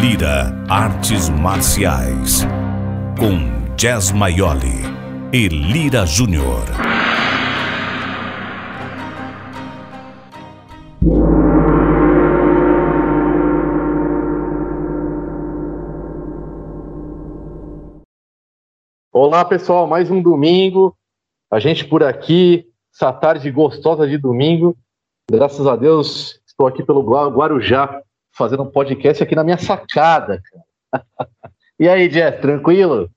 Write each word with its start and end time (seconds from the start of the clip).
Lira 0.00 0.54
Artes 0.68 1.28
Marciais. 1.28 2.46
Com 3.18 3.74
Jazz 3.74 4.12
Maioli 4.12 4.84
e 5.32 5.48
Lira 5.48 6.06
Júnior. 6.06 6.62
Olá 19.12 19.44
pessoal, 19.44 19.88
mais 19.88 20.12
um 20.12 20.22
domingo. 20.22 20.96
A 21.50 21.58
gente 21.58 21.84
por 21.84 22.04
aqui, 22.04 22.68
essa 22.94 23.12
tarde 23.12 23.50
gostosa 23.50 24.06
de 24.06 24.16
domingo. 24.16 24.76
Graças 25.28 25.66
a 25.66 25.74
Deus, 25.74 26.40
estou 26.46 26.68
aqui 26.68 26.84
pelo 26.84 27.02
Guarujá, 27.02 28.00
fazendo 28.38 28.62
um 28.62 28.70
podcast 28.70 29.22
aqui 29.22 29.34
na 29.34 29.44
minha 29.44 29.58
sacada. 29.58 30.40
e 31.78 31.88
aí, 31.88 32.08
Jeff, 32.08 32.40
tranquilo? 32.40 33.10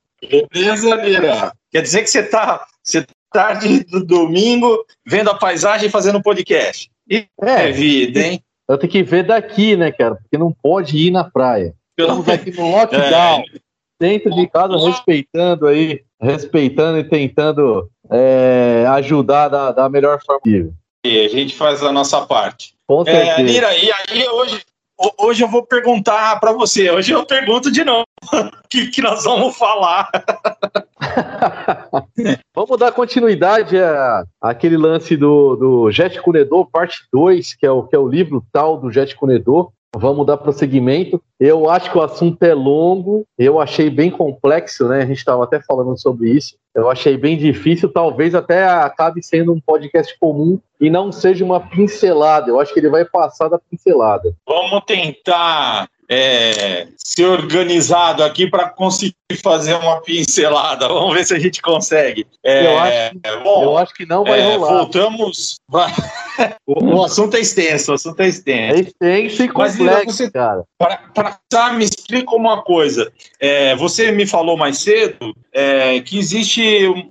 Beleza, 0.52 0.96
Lira. 0.96 1.54
Quer 1.72 1.84
dizer 1.84 2.02
que 2.02 2.10
você 2.10 2.20
está 2.20 2.66
você 2.84 3.06
tarde 3.32 3.84
do 3.86 4.04
domingo 4.04 4.86
vendo 5.06 5.30
a 5.30 5.38
paisagem 5.38 5.88
e 5.88 5.92
fazendo 5.92 6.18
um 6.18 6.22
podcast. 6.22 6.90
E 7.10 7.28
é, 7.42 7.70
é 7.70 7.72
vida, 7.72 8.20
hein? 8.20 8.44
Eu 8.68 8.78
tenho 8.78 8.92
que 8.92 9.04
ver 9.04 9.24
daqui, 9.24 9.76
né, 9.76 9.92
cara? 9.92 10.16
Porque 10.16 10.38
não 10.38 10.52
pode 10.52 10.98
ir 10.98 11.12
na 11.12 11.24
praia. 11.24 11.74
Estamos 11.98 12.28
aqui 12.28 12.52
no 12.52 12.72
lockdown, 12.72 13.42
é. 13.42 13.60
dentro 14.00 14.32
de 14.32 14.48
casa, 14.48 14.78
respeitando 14.78 15.68
aí, 15.68 16.02
respeitando 16.22 17.00
e 17.00 17.04
tentando 17.04 17.90
é, 18.10 18.86
ajudar 18.90 19.50
da, 19.50 19.72
da 19.72 19.90
melhor 19.90 20.22
forma 20.26 20.42
possível. 20.42 20.74
E 21.06 21.26
a 21.26 21.28
gente 21.30 21.56
faz 21.56 21.84
a 21.84 21.92
nossa 21.92 22.26
parte. 22.26 22.74
Com 22.88 23.02
é, 23.02 23.12
certeza. 23.12 23.42
É, 23.42 23.44
Lira, 23.44 23.76
e 23.76 23.92
aí 23.92 24.28
hoje, 24.30 24.62
hoje 25.18 25.44
eu 25.44 25.48
vou 25.48 25.66
perguntar 25.66 26.40
para 26.40 26.52
você. 26.52 26.90
Hoje 26.90 27.12
eu 27.12 27.26
pergunto 27.26 27.72
de 27.72 27.84
novo 27.84 28.06
o 28.34 28.52
que, 28.70 28.88
que 28.88 29.02
nós 29.02 29.24
vamos 29.24 29.58
falar. 29.58 30.10
vamos 32.56 32.78
dar 32.80 32.92
continuidade 32.92 33.78
àquele 34.42 34.78
lance 34.78 35.18
do, 35.18 35.56
do 35.56 35.92
Jet 35.92 36.22
Cunedor, 36.22 36.70
parte 36.70 37.00
2, 37.12 37.56
que, 37.56 37.66
é 37.66 37.72
o, 37.72 37.84
que 37.84 37.96
é 37.96 38.00
o 38.00 38.08
livro 38.08 38.46
tal 38.52 38.78
do 38.78 38.92
Jet 38.92 39.16
Cunedor. 39.16 39.72
Vamos 39.96 40.26
dar 40.26 40.38
prosseguimento. 40.38 41.22
Eu 41.40 41.70
acho 41.70 41.92
que 41.92 41.98
o 41.98 42.02
assunto 42.02 42.42
é 42.44 42.54
longo, 42.54 43.26
eu 43.38 43.60
achei 43.60 43.90
bem 43.90 44.10
complexo, 44.10 44.88
né? 44.88 45.02
A 45.02 45.06
gente 45.06 45.18
estava 45.18 45.44
até 45.44 45.62
falando 45.62 46.00
sobre 46.00 46.32
isso. 46.32 46.56
Eu 46.74 46.90
achei 46.90 47.18
bem 47.18 47.38
difícil, 47.38 47.92
talvez 47.92 48.34
até 48.34 48.66
acabe 48.66 49.22
sendo 49.22 49.52
um 49.52 49.60
podcast 49.60 50.18
comum 50.18 50.58
e 50.80 50.90
não 50.90 51.12
seja 51.12 51.44
uma 51.44 51.60
pincelada. 51.60 52.50
Eu 52.50 52.60
acho 52.62 52.74
que 52.74 52.80
ele 52.80 52.90
vai 52.90 53.04
passar 53.04 53.50
da 53.50 53.60
pincelada. 53.60 54.34
Vamos 54.48 54.82
tentar 54.86 55.90
é, 56.10 56.88
ser 56.98 57.26
organizado 57.26 58.24
aqui 58.24 58.50
para 58.50 58.70
conseguir 58.70 59.16
fazer 59.42 59.76
uma 59.76 60.02
pincelada. 60.02 60.88
Vamos 60.88 61.14
ver 61.14 61.26
se 61.26 61.34
a 61.34 61.40
gente 61.40 61.62
consegue. 61.62 62.26
É, 62.44 62.66
eu, 62.66 62.80
acho, 62.80 63.44
bom, 63.44 63.64
eu 63.64 63.78
acho 63.78 63.94
que 63.94 64.06
não 64.06 64.24
vai 64.24 64.40
é, 64.40 64.56
rolar. 64.56 64.74
Voltamos. 64.74 65.56
O, 66.66 66.84
o, 66.84 67.04
assunto 67.04 67.36
é 67.36 67.40
extenso, 67.40 67.92
o 67.92 67.96
assunto 67.96 68.20
é 68.22 68.28
extenso. 68.28 68.76
É 68.76 68.80
extenso 68.80 69.44
e 69.44 69.48
complexo, 69.48 69.84
Mas, 69.84 70.06
você, 70.06 70.32
cara. 70.32 70.64
Para 70.78 71.74
me 71.74 71.84
explica 71.84 72.36
uma 72.36 72.62
coisa. 72.62 73.12
É, 73.40 73.76
você 73.76 74.12
me 74.12 74.26
falou 74.26 74.58
mais 74.58 74.80
cedo 74.80 75.34
é, 75.54 76.00
que 76.02 76.18
existe 76.18 76.62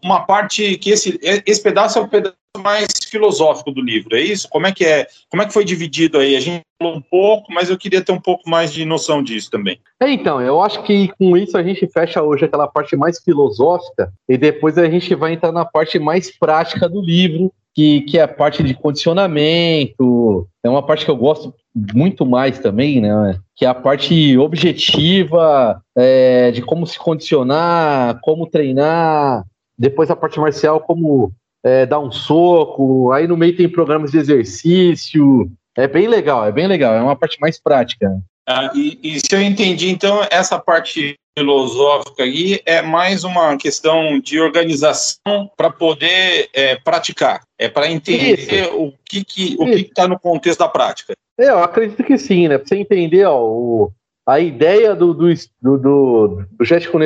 uma 0.02 0.20
parte 0.20 0.76
que 0.78 0.90
esse, 0.90 1.18
esse 1.22 1.62
pedaço 1.62 1.98
é 1.98 2.02
o 2.02 2.08
pedaço 2.08 2.36
mais 2.58 2.88
filosófico 3.08 3.70
do 3.70 3.80
livro, 3.80 4.16
é 4.16 4.20
isso? 4.20 4.48
Como 4.48 4.66
é 4.66 4.72
que 4.72 4.84
é? 4.84 5.06
Como 5.28 5.42
é 5.42 5.46
que 5.46 5.52
foi 5.52 5.64
dividido 5.64 6.18
aí? 6.18 6.36
A 6.36 6.40
gente 6.40 6.64
falou 6.80 6.96
um 6.96 7.00
pouco, 7.00 7.52
mas 7.52 7.70
eu 7.70 7.78
queria 7.78 8.02
ter 8.02 8.12
um 8.12 8.20
pouco 8.20 8.48
mais 8.48 8.72
de 8.72 8.84
noção 8.84 9.22
disso 9.22 9.50
também. 9.50 9.80
É, 10.00 10.10
então, 10.10 10.40
eu 10.40 10.60
acho 10.60 10.82
que 10.82 11.08
com 11.18 11.36
isso 11.36 11.56
a 11.56 11.62
gente 11.62 11.86
fecha 11.88 12.22
hoje 12.22 12.44
aquela 12.44 12.66
parte 12.66 12.96
mais 12.96 13.20
filosófica 13.22 14.12
e 14.28 14.36
depois 14.36 14.76
a 14.78 14.88
gente 14.88 15.14
vai 15.14 15.34
entrar 15.34 15.52
na 15.52 15.64
parte 15.64 15.98
mais 15.98 16.36
prática 16.36 16.88
do 16.88 17.00
livro, 17.00 17.52
que, 17.74 18.02
que 18.02 18.18
é 18.18 18.22
a 18.22 18.28
parte 18.28 18.62
de 18.62 18.74
condicionamento, 18.74 20.48
é 20.62 20.68
uma 20.68 20.84
parte 20.84 21.04
que 21.04 21.10
eu 21.10 21.16
gosto 21.16 21.54
muito 21.94 22.26
mais 22.26 22.58
também, 22.58 23.00
né? 23.00 23.38
Que 23.56 23.64
é 23.64 23.68
a 23.68 23.74
parte 23.74 24.36
objetiva 24.36 25.80
é, 25.96 26.50
de 26.50 26.62
como 26.62 26.86
se 26.86 26.98
condicionar, 26.98 28.20
como 28.22 28.46
treinar, 28.46 29.44
depois 29.78 30.10
a 30.10 30.16
parte 30.16 30.38
marcial, 30.38 30.80
como 30.80 31.32
é, 31.64 31.86
dar 31.86 32.00
um 32.00 32.10
soco, 32.10 33.12
aí 33.12 33.26
no 33.26 33.36
meio 33.36 33.56
tem 33.56 33.68
programas 33.68 34.10
de 34.10 34.18
exercício. 34.18 35.50
É 35.76 35.86
bem 35.86 36.08
legal, 36.08 36.44
é 36.44 36.52
bem 36.52 36.66
legal, 36.66 36.94
é 36.94 37.00
uma 37.00 37.16
parte 37.16 37.38
mais 37.40 37.60
prática. 37.60 38.20
Ah, 38.46 38.70
e, 38.74 38.98
e, 39.02 39.20
se 39.20 39.34
eu 39.34 39.40
entendi, 39.40 39.90
então, 39.90 40.26
essa 40.30 40.58
parte 40.58 41.14
filosófica 41.38 42.24
aí 42.24 42.60
é 42.66 42.82
mais 42.82 43.22
uma 43.22 43.56
questão 43.56 44.18
de 44.18 44.40
organização 44.40 45.50
para 45.56 45.70
poder 45.70 46.48
é, 46.52 46.76
praticar, 46.76 47.42
é 47.58 47.68
para 47.68 47.90
entender 47.90 48.64
Isso. 48.64 48.76
o 48.76 48.92
que 49.04 49.24
que 49.24 49.56
o 49.58 49.64
que 49.66 49.82
está 49.82 50.08
no 50.08 50.18
contexto 50.18 50.58
da 50.58 50.68
prática. 50.68 51.14
É, 51.38 51.48
eu 51.48 51.60
acredito 51.60 52.02
que 52.02 52.18
sim, 52.18 52.48
né? 52.48 52.58
Para 52.58 52.66
você 52.66 52.76
entender, 52.76 53.24
ó, 53.24 53.40
o, 53.40 53.92
a 54.26 54.40
ideia 54.40 54.94
do, 54.94 55.14
do, 55.14 55.28
do, 55.62 55.78
do, 55.78 56.44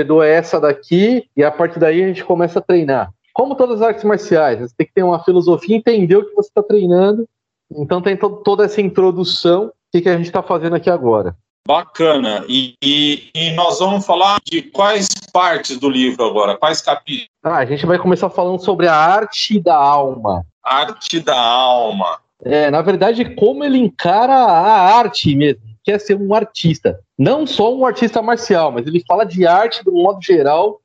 do 0.04 0.22
é 0.22 0.32
essa 0.32 0.58
daqui, 0.58 1.28
e 1.36 1.44
a 1.44 1.50
partir 1.50 1.78
daí 1.78 2.02
a 2.02 2.06
gente 2.06 2.24
começa 2.24 2.58
a 2.58 2.62
treinar 2.62 3.12
como 3.34 3.56
todas 3.56 3.82
as 3.82 3.88
artes 3.88 4.04
marciais, 4.04 4.60
você 4.60 4.74
tem 4.78 4.86
que 4.86 4.94
ter 4.94 5.02
uma 5.02 5.22
filosofia, 5.22 5.76
entender 5.76 6.16
o 6.16 6.24
que 6.24 6.34
você 6.36 6.48
está 6.48 6.62
treinando. 6.62 7.28
Então 7.74 8.00
tem 8.00 8.16
to 8.16 8.30
toda 8.44 8.64
essa 8.64 8.80
introdução 8.80 9.72
que, 9.92 10.00
que 10.00 10.08
a 10.08 10.16
gente 10.16 10.26
está 10.26 10.42
fazendo 10.42 10.76
aqui 10.76 10.90
agora. 10.90 11.36
Bacana. 11.66 12.44
E, 12.46 12.74
e, 12.82 13.30
e, 13.34 13.50
nós 13.54 13.78
vamos 13.78 14.04
falar 14.04 14.38
de 14.44 14.62
quais 14.62 15.08
partes 15.32 15.78
do 15.78 15.88
livro 15.88 16.24
agora? 16.24 16.58
Quais 16.58 16.82
capítulos? 16.82 17.30
Ah, 17.42 17.58
a 17.58 17.64
gente 17.64 17.86
vai 17.86 17.98
começar 17.98 18.28
falando 18.28 18.62
sobre 18.62 18.86
a 18.86 18.94
arte 18.94 19.58
da 19.58 19.74
alma. 19.74 20.44
Arte 20.62 21.20
da 21.20 21.38
alma. 21.38 22.18
É, 22.42 22.70
na 22.70 22.82
verdade, 22.82 23.34
como 23.34 23.64
ele 23.64 23.78
encara 23.78 24.34
a 24.34 24.96
arte 24.98 25.34
mesmo, 25.34 25.62
quer 25.82 25.98
ser 25.98 26.16
um 26.16 26.34
artista. 26.34 27.00
Não 27.18 27.46
só 27.46 27.74
um 27.74 27.86
artista 27.86 28.20
marcial, 28.20 28.70
mas 28.70 28.86
ele 28.86 29.02
fala 29.06 29.24
de 29.24 29.46
arte 29.46 29.82
do 29.82 29.92
modo 29.92 30.22
geral 30.22 30.80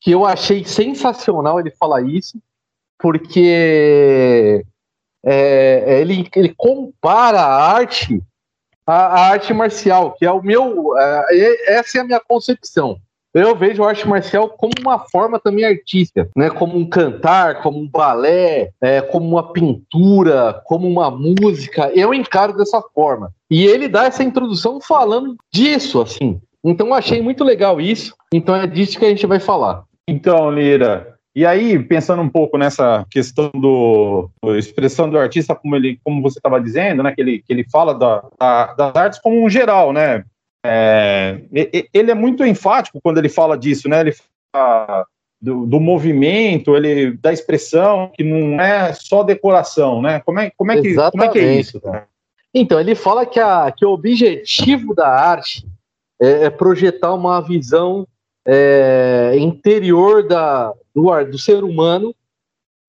que 0.00 0.12
eu 0.12 0.24
achei 0.24 0.64
sensacional 0.64 1.58
ele 1.58 1.70
falar 1.70 2.02
isso, 2.02 2.38
porque 2.98 4.64
é, 5.26 6.00
ele, 6.00 6.28
ele 6.36 6.54
compara 6.56 7.40
a 7.40 7.72
arte 7.72 8.22
à, 8.86 9.28
arte 9.30 9.52
marcial, 9.52 10.12
que 10.12 10.24
é 10.24 10.30
o 10.30 10.42
meu. 10.42 10.96
É, 10.96 11.74
essa 11.78 11.98
é 11.98 12.00
a 12.00 12.04
minha 12.04 12.20
concepção. 12.20 12.98
Eu 13.34 13.54
vejo 13.54 13.84
a 13.84 13.88
arte 13.88 14.08
marcial 14.08 14.48
como 14.48 14.72
uma 14.80 14.98
forma 14.98 15.38
também 15.38 15.64
artística, 15.64 16.30
né? 16.34 16.48
Como 16.48 16.78
um 16.78 16.88
cantar, 16.88 17.60
como 17.60 17.78
um 17.78 17.86
balé, 17.86 18.70
é, 18.80 19.02
como 19.02 19.28
uma 19.28 19.52
pintura, 19.52 20.62
como 20.64 20.88
uma 20.88 21.10
música. 21.10 21.90
Eu 21.94 22.14
encaro 22.14 22.56
dessa 22.56 22.80
forma. 22.94 23.30
E 23.50 23.66
ele 23.66 23.88
dá 23.88 24.06
essa 24.06 24.24
introdução 24.24 24.80
falando 24.80 25.36
disso, 25.52 26.00
assim. 26.00 26.40
Então 26.64 26.86
eu 26.86 26.94
achei 26.94 27.20
muito 27.20 27.44
legal 27.44 27.78
isso. 27.78 28.14
Então 28.32 28.56
é 28.56 28.66
disso 28.66 28.98
que 28.98 29.04
a 29.04 29.08
gente 29.10 29.26
vai 29.26 29.38
falar. 29.38 29.84
Então, 30.08 30.50
Lira, 30.50 31.15
e 31.36 31.44
aí, 31.44 31.78
pensando 31.78 32.22
um 32.22 32.30
pouco 32.30 32.56
nessa 32.56 33.04
questão 33.10 33.50
do, 33.50 34.30
do 34.42 34.56
expressão 34.56 35.10
do 35.10 35.18
artista, 35.18 35.54
como 35.54 35.76
ele, 35.76 36.00
como 36.02 36.22
você 36.22 36.38
estava 36.38 36.58
dizendo, 36.58 37.02
né, 37.02 37.14
que 37.14 37.20
ele, 37.20 37.42
que 37.42 37.52
ele 37.52 37.62
fala 37.68 37.92
da, 37.92 38.24
da, 38.40 38.72
das 38.72 38.96
artes 38.96 39.18
como 39.18 39.44
um 39.44 39.50
geral, 39.50 39.92
né? 39.92 40.24
É, 40.64 41.42
ele 41.92 42.10
é 42.10 42.14
muito 42.14 42.42
enfático 42.42 42.98
quando 43.02 43.18
ele 43.18 43.28
fala 43.28 43.58
disso, 43.58 43.86
né? 43.86 44.00
Ele 44.00 44.14
fala 44.50 45.04
do, 45.38 45.66
do, 45.66 45.78
movimento, 45.78 46.74
ele 46.74 47.12
da 47.18 47.34
expressão 47.34 48.10
que 48.14 48.24
não 48.24 48.58
é 48.58 48.94
só 48.94 49.22
decoração, 49.22 50.00
né? 50.00 50.20
Como 50.20 50.40
é, 50.40 50.50
como 50.56 50.72
é 50.72 50.80
que 50.80 50.94
como 50.94 51.22
é 51.22 51.28
que 51.28 51.38
é 51.38 51.54
isso? 51.60 51.82
Então 52.54 52.80
ele 52.80 52.94
fala 52.94 53.26
que, 53.26 53.38
a, 53.38 53.70
que 53.70 53.84
o 53.84 53.90
objetivo 53.90 54.94
da 54.94 55.06
arte 55.06 55.68
é, 56.18 56.46
é 56.46 56.50
projetar 56.50 57.12
uma 57.12 57.42
visão 57.42 58.08
é, 58.46 59.34
interior 59.36 60.26
da, 60.26 60.72
do, 60.96 61.24
do 61.24 61.38
ser 61.38 61.62
humano 61.62 62.14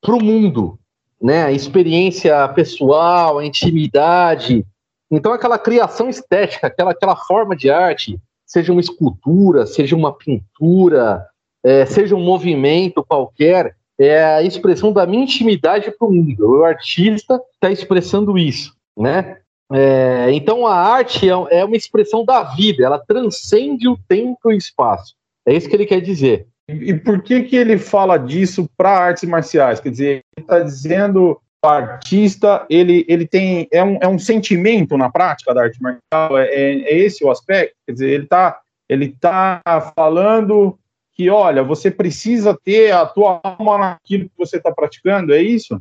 para 0.02 0.16
o 0.16 0.24
mundo, 0.24 0.80
né? 1.22 1.44
A 1.44 1.52
experiência 1.52 2.48
pessoal, 2.50 3.38
a 3.38 3.46
intimidade. 3.46 4.66
Então, 5.12 5.34
aquela 5.34 5.60
criação 5.60 6.08
estética, 6.08 6.68
aquela, 6.68 6.92
aquela 6.92 7.16
forma 7.18 7.54
de 7.54 7.70
arte, 7.70 8.18
seja 8.46 8.72
uma 8.72 8.80
escultura, 8.80 9.66
seja 9.66 9.94
uma 9.96 10.14
pintura, 10.14 11.28
é, 11.62 11.86
seja 11.86 12.16
um 12.16 12.24
movimento 12.24 13.04
qualquer, 13.04 13.76
é 14.00 14.24
a 14.24 14.42
expressão 14.42 14.94
da 14.94 15.06
minha 15.06 15.24
intimidade 15.24 15.92
para 15.92 16.08
o 16.08 16.14
mundo. 16.14 16.60
O 16.60 16.64
artista 16.64 17.42
está 17.56 17.70
expressando 17.70 18.38
isso, 18.38 18.74
né? 18.98 19.40
É, 19.74 20.32
então 20.32 20.66
a 20.66 20.76
arte 20.76 21.30
é, 21.30 21.34
é, 21.60 21.66
uma 21.66 21.76
expressão 21.76 22.24
da 22.24 22.42
vida, 22.44 22.86
ela 22.86 23.00
transcende 23.00 23.90
o 23.90 24.00
tempo 24.08 24.50
e 24.50 24.56
o 24.56 24.58
espaço. 24.58 25.14
É 25.46 25.54
isso 25.54 25.68
que 25.68 25.76
ele 25.76 25.86
quer 25.86 26.00
dizer. 26.00 26.48
E 26.70 26.94
por 26.96 27.22
que, 27.22 27.44
que 27.44 27.56
ele 27.56 27.78
fala 27.78 28.18
disso 28.18 28.70
para 28.76 28.90
artes 28.90 29.24
marciais? 29.24 29.80
Quer 29.80 29.90
dizer, 29.90 30.22
ele 30.36 30.44
está 30.44 30.60
dizendo 30.60 31.40
artista 31.64 32.66
ele, 32.70 33.06
ele 33.08 33.28
tem 33.28 33.68
é 33.72 33.84
um, 33.84 33.98
é 34.02 34.08
um 34.08 34.20
sentimento 34.20 34.98
na 34.98 35.10
prática 35.10 35.54
da 35.54 35.64
arte 35.64 35.82
marcial? 35.82 36.38
É, 36.38 36.48
é, 36.48 36.82
é 36.82 36.98
esse 36.98 37.24
o 37.24 37.32
aspecto? 37.32 37.76
Quer 37.86 37.94
dizer 37.94 38.10
ele 38.10 38.24
está 38.24 38.60
ele 38.88 39.10
tá 39.20 39.62
falando 39.96 40.78
que 41.14 41.30
olha 41.30 41.64
você 41.64 41.92
precisa 41.92 42.58
ter 42.64 42.92
a 42.92 43.06
tua 43.06 43.42
alma 43.44 43.78
naquilo 43.78 44.26
que 44.26 44.38
você 44.38 44.58
está 44.58 44.72
praticando 44.72 45.34
é 45.34 45.42
isso? 45.42 45.80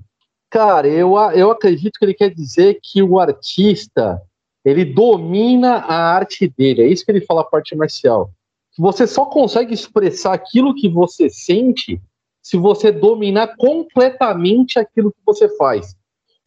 Cara 0.50 0.88
eu, 0.88 1.14
eu 1.34 1.50
acredito 1.50 1.98
que 1.98 2.04
ele 2.04 2.14
quer 2.14 2.30
dizer 2.30 2.78
que 2.82 3.02
o 3.02 3.18
artista 3.18 4.20
ele 4.64 4.84
domina 4.84 5.76
a 5.76 6.12
arte 6.12 6.52
dele. 6.58 6.82
É 6.82 6.88
isso 6.88 7.04
que 7.04 7.12
ele 7.12 7.24
fala 7.24 7.42
a 7.42 7.44
parte 7.44 7.76
marcial 7.76 8.30
você 8.78 9.06
só 9.06 9.26
consegue 9.26 9.72
expressar 9.72 10.34
aquilo 10.34 10.74
que 10.74 10.88
você 10.88 11.28
sente 11.30 12.00
se 12.42 12.56
você 12.56 12.92
dominar 12.92 13.56
completamente 13.56 14.78
aquilo 14.78 15.10
que 15.10 15.20
você 15.24 15.48
faz. 15.56 15.96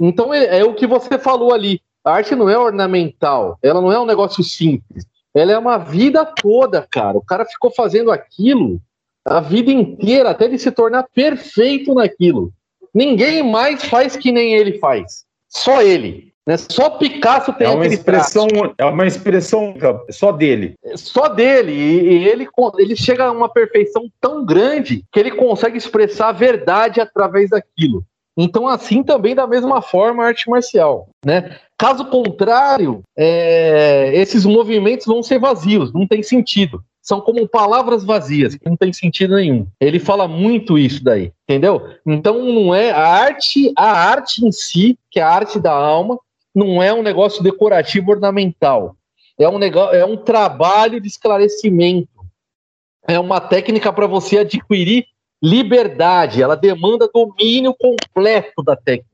Então 0.01 0.33
é, 0.33 0.59
é, 0.59 0.63
o 0.63 0.73
que 0.73 0.87
você 0.87 1.17
falou 1.17 1.53
ali. 1.53 1.81
A 2.03 2.13
arte 2.13 2.33
não 2.35 2.49
é 2.49 2.57
ornamental, 2.57 3.59
ela 3.61 3.81
não 3.81 3.91
é 3.91 3.99
um 3.99 4.05
negócio 4.05 4.43
simples. 4.43 5.05
Ela 5.33 5.51
é 5.51 5.57
uma 5.57 5.77
vida 5.77 6.25
toda, 6.25 6.87
cara. 6.89 7.17
O 7.17 7.23
cara 7.23 7.45
ficou 7.45 7.69
fazendo 7.71 8.11
aquilo 8.11 8.81
a 9.25 9.39
vida 9.39 9.71
inteira 9.71 10.31
até 10.31 10.45
ele 10.45 10.57
se 10.57 10.71
tornar 10.71 11.03
perfeito 11.13 11.93
naquilo. 11.93 12.51
Ninguém 12.93 13.43
mais 13.43 13.83
faz 13.85 14.15
que 14.15 14.31
nem 14.31 14.53
ele 14.53 14.79
faz. 14.79 15.25
Só 15.47 15.81
ele. 15.81 16.33
Né? 16.49 16.57
Só 16.57 16.89
Picasso 16.89 17.53
tem 17.53 17.67
é 17.67 17.69
uma 17.69 17.85
expressão, 17.85 18.47
traço. 18.47 18.73
é 18.79 18.85
uma 18.85 19.05
expressão 19.05 19.75
só 20.09 20.31
dele. 20.31 20.73
Só 20.95 21.27
dele. 21.27 21.71
E, 21.71 22.27
ele, 22.27 22.47
ele 22.79 22.95
chega 22.95 23.25
a 23.25 23.31
uma 23.31 23.47
perfeição 23.47 24.09
tão 24.19 24.43
grande 24.43 25.05
que 25.11 25.19
ele 25.19 25.29
consegue 25.29 25.77
expressar 25.77 26.29
a 26.29 26.31
verdade 26.31 26.99
através 26.99 27.51
daquilo. 27.51 28.03
Então, 28.35 28.67
assim 28.67 29.03
também 29.03 29.35
da 29.35 29.45
mesma 29.45 29.79
forma 29.79 30.23
a 30.23 30.27
arte 30.27 30.49
marcial, 30.49 31.09
né? 31.23 31.55
Caso 31.77 32.05
contrário, 32.05 33.03
é, 33.15 34.11
esses 34.15 34.43
movimentos 34.43 35.05
vão 35.05 35.21
ser 35.21 35.37
vazios, 35.37 35.93
não 35.93 36.07
tem 36.07 36.23
sentido 36.23 36.83
são 37.01 37.21
como 37.21 37.47
palavras 37.47 38.03
vazias, 38.03 38.53
que 38.53 38.69
não 38.69 38.77
tem 38.77 38.93
sentido 38.93 39.35
nenhum. 39.35 39.65
Ele 39.79 39.97
fala 39.97 40.27
muito 40.27 40.77
isso 40.77 41.03
daí, 41.03 41.31
entendeu? 41.43 41.81
Então 42.05 42.43
não 42.43 42.75
é 42.75 42.91
a 42.91 42.99
arte, 42.99 43.73
a 43.75 43.89
arte 43.89 44.45
em 44.45 44.51
si, 44.51 44.95
que 45.09 45.19
é 45.19 45.23
a 45.23 45.29
arte 45.29 45.59
da 45.59 45.71
alma, 45.71 46.19
não 46.53 46.81
é 46.81 46.93
um 46.93 47.03
negócio 47.03 47.43
decorativo 47.43 48.11
ornamental. 48.11 48.95
É 49.39 49.47
um, 49.47 49.57
negócio, 49.57 49.95
é 49.95 50.05
um 50.05 50.17
trabalho 50.17 50.99
de 50.99 51.07
esclarecimento. 51.07 52.09
É 53.07 53.19
uma 53.19 53.39
técnica 53.39 53.91
para 53.93 54.07
você 54.07 54.39
adquirir 54.39 55.05
liberdade. 55.41 56.41
Ela 56.41 56.55
demanda 56.55 57.09
domínio 57.11 57.73
completo 57.73 58.61
da 58.61 58.75
técnica. 58.75 59.09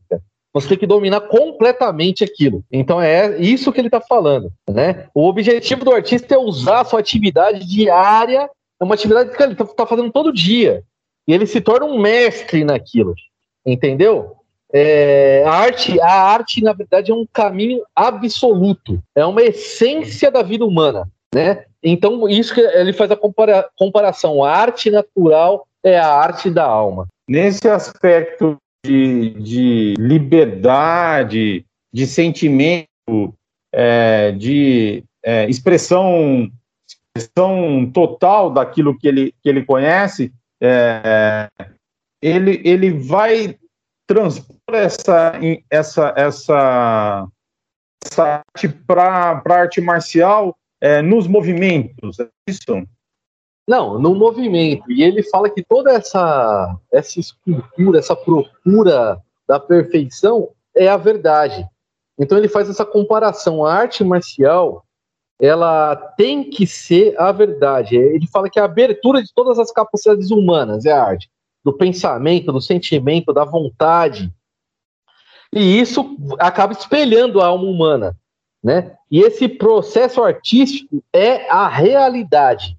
Você 0.53 0.69
tem 0.69 0.77
que 0.77 0.87
dominar 0.87 1.21
completamente 1.21 2.23
aquilo. 2.23 2.63
Então 2.71 2.99
é 3.01 3.37
isso 3.39 3.71
que 3.71 3.79
ele 3.79 3.89
está 3.89 4.01
falando. 4.01 4.51
Né? 4.69 5.07
O 5.13 5.27
objetivo 5.27 5.83
do 5.83 5.91
artista 5.91 6.33
é 6.33 6.37
usar 6.37 6.81
a 6.81 6.85
sua 6.85 6.99
atividade 6.99 7.65
diária, 7.67 8.49
é 8.79 8.83
uma 8.83 8.95
atividade 8.95 9.35
que 9.35 9.43
ele 9.43 9.51
está 9.51 9.65
tá 9.65 9.85
fazendo 9.85 10.11
todo 10.11 10.33
dia. 10.33 10.81
E 11.27 11.33
ele 11.33 11.45
se 11.45 11.59
torna 11.59 11.85
um 11.85 11.99
mestre 11.99 12.63
naquilo. 12.63 13.13
Entendeu? 13.65 14.37
É, 14.77 15.41
a, 15.45 15.51
arte, 15.51 16.01
a 16.01 16.11
arte, 16.11 16.61
na 16.61 16.73
verdade, 16.73 17.09
é 17.09 17.15
um 17.15 17.25
caminho 17.31 17.81
absoluto, 17.95 19.01
é 19.15 19.25
uma 19.25 19.41
essência 19.41 20.29
da 20.29 20.43
vida 20.43 20.65
humana. 20.65 21.09
Né? 21.33 21.63
Então, 21.81 22.27
isso 22.27 22.53
que 22.53 22.59
ele 22.59 22.91
faz 22.91 23.09
a 23.09 23.15
compara 23.15 23.69
comparação. 23.77 24.43
A 24.43 24.51
arte 24.51 24.91
natural 24.91 25.65
é 25.81 25.97
a 25.97 26.13
arte 26.13 26.49
da 26.49 26.65
alma. 26.65 27.07
Nesse 27.25 27.69
aspecto 27.69 28.57
de, 28.85 29.29
de 29.41 29.93
liberdade, 29.97 31.65
de 31.93 32.05
sentimento, 32.05 33.33
é, 33.73 34.33
de 34.33 35.05
é, 35.23 35.49
expressão, 35.49 36.49
expressão 37.15 37.89
total 37.93 38.51
daquilo 38.51 38.97
que 38.97 39.07
ele, 39.07 39.33
que 39.41 39.47
ele 39.47 39.63
conhece, 39.63 40.33
é, 40.61 41.47
ele, 42.21 42.61
ele 42.65 42.91
vai 42.91 43.57
transpor 44.07 44.55
essa, 44.73 45.33
essa, 45.69 46.13
essa, 46.15 47.27
essa 48.03 48.43
arte 48.55 48.69
para 48.69 49.41
a 49.45 49.53
arte 49.53 49.81
marcial 49.81 50.55
é, 50.81 51.01
nos 51.01 51.27
movimentos, 51.27 52.19
é 52.19 52.29
isso? 52.47 52.87
Não, 53.67 53.97
no 53.97 54.13
movimento. 54.13 54.91
E 54.91 55.03
ele 55.03 55.23
fala 55.23 55.49
que 55.49 55.63
toda 55.63 55.91
essa, 55.91 56.77
essa 56.91 57.19
escultura, 57.19 57.99
essa 57.99 58.15
procura 58.15 59.19
da 59.47 59.59
perfeição 59.59 60.49
é 60.75 60.87
a 60.87 60.97
verdade. 60.97 61.67
Então 62.19 62.37
ele 62.37 62.47
faz 62.47 62.69
essa 62.69 62.85
comparação. 62.85 63.65
A 63.65 63.73
arte 63.73 64.03
marcial, 64.03 64.85
ela 65.41 65.95
tem 65.95 66.47
que 66.47 66.67
ser 66.67 67.19
a 67.19 67.31
verdade. 67.31 67.95
Ele 67.95 68.27
fala 68.27 68.49
que 68.49 68.59
a 68.59 68.65
abertura 68.65 69.23
de 69.23 69.33
todas 69.33 69.57
as 69.57 69.71
capacidades 69.71 70.29
humanas 70.29 70.85
é 70.85 70.91
a 70.91 71.03
arte 71.03 71.29
do 71.65 71.73
pensamento, 71.73 72.51
do 72.51 72.61
sentimento, 72.61 73.33
da 73.33 73.43
vontade. 73.43 74.31
E 75.51 75.79
isso 75.79 76.15
acaba 76.37 76.73
espelhando 76.73 77.41
a 77.41 77.47
alma 77.47 77.63
humana, 77.63 78.15
né? 78.63 78.95
E 79.09 79.19
esse 79.19 79.49
processo 79.49 80.21
artístico 80.23 81.03
é 81.11 81.49
a 81.49 81.67
realidade. 81.67 82.77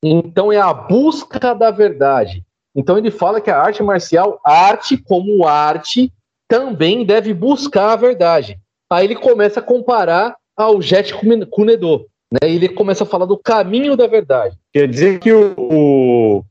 Então 0.00 0.52
é 0.52 0.60
a 0.60 0.72
busca 0.72 1.52
da 1.52 1.72
verdade. 1.72 2.44
Então 2.74 2.96
ele 2.96 3.10
fala 3.10 3.40
que 3.40 3.50
a 3.50 3.60
arte 3.60 3.82
marcial, 3.82 4.40
arte 4.44 4.96
como 4.96 5.44
arte, 5.44 6.12
também 6.48 7.04
deve 7.04 7.34
buscar 7.34 7.92
a 7.92 7.96
verdade. 7.96 8.58
Aí 8.88 9.06
ele 9.06 9.16
começa 9.16 9.58
a 9.58 9.62
comparar 9.62 10.36
ao 10.56 10.80
Jet 10.80 11.12
Kunedô, 11.50 12.06
né? 12.30 12.38
Ele 12.42 12.68
começa 12.68 13.04
a 13.04 13.06
falar 13.06 13.26
do 13.26 13.38
caminho 13.38 13.96
da 13.96 14.06
verdade. 14.06 14.56
Quer 14.72 14.86
dizer 14.86 15.18
que 15.18 15.32
o, 15.32 15.54
o 15.58 16.44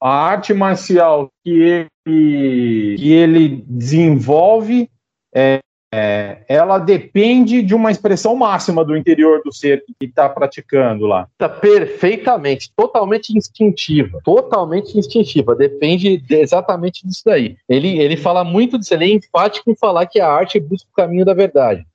a 0.00 0.08
arte 0.08 0.54
marcial 0.54 1.28
que 1.44 1.50
ele, 1.50 2.96
que 2.96 3.12
ele 3.12 3.64
desenvolve, 3.66 4.88
é, 5.34 5.60
é, 5.92 6.44
ela 6.48 6.78
depende 6.78 7.62
de 7.62 7.74
uma 7.74 7.90
expressão 7.90 8.36
máxima 8.36 8.84
do 8.84 8.96
interior 8.96 9.40
do 9.42 9.52
ser 9.52 9.82
que 9.86 10.06
está 10.06 10.28
praticando 10.28 11.06
lá. 11.06 11.26
Tá 11.38 11.48
perfeitamente, 11.48 12.70
totalmente 12.76 13.36
instintiva, 13.36 14.20
totalmente 14.22 14.98
instintiva. 14.98 15.56
Depende 15.56 16.18
de, 16.18 16.34
exatamente 16.36 17.06
disso 17.06 17.22
daí. 17.24 17.56
Ele, 17.68 17.98
ele 17.98 18.16
fala 18.16 18.44
muito 18.44 18.78
disso, 18.78 18.92
ele 18.92 19.06
é 19.06 19.14
enfático 19.14 19.70
em 19.70 19.76
falar 19.76 20.06
que 20.06 20.20
a 20.20 20.28
arte 20.28 20.60
busca 20.60 20.88
o 20.90 20.94
caminho 20.94 21.24
da 21.24 21.32
verdade. 21.32 21.86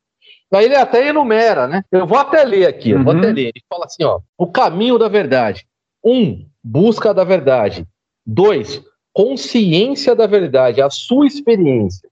Aí 0.52 0.66
ele 0.66 0.76
até 0.76 1.08
enumera, 1.08 1.68
né? 1.68 1.84
Eu 1.92 2.06
vou 2.06 2.18
até 2.18 2.44
ler 2.44 2.68
aqui, 2.68 2.94
uhum. 2.94 3.04
vou 3.04 3.18
até 3.18 3.32
ler. 3.32 3.48
Ele 3.48 3.64
fala 3.68 3.86
assim, 3.86 4.04
ó, 4.04 4.20
o 4.38 4.48
caminho 4.48 5.00
da 5.00 5.08
verdade. 5.08 5.66
Um, 6.04 6.46
busca 6.64 7.14
da 7.14 7.24
verdade. 7.24 7.86
Dois, 8.26 8.82
consciência 9.12 10.16
da 10.16 10.26
verdade, 10.26 10.82
a 10.82 10.90
sua 10.90 11.28
experiência. 11.28 12.10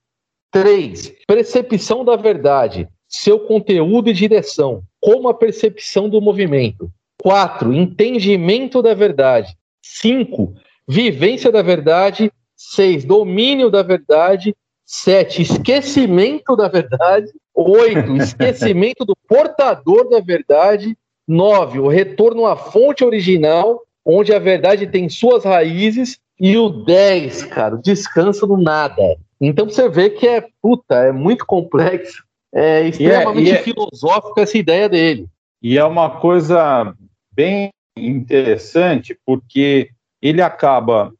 Três, 0.51 1.13
percepção 1.25 2.03
da 2.03 2.17
verdade, 2.17 2.89
seu 3.08 3.39
conteúdo 3.39 4.10
e 4.10 4.13
direção, 4.13 4.84
como 5.00 5.29
a 5.29 5.34
percepção 5.34 6.10
do 6.10 6.22
movimento. 6.22 6.91
Quatro, 7.22 7.72
entendimento 7.72 8.81
da 8.81 8.93
verdade. 8.93 9.55
Cinco, 9.81 10.53
vivência 10.88 11.51
da 11.51 11.62
verdade. 11.62 12.31
Seis, 12.55 13.05
domínio 13.05 13.70
da 13.70 13.81
verdade. 13.81 14.55
Sete, 14.86 15.41
esquecimento 15.41 16.55
da 16.55 16.67
verdade. 16.67 17.31
Oito, 17.55 18.15
esquecimento 18.17 19.05
do 19.05 19.15
portador 19.27 20.10
da 20.10 20.20
verdade. 20.20 20.98
Nove, 21.27 21.79
o 21.79 21.88
retorno 21.88 22.46
à 22.46 22.58
fonte 22.58 23.05
original 23.05 23.81
onde 24.05 24.34
a 24.34 24.39
verdade 24.39 24.88
tem 24.88 25.08
suas 25.10 25.43
raízes, 25.43 26.20
e 26.39 26.58
o 26.58 26.70
10, 26.70 27.43
cara, 27.43 27.75
o 27.75 27.81
descanso 27.81 28.48
no 28.48 28.58
nada. 28.58 29.15
Então 29.39 29.70
você 29.70 29.88
vê 29.88 30.10
que 30.10 30.27
é, 30.27 30.43
puta, 30.60 30.96
é 30.96 31.12
muito 31.12 31.46
complexo, 31.46 32.24
é 32.51 32.88
extremamente 32.88 33.46
e 33.46 33.51
é, 33.51 33.53
e 33.53 33.58
é, 33.58 33.62
filosófico 33.62 34.39
essa 34.39 34.58
ideia 34.58 34.89
dele. 34.89 35.27
E 35.62 35.77
é 35.77 35.86
uma 35.86 36.20
coisa 36.20 36.96
bem 37.31 37.70
interessante, 37.96 39.15
porque 39.24 39.91
ele 40.20 40.41
acaba, 40.41 41.13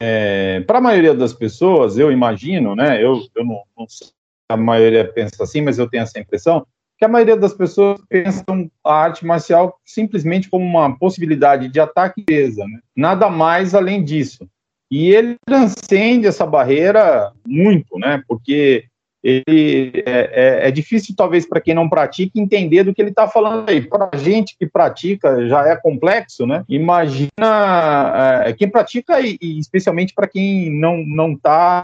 é, 0.00 0.60
para 0.62 0.78
a 0.78 0.82
maioria 0.82 1.14
das 1.14 1.32
pessoas, 1.32 1.96
eu 1.96 2.10
imagino, 2.10 2.74
né, 2.74 3.00
eu, 3.02 3.22
eu 3.36 3.44
não, 3.44 3.62
não 3.78 3.88
sei 3.88 4.08
se 4.08 4.12
a 4.50 4.56
maioria 4.56 5.06
pensa 5.12 5.44
assim, 5.44 5.60
mas 5.60 5.78
eu 5.78 5.88
tenho 5.88 6.02
essa 6.02 6.18
impressão, 6.18 6.66
que 6.98 7.04
a 7.04 7.08
maioria 7.08 7.36
das 7.36 7.52
pessoas 7.52 8.00
pensam 8.08 8.70
a 8.84 8.94
arte 8.94 9.26
marcial 9.26 9.78
simplesmente 9.84 10.48
como 10.48 10.64
uma 10.64 10.96
possibilidade 10.98 11.68
de 11.68 11.78
ataque 11.78 12.20
e 12.20 12.24
defesa, 12.24 12.64
né? 12.64 12.80
nada 12.96 13.28
mais 13.28 13.74
além 13.74 14.02
disso. 14.02 14.48
E 14.90 15.10
ele 15.10 15.36
transcende 15.44 16.26
essa 16.26 16.46
barreira 16.46 17.32
muito, 17.44 17.98
né? 17.98 18.22
Porque 18.28 18.84
ele 19.22 20.04
é, 20.06 20.62
é, 20.64 20.68
é 20.68 20.70
difícil, 20.70 21.12
talvez, 21.16 21.44
para 21.44 21.60
quem 21.60 21.74
não 21.74 21.88
pratica, 21.88 22.38
entender 22.38 22.84
do 22.84 22.94
que 22.94 23.02
ele 23.02 23.10
está 23.10 23.26
falando 23.26 23.68
aí. 23.68 23.80
Para 23.80 24.08
a 24.12 24.16
gente 24.16 24.56
que 24.56 24.64
pratica 24.64 25.48
já 25.48 25.66
é 25.66 25.74
complexo, 25.74 26.46
né? 26.46 26.64
Imagina 26.68 28.44
é, 28.46 28.52
quem 28.52 28.70
pratica 28.70 29.20
e, 29.20 29.36
e 29.42 29.58
especialmente 29.58 30.14
para 30.14 30.28
quem 30.28 30.70
não 30.70 31.04
não 31.04 31.32
está 31.32 31.82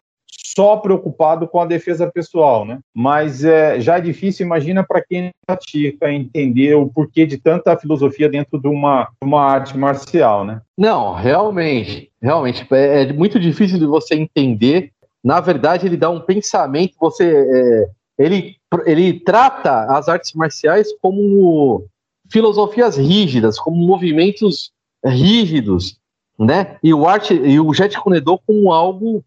só 0.54 0.76
preocupado 0.76 1.49
com 1.49 1.61
a 1.61 1.66
defesa 1.66 2.11
pessoal, 2.11 2.64
né? 2.64 2.78
Mas 2.94 3.44
é, 3.44 3.80
já 3.80 3.99
é 3.99 4.00
difícil, 4.00 4.44
imagina 4.47 4.85
para 4.85 5.02
quem 5.02 5.30
pratica 5.47 6.12
entender 6.12 6.75
o 6.75 6.88
porquê 6.88 7.26
de 7.26 7.38
tanta 7.38 7.76
filosofia 7.76 8.28
dentro 8.28 8.61
de 8.61 8.68
uma, 8.68 9.09
uma 9.23 9.42
arte 9.42 9.76
marcial, 9.76 10.44
né? 10.44 10.61
Não, 10.76 11.14
realmente, 11.14 12.11
realmente 12.21 12.66
é, 12.73 13.02
é 13.02 13.12
muito 13.12 13.38
difícil 13.40 13.78
de 13.78 13.87
você 13.87 14.14
entender. 14.14 14.90
Na 15.25 15.40
verdade, 15.40 15.87
ele 15.87 15.97
dá 15.97 16.11
um 16.11 16.21
pensamento, 16.21 16.97
você 17.00 17.25
é, 17.25 17.88
ele, 18.18 18.56
ele 18.85 19.21
trata 19.21 19.85
as 19.87 20.09
artes 20.09 20.32
marciais 20.35 20.88
como 21.00 21.87
filosofias 22.30 22.97
rígidas, 22.97 23.59
como 23.59 23.76
movimentos 23.76 24.71
rígidos, 25.04 25.99
né? 26.38 26.76
E 26.82 26.92
o 26.92 27.06
arte 27.06 27.35
e 27.35 27.59
o 27.61 27.73
Jet 27.73 27.99
Kunedô 27.99 28.38
como 28.38 28.73
algo 28.73 29.25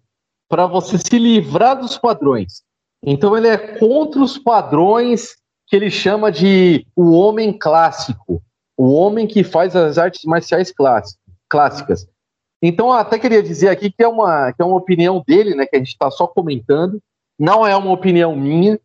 para 0.56 0.68
você 0.68 0.98
se 0.98 1.20
livrar 1.20 1.78
dos 1.78 1.98
padrões. 1.98 2.64
Então 3.04 3.36
ele 3.36 3.50
é 3.50 3.58
contra 3.58 4.22
os 4.22 4.38
padrões 4.38 5.36
que 5.68 5.76
ele 5.76 5.92
chama 5.92 6.32
de 6.32 6.88
o 6.96 7.12
homem 7.12 7.52
clássico, 7.52 8.42
o 8.78 8.94
homem 8.94 9.28
que 9.28 9.44
faz 9.44 9.76
as 9.76 9.98
artes 9.98 10.24
marciais 10.24 10.74
clássicas. 11.50 12.08
Então 12.62 12.90
até 12.90 13.20
queria 13.20 13.44
dizer 13.44 13.68
aqui 13.68 13.92
que 13.92 14.02
é 14.02 14.08
uma 14.08 14.54
que 14.54 14.62
é 14.62 14.66
uma 14.66 14.78
opinião 14.78 15.22
dele, 15.28 15.56
né? 15.56 15.66
Que 15.66 15.76
a 15.76 15.80
gente 15.80 15.90
está 15.90 16.10
só 16.10 16.26
comentando. 16.26 17.02
Não 17.38 17.68
é 17.68 17.76
uma 17.76 17.92
opinião 17.92 18.34
minha, 18.34 18.80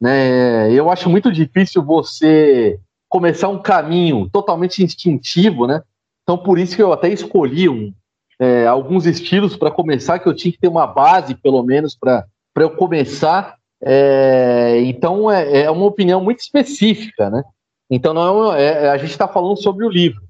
né? 0.00 0.72
Eu 0.72 0.90
acho 0.90 1.08
muito 1.08 1.30
difícil 1.30 1.84
você 1.84 2.80
começar 3.08 3.48
um 3.48 3.62
caminho 3.62 4.28
totalmente 4.28 4.82
instintivo, 4.82 5.68
né? 5.68 5.84
Então, 6.24 6.36
por 6.36 6.58
isso 6.58 6.74
que 6.74 6.82
eu 6.82 6.92
até 6.92 7.10
escolhi 7.12 7.68
um, 7.68 7.94
é, 8.42 8.66
alguns 8.66 9.06
estilos 9.06 9.56
para 9.56 9.70
começar, 9.70 10.18
que 10.18 10.28
eu 10.28 10.34
tinha 10.34 10.50
que 10.50 10.58
ter 10.58 10.66
uma 10.66 10.84
base, 10.84 11.32
pelo 11.36 11.62
menos, 11.62 11.96
para 11.96 12.26
eu 12.56 12.70
começar. 12.70 13.54
É, 13.80 14.80
então, 14.84 15.30
é, 15.30 15.62
é, 15.62 15.70
uma 15.70 15.86
opinião 15.86 16.20
muito 16.20 16.40
específica, 16.40 17.30
né? 17.30 17.44
Então, 17.88 18.12
não 18.12 18.52
é, 18.52 18.86
é 18.86 18.90
a 18.90 18.96
gente 18.96 19.12
está 19.12 19.28
falando 19.28 19.62
sobre 19.62 19.86
o 19.86 19.88
livro. 19.88 20.20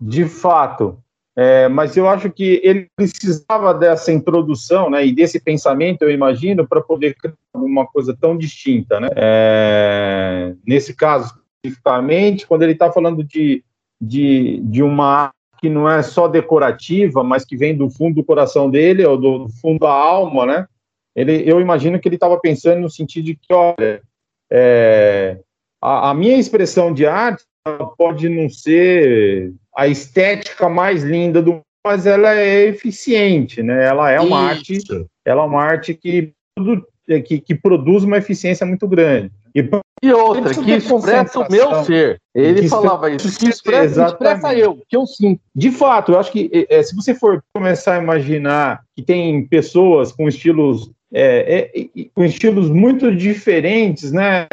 De 0.00 0.24
fato. 0.24 0.98
É, 1.36 1.68
mas 1.68 1.96
eu 1.96 2.08
acho 2.08 2.28
que 2.28 2.60
ele 2.64 2.88
precisava 2.96 3.72
dessa 3.72 4.10
introdução 4.10 4.90
né, 4.90 5.06
e 5.06 5.12
desse 5.12 5.38
pensamento, 5.38 6.02
eu 6.02 6.10
imagino, 6.10 6.66
para 6.66 6.80
poder 6.80 7.14
criar 7.14 7.34
uma 7.54 7.86
coisa 7.86 8.16
tão 8.20 8.36
distinta. 8.36 8.98
Né? 8.98 9.08
É, 9.14 10.54
nesse 10.66 10.92
caso, 10.92 11.32
especificamente, 11.62 12.48
quando 12.48 12.62
ele 12.62 12.72
está 12.72 12.90
falando 12.90 13.22
de, 13.22 13.62
de, 14.00 14.60
de 14.64 14.82
uma 14.82 15.30
que 15.60 15.68
não 15.68 15.88
é 15.88 16.02
só 16.02 16.26
decorativa, 16.26 17.22
mas 17.22 17.44
que 17.44 17.56
vem 17.56 17.76
do 17.76 17.90
fundo 17.90 18.16
do 18.16 18.24
coração 18.24 18.70
dele, 18.70 19.04
ou 19.04 19.18
do 19.18 19.48
fundo 19.60 19.80
da 19.80 19.90
alma, 19.90 20.46
né? 20.46 20.66
Ele, 21.14 21.42
eu 21.44 21.60
imagino 21.60 21.98
que 22.00 22.08
ele 22.08 22.16
estava 22.16 22.38
pensando 22.38 22.80
no 22.80 22.88
sentido 22.88 23.26
de 23.26 23.34
que, 23.34 23.52
olha, 23.52 24.00
é, 24.50 25.38
a, 25.82 26.10
a, 26.10 26.14
minha 26.14 26.36
expressão 26.36 26.94
de 26.94 27.06
arte 27.06 27.44
pode 27.98 28.28
não 28.28 28.48
ser 28.48 29.52
a 29.76 29.86
estética 29.86 30.68
mais 30.68 31.02
linda 31.02 31.42
do 31.42 31.60
mas 31.84 32.04
ela 32.04 32.34
é 32.34 32.66
eficiente, 32.66 33.62
né? 33.62 33.86
Ela 33.86 34.10
é 34.10 34.20
uma 34.20 34.52
Isso. 34.52 34.92
arte, 34.92 35.06
ela 35.24 35.42
é 35.42 35.46
uma 35.46 35.62
arte 35.62 35.94
que, 35.94 36.32
que, 37.26 37.40
que 37.40 37.54
produz 37.54 38.04
uma 38.04 38.18
eficiência 38.18 38.66
muito 38.66 38.86
grande. 38.86 39.32
E, 39.54 39.68
e 40.02 40.12
outra, 40.12 40.54
que 40.54 40.72
expressa 40.72 41.40
o 41.40 41.50
meu 41.50 41.84
ser. 41.84 42.20
Ele 42.34 42.68
falava 42.68 43.10
isso, 43.10 43.38
que 43.38 43.48
expressa, 43.48 44.06
expressa 44.06 44.54
eu, 44.54 44.78
que 44.88 44.96
eu 44.96 45.06
sinto. 45.06 45.40
De 45.54 45.70
fato, 45.70 46.12
eu 46.12 46.18
acho 46.18 46.30
que 46.30 46.66
é, 46.70 46.82
se 46.82 46.94
você 46.94 47.14
for 47.14 47.42
começar 47.54 47.96
a 47.96 48.02
imaginar 48.02 48.82
que 48.94 49.02
tem 49.02 49.46
pessoas 49.46 50.12
com 50.12 50.28
estilos 50.28 50.90
é, 51.12 51.70
é, 51.74 52.08
com 52.14 52.24
estilos 52.24 52.70
muito 52.70 53.14
diferentes, 53.14 54.12
né, 54.12 54.46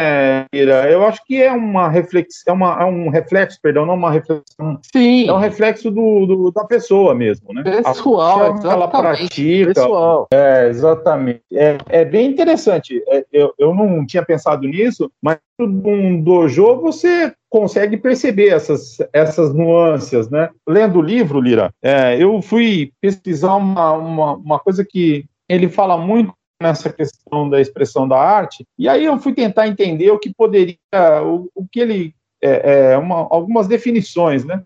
Eu 0.89 1.05
acho 1.05 1.23
que 1.25 1.41
é 1.41 1.51
uma 1.51 1.87
reflexão, 1.87 2.43
é, 2.47 2.51
uma, 2.51 2.81
é 2.81 2.85
um 2.85 3.09
reflexo, 3.09 3.59
perdão, 3.61 3.85
não 3.85 3.93
uma 3.93 4.11
reflexão. 4.11 4.79
Sim. 4.91 5.27
É 5.27 5.33
um 5.33 5.37
reflexo 5.37 5.91
do, 5.91 6.25
do 6.25 6.51
da 6.51 6.65
pessoa 6.65 7.13
mesmo, 7.13 7.53
né? 7.53 7.63
Pessoal, 7.63 8.55
a 8.55 8.71
ela 8.71 8.87
pratica. 8.87 9.73
Pessoal. 9.73 10.27
É, 10.33 10.67
exatamente. 10.69 11.41
É, 11.53 11.77
é 11.89 12.05
bem 12.05 12.29
interessante. 12.29 13.03
É, 13.07 13.23
eu, 13.31 13.53
eu 13.57 13.73
não 13.73 14.05
tinha 14.05 14.23
pensado 14.23 14.67
nisso, 14.67 15.11
mas 15.21 15.37
num 15.59 16.21
dojo 16.21 16.81
você 16.81 17.33
consegue 17.49 17.97
perceber 17.97 18.49
essas, 18.49 18.97
essas 19.13 19.53
nuances, 19.53 20.29
né? 20.29 20.49
Lendo 20.67 20.99
o 20.99 21.01
livro, 21.01 21.41
Lira, 21.41 21.71
é, 21.81 22.21
eu 22.21 22.41
fui 22.41 22.91
pesquisar 23.01 23.55
uma, 23.55 23.93
uma, 23.93 24.33
uma 24.33 24.59
coisa 24.59 24.85
que 24.87 25.25
ele 25.49 25.69
fala 25.69 25.97
muito 25.97 26.33
nessa 26.61 26.91
questão 26.91 27.49
da 27.49 27.61
expressão 27.61 28.07
da 28.07 28.19
arte, 28.19 28.65
e 28.77 28.89
aí 28.89 29.05
eu 29.05 29.19
fui 29.19 29.33
tentar 29.33 29.67
entender 29.67 30.09
o 30.11 30.19
que 30.19 30.33
poderia, 30.33 30.77
o, 31.23 31.49
o 31.53 31.67
que 31.67 31.79
ele, 31.79 32.15
é, 32.41 32.91
é, 32.91 32.97
uma, 32.97 33.27
algumas 33.29 33.67
definições, 33.67 34.43
né? 34.43 34.63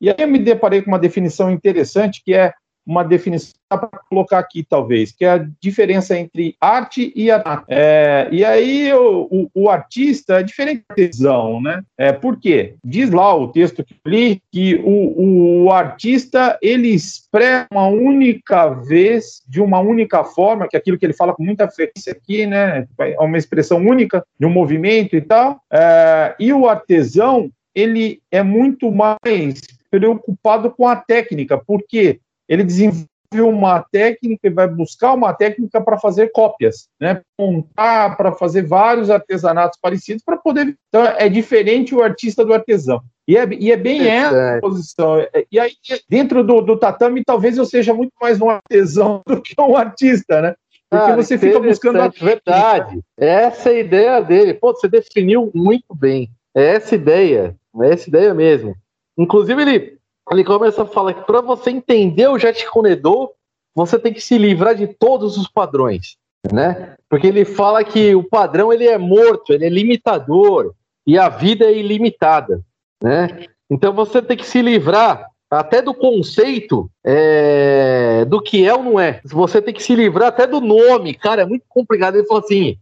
E 0.00 0.08
aí 0.08 0.16
eu 0.18 0.28
me 0.28 0.38
deparei 0.38 0.82
com 0.82 0.90
uma 0.90 0.98
definição 0.98 1.50
interessante 1.50 2.22
que 2.24 2.34
é 2.34 2.52
uma 2.86 3.02
definição 3.02 3.54
para 3.68 3.88
colocar 4.08 4.38
aqui, 4.38 4.62
talvez, 4.62 5.10
que 5.10 5.24
é 5.24 5.30
a 5.30 5.46
diferença 5.60 6.16
entre 6.16 6.54
arte 6.60 7.12
e 7.16 7.30
arte. 7.30 7.64
É, 7.68 8.28
e 8.30 8.44
aí 8.44 8.92
o, 8.92 9.28
o, 9.30 9.50
o, 9.54 9.70
artista 9.70 10.40
é 10.40 10.42
diferente 10.42 10.82
do 10.82 10.90
artesão, 10.90 11.60
né? 11.60 11.82
É, 11.98 12.12
por 12.12 12.38
quê? 12.38 12.74
Diz 12.84 13.10
lá 13.10 13.34
o 13.34 13.48
texto 13.48 13.84
que 13.84 13.94
eu 13.94 14.10
li 14.10 14.42
que 14.52 14.76
o, 14.84 15.64
o 15.64 15.72
artista 15.72 16.58
ele 16.62 16.88
expressa 16.88 17.66
uma 17.72 17.88
única 17.88 18.68
vez, 18.68 19.42
de 19.48 19.60
uma 19.60 19.80
única 19.80 20.22
forma, 20.22 20.68
que 20.68 20.76
é 20.76 20.78
aquilo 20.78 20.98
que 20.98 21.06
ele 21.06 21.12
fala 21.12 21.34
com 21.34 21.42
muita 21.42 21.68
frequência 21.68 22.12
aqui, 22.12 22.46
né? 22.46 22.86
É 22.98 23.20
uma 23.20 23.38
expressão 23.38 23.78
única 23.78 24.24
de 24.38 24.46
um 24.46 24.50
movimento 24.50 25.16
e 25.16 25.20
tal. 25.20 25.60
É, 25.72 26.34
e 26.38 26.52
o 26.52 26.68
artesão 26.68 27.50
ele 27.74 28.20
é 28.30 28.42
muito 28.42 28.90
mais 28.92 29.60
preocupado 29.90 30.70
com 30.70 30.88
a 30.88 30.96
técnica, 30.96 31.56
porque 31.56 32.20
ele 32.48 32.64
desenvolve 32.64 33.08
uma 33.34 33.82
técnica 33.90 34.46
e 34.46 34.50
vai 34.50 34.68
buscar 34.68 35.12
uma 35.12 35.32
técnica 35.32 35.80
para 35.80 35.98
fazer 35.98 36.30
cópias, 36.30 36.88
né? 37.00 37.20
Montar 37.38 38.16
para 38.16 38.32
fazer 38.32 38.62
vários 38.62 39.10
artesanatos 39.10 39.78
parecidos 39.80 40.22
para 40.22 40.36
poder. 40.36 40.76
Então, 40.88 41.04
é 41.04 41.28
diferente 41.28 41.94
o 41.94 42.02
artista 42.02 42.44
do 42.44 42.54
artesão. 42.54 43.00
E 43.26 43.36
é, 43.36 43.48
e 43.58 43.72
é 43.72 43.76
bem 43.76 44.06
é 44.06 44.16
essa 44.16 44.58
posição. 44.60 45.16
E 45.50 45.58
aí, 45.58 45.72
dentro 46.08 46.44
do, 46.44 46.60
do 46.60 46.76
tatame, 46.76 47.24
talvez 47.24 47.56
eu 47.56 47.64
seja 47.64 47.94
muito 47.94 48.12
mais 48.20 48.40
um 48.40 48.50
artesão 48.50 49.22
do 49.26 49.40
que 49.40 49.54
um 49.58 49.76
artista, 49.76 50.40
né? 50.40 50.54
Porque 50.88 51.10
ah, 51.10 51.16
você 51.16 51.36
fica 51.36 51.58
buscando 51.58 52.00
a 52.00 52.08
verdade. 52.08 53.00
Essa 53.16 53.70
é 53.70 53.76
a 53.76 53.80
ideia 53.80 54.20
dele. 54.20 54.54
Pô, 54.54 54.72
você 54.72 54.86
definiu 54.86 55.50
muito 55.52 55.92
bem. 55.94 56.30
É 56.54 56.76
essa 56.76 56.94
ideia. 56.94 57.56
É 57.82 57.90
essa 57.90 58.08
ideia 58.08 58.32
mesmo. 58.32 58.76
Inclusive, 59.18 59.60
ele 59.60 59.98
ele 60.30 60.44
começa 60.44 60.82
a 60.82 60.86
falar 60.86 61.14
que 61.14 61.26
para 61.26 61.40
você 61.40 61.70
entender 61.70 62.28
o 62.28 62.38
Jet 62.38 62.66
Conedor, 62.70 63.32
você 63.74 63.98
tem 63.98 64.12
que 64.12 64.20
se 64.20 64.38
livrar 64.38 64.74
de 64.74 64.86
todos 64.86 65.36
os 65.36 65.48
padrões, 65.48 66.16
né? 66.50 66.94
Porque 67.08 67.26
ele 67.26 67.44
fala 67.44 67.84
que 67.84 68.14
o 68.14 68.22
padrão 68.22 68.72
ele 68.72 68.86
é 68.86 68.96
morto, 68.96 69.52
ele 69.52 69.66
é 69.66 69.68
limitador 69.68 70.74
e 71.06 71.18
a 71.18 71.28
vida 71.28 71.66
é 71.66 71.76
ilimitada, 71.76 72.60
né? 73.02 73.46
Então 73.70 73.92
você 73.92 74.22
tem 74.22 74.36
que 74.36 74.46
se 74.46 74.62
livrar 74.62 75.28
até 75.50 75.82
do 75.82 75.94
conceito 75.94 76.90
é, 77.04 78.24
do 78.24 78.40
que 78.40 78.66
é 78.66 78.74
ou 78.74 78.82
não 78.82 79.00
é. 79.00 79.20
Você 79.24 79.60
tem 79.60 79.74
que 79.74 79.82
se 79.82 79.94
livrar 79.94 80.28
até 80.28 80.46
do 80.46 80.60
nome, 80.60 81.14
cara, 81.14 81.42
é 81.42 81.46
muito 81.46 81.64
complicado. 81.68 82.16
Ele 82.16 82.26
falou 82.26 82.42
assim: 82.42 82.76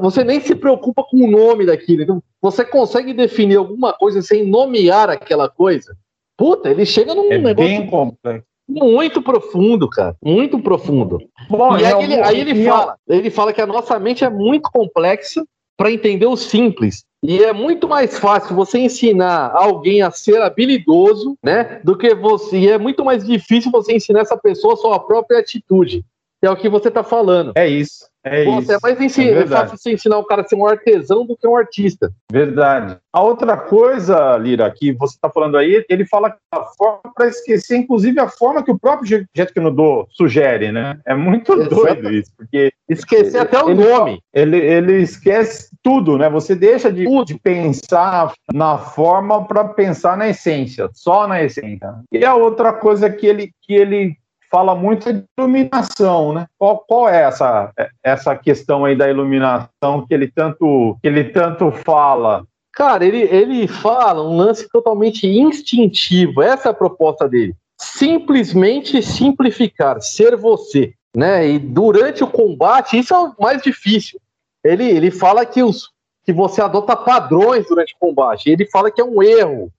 você 0.00 0.22
nem 0.22 0.40
se 0.40 0.54
preocupa 0.54 1.02
com 1.02 1.16
o 1.16 1.30
nome 1.30 1.66
daquilo. 1.66 2.02
Então, 2.02 2.22
você 2.40 2.64
consegue 2.64 3.12
definir 3.12 3.56
alguma 3.56 3.92
coisa 3.92 4.22
sem 4.22 4.46
nomear 4.46 5.10
aquela 5.10 5.48
coisa? 5.48 5.96
Puta, 6.36 6.70
ele 6.70 6.84
chega 6.84 7.14
num 7.14 7.32
é 7.32 7.38
negócio 7.38 7.70
bem 7.70 7.86
complexo. 7.86 8.46
muito 8.68 9.22
profundo, 9.22 9.88
cara, 9.88 10.16
muito 10.22 10.58
profundo. 10.58 11.18
Bom, 11.48 11.78
e 11.78 11.84
aí, 11.84 12.04
ele, 12.04 12.14
aí 12.20 12.40
ele 12.40 12.64
fala, 12.64 12.96
ele 13.08 13.30
fala 13.30 13.52
que 13.52 13.60
a 13.60 13.66
nossa 13.66 13.98
mente 13.98 14.24
é 14.24 14.30
muito 14.30 14.70
complexa 14.70 15.44
para 15.76 15.90
entender 15.90 16.26
o 16.26 16.36
simples. 16.36 17.04
E 17.22 17.42
é 17.42 17.52
muito 17.54 17.88
mais 17.88 18.18
fácil 18.18 18.54
você 18.54 18.78
ensinar 18.78 19.50
alguém 19.54 20.02
a 20.02 20.10
ser 20.10 20.42
habilidoso, 20.42 21.38
né, 21.42 21.80
do 21.82 21.96
que 21.96 22.14
você. 22.14 22.58
E 22.58 22.68
é 22.68 22.78
muito 22.78 23.02
mais 23.04 23.24
difícil 23.24 23.70
você 23.70 23.94
ensinar 23.94 24.20
essa 24.20 24.36
pessoa 24.36 24.74
a 24.74 24.76
sua 24.76 25.00
própria 25.00 25.40
atitude. 25.40 26.04
É 26.42 26.50
o 26.50 26.56
que 26.56 26.68
você 26.68 26.88
está 26.88 27.02
falando. 27.02 27.52
É 27.56 27.66
isso. 27.66 28.06
É 28.24 28.44
Pô, 28.44 28.58
isso. 28.58 28.72
É 28.72 28.78
mais 28.82 29.00
ensin... 29.00 29.28
é, 29.28 29.46
fácil 29.46 29.76
você 29.76 29.92
ensinar 29.92 30.18
o 30.18 30.24
cara 30.24 30.40
a 30.40 30.44
ser 30.44 30.56
um 30.56 30.66
artesão 30.66 31.26
do 31.26 31.36
que 31.36 31.46
um 31.46 31.56
artista. 31.56 32.10
Verdade. 32.32 32.96
A 33.12 33.22
outra 33.22 33.56
coisa, 33.56 34.36
Lira, 34.38 34.70
que 34.70 34.92
você 34.92 35.14
está 35.14 35.28
falando 35.28 35.58
aí, 35.58 35.84
ele 35.88 36.06
fala 36.06 36.34
a 36.50 36.64
forma 36.64 37.12
para 37.14 37.28
esquecer, 37.28 37.76
inclusive 37.76 38.18
a 38.18 38.28
forma 38.28 38.62
que 38.62 38.70
o 38.70 38.78
próprio 38.78 39.26
Jet 39.34 39.60
Nodô 39.60 40.08
sugere, 40.10 40.72
né? 40.72 40.98
É 41.06 41.14
muito 41.14 41.52
Exato. 41.52 41.74
doido 41.74 42.10
isso, 42.10 42.32
porque 42.36 42.72
esquecer 42.88 43.38
até 43.38 43.62
o 43.62 43.70
ele, 43.70 43.84
nome. 43.84 44.20
Ele, 44.32 44.56
ele 44.56 45.02
esquece 45.02 45.68
tudo, 45.82 46.16
né? 46.16 46.28
Você 46.30 46.54
deixa 46.54 46.90
de, 46.90 47.06
de 47.24 47.38
pensar 47.38 48.32
na 48.52 48.78
forma 48.78 49.46
para 49.46 49.64
pensar 49.64 50.16
na 50.16 50.28
essência, 50.28 50.88
só 50.94 51.28
na 51.28 51.42
essência. 51.42 51.94
E 52.10 52.24
a 52.24 52.34
outra 52.34 52.72
coisa 52.72 53.10
que 53.10 53.26
ele 53.26 53.52
que 53.62 53.74
ele 53.74 54.16
fala 54.54 54.72
muito 54.72 55.12
de 55.12 55.24
iluminação, 55.36 56.32
né? 56.32 56.46
Qual, 56.56 56.78
qual 56.86 57.08
é 57.08 57.24
essa, 57.24 57.72
essa 58.04 58.36
questão 58.36 58.84
aí 58.84 58.94
da 58.94 59.10
iluminação 59.10 60.06
que 60.06 60.14
ele 60.14 60.30
tanto, 60.30 60.96
que 61.02 61.08
ele 61.08 61.24
tanto 61.24 61.72
fala? 61.72 62.46
Cara, 62.72 63.04
ele, 63.04 63.22
ele 63.22 63.66
fala 63.66 64.22
um 64.22 64.36
lance 64.36 64.68
totalmente 64.68 65.26
instintivo. 65.26 66.40
Essa 66.40 66.68
é 66.68 66.70
a 66.70 66.74
proposta 66.74 67.28
dele. 67.28 67.52
Simplesmente 67.80 69.02
simplificar, 69.02 70.00
ser 70.00 70.36
você. 70.36 70.94
Né? 71.16 71.48
E 71.48 71.58
durante 71.58 72.22
o 72.22 72.28
combate, 72.28 72.96
isso 72.96 73.12
é 73.12 73.18
o 73.18 73.34
mais 73.40 73.60
difícil. 73.60 74.20
Ele, 74.62 74.84
ele 74.84 75.10
fala 75.10 75.44
que, 75.44 75.64
os, 75.64 75.90
que 76.24 76.32
você 76.32 76.62
adota 76.62 76.94
padrões 76.94 77.66
durante 77.66 77.92
o 77.94 77.98
combate. 77.98 78.50
Ele 78.50 78.66
fala 78.66 78.88
que 78.88 79.00
é 79.00 79.04
um 79.04 79.20
erro 79.20 79.72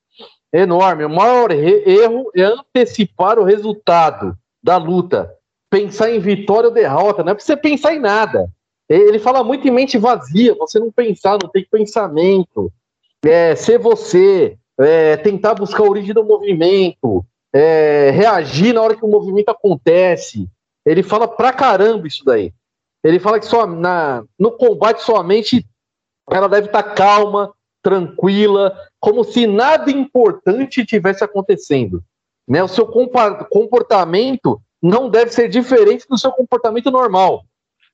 enorme. 0.51 1.05
O 1.05 1.09
maior 1.09 1.49
erro 1.51 2.29
é 2.35 2.43
antecipar 2.43 3.39
o 3.39 3.45
resultado 3.45 4.37
da 4.65 4.77
luta. 4.77 5.31
Pensar 5.69 6.09
em 6.09 6.19
vitória 6.19 6.69
ou 6.69 6.73
derrota. 6.73 7.23
Não 7.23 7.31
é 7.31 7.35
pra 7.35 7.43
você 7.43 7.55
pensar 7.55 7.93
em 7.93 7.99
nada. 7.99 8.49
Ele 8.89 9.19
fala 9.19 9.43
muito 9.43 9.67
em 9.67 9.71
mente 9.71 9.97
vazia, 9.97 10.55
você 10.55 10.79
não 10.79 10.91
pensar, 10.91 11.37
não 11.41 11.49
tem 11.49 11.65
pensamento 11.69 12.71
é, 13.23 13.55
ser 13.55 13.79
você, 13.79 14.57
é, 14.79 15.17
tentar 15.17 15.55
buscar 15.55 15.83
a 15.83 15.89
origem 15.89 16.13
do 16.13 16.23
movimento, 16.23 17.25
é, 17.53 18.11
reagir 18.11 18.73
na 18.73 18.81
hora 18.81 18.95
que 18.95 19.05
o 19.05 19.09
movimento 19.09 19.49
acontece. 19.49 20.47
Ele 20.85 21.01
fala 21.01 21.27
pra 21.27 21.53
caramba 21.53 22.07
isso 22.07 22.23
daí. 22.23 22.53
Ele 23.03 23.19
fala 23.19 23.39
que 23.39 23.45
só 23.45 23.67
na, 23.67 24.23
no 24.37 24.51
combate 24.51 25.01
sua 25.01 25.23
mente 25.23 25.65
ela 26.29 26.47
deve 26.47 26.67
estar 26.67 26.83
tá 26.83 26.89
calma, 26.91 27.53
tranquila, 27.83 28.75
como 28.99 29.23
se 29.23 29.45
nada 29.45 29.91
importante 29.91 30.85
tivesse 30.85 31.23
acontecendo. 31.23 32.03
Né? 32.47 32.63
O 32.63 32.67
seu 32.67 32.87
comportamento 32.87 34.61
não 34.81 35.09
deve 35.09 35.31
ser 35.31 35.49
diferente 35.49 36.05
do 36.07 36.17
seu 36.17 36.31
comportamento 36.31 36.91
normal. 36.91 37.43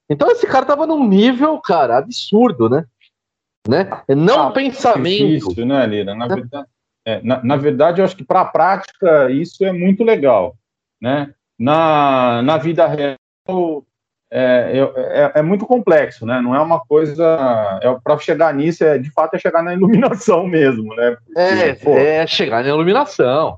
Então 0.10 0.29
esse 0.29 0.46
cara 0.46 0.65
tava 0.65 0.86
num 0.86 1.08
nível, 1.08 1.58
cara, 1.60 1.98
absurdo, 1.98 2.70
né? 2.70 2.86
né? 3.67 3.89
É 4.08 4.15
não 4.15 4.48
ah, 4.48 4.51
pensamento. 4.51 5.27
Difícil, 5.27 5.65
né, 5.65 5.86
Lira? 5.86 6.13
Na, 6.13 6.27
verdade, 6.27 6.67
é, 7.05 7.22
na, 7.22 7.43
na 7.43 7.55
verdade, 7.55 8.01
eu 8.01 8.05
acho 8.05 8.17
que 8.17 8.24
para 8.24 8.41
a 8.41 8.46
prática 8.46 9.31
isso 9.31 9.63
é 9.63 9.72
muito 9.72 10.03
legal, 10.03 10.55
né? 11.01 11.34
Na, 11.58 12.41
na 12.41 12.58
vida 12.58 12.88
real 12.88 13.86
é, 14.34 14.79
é, 14.96 15.31
é, 15.36 15.41
muito 15.41 15.65
complexo, 15.65 16.25
né? 16.25 16.39
Não 16.39 16.55
é 16.55 16.62
uma 16.62 16.79
coisa. 16.79 17.79
É, 17.84 17.93
para 18.01 18.17
chegar 18.17 18.53
nisso, 18.53 18.84
é, 18.84 18.98
de 18.98 19.12
fato, 19.12 19.36
é 19.36 19.39
chegar 19.39 19.62
na 19.62 19.74
iluminação 19.74 20.48
mesmo, 20.48 20.96
né? 20.96 21.17
Porque, 21.25 21.39
é, 21.39 21.75
pô, 21.75 21.98
é 21.98 22.25
chegar 22.25 22.63
na 22.63 22.70
iluminação. 22.70 23.58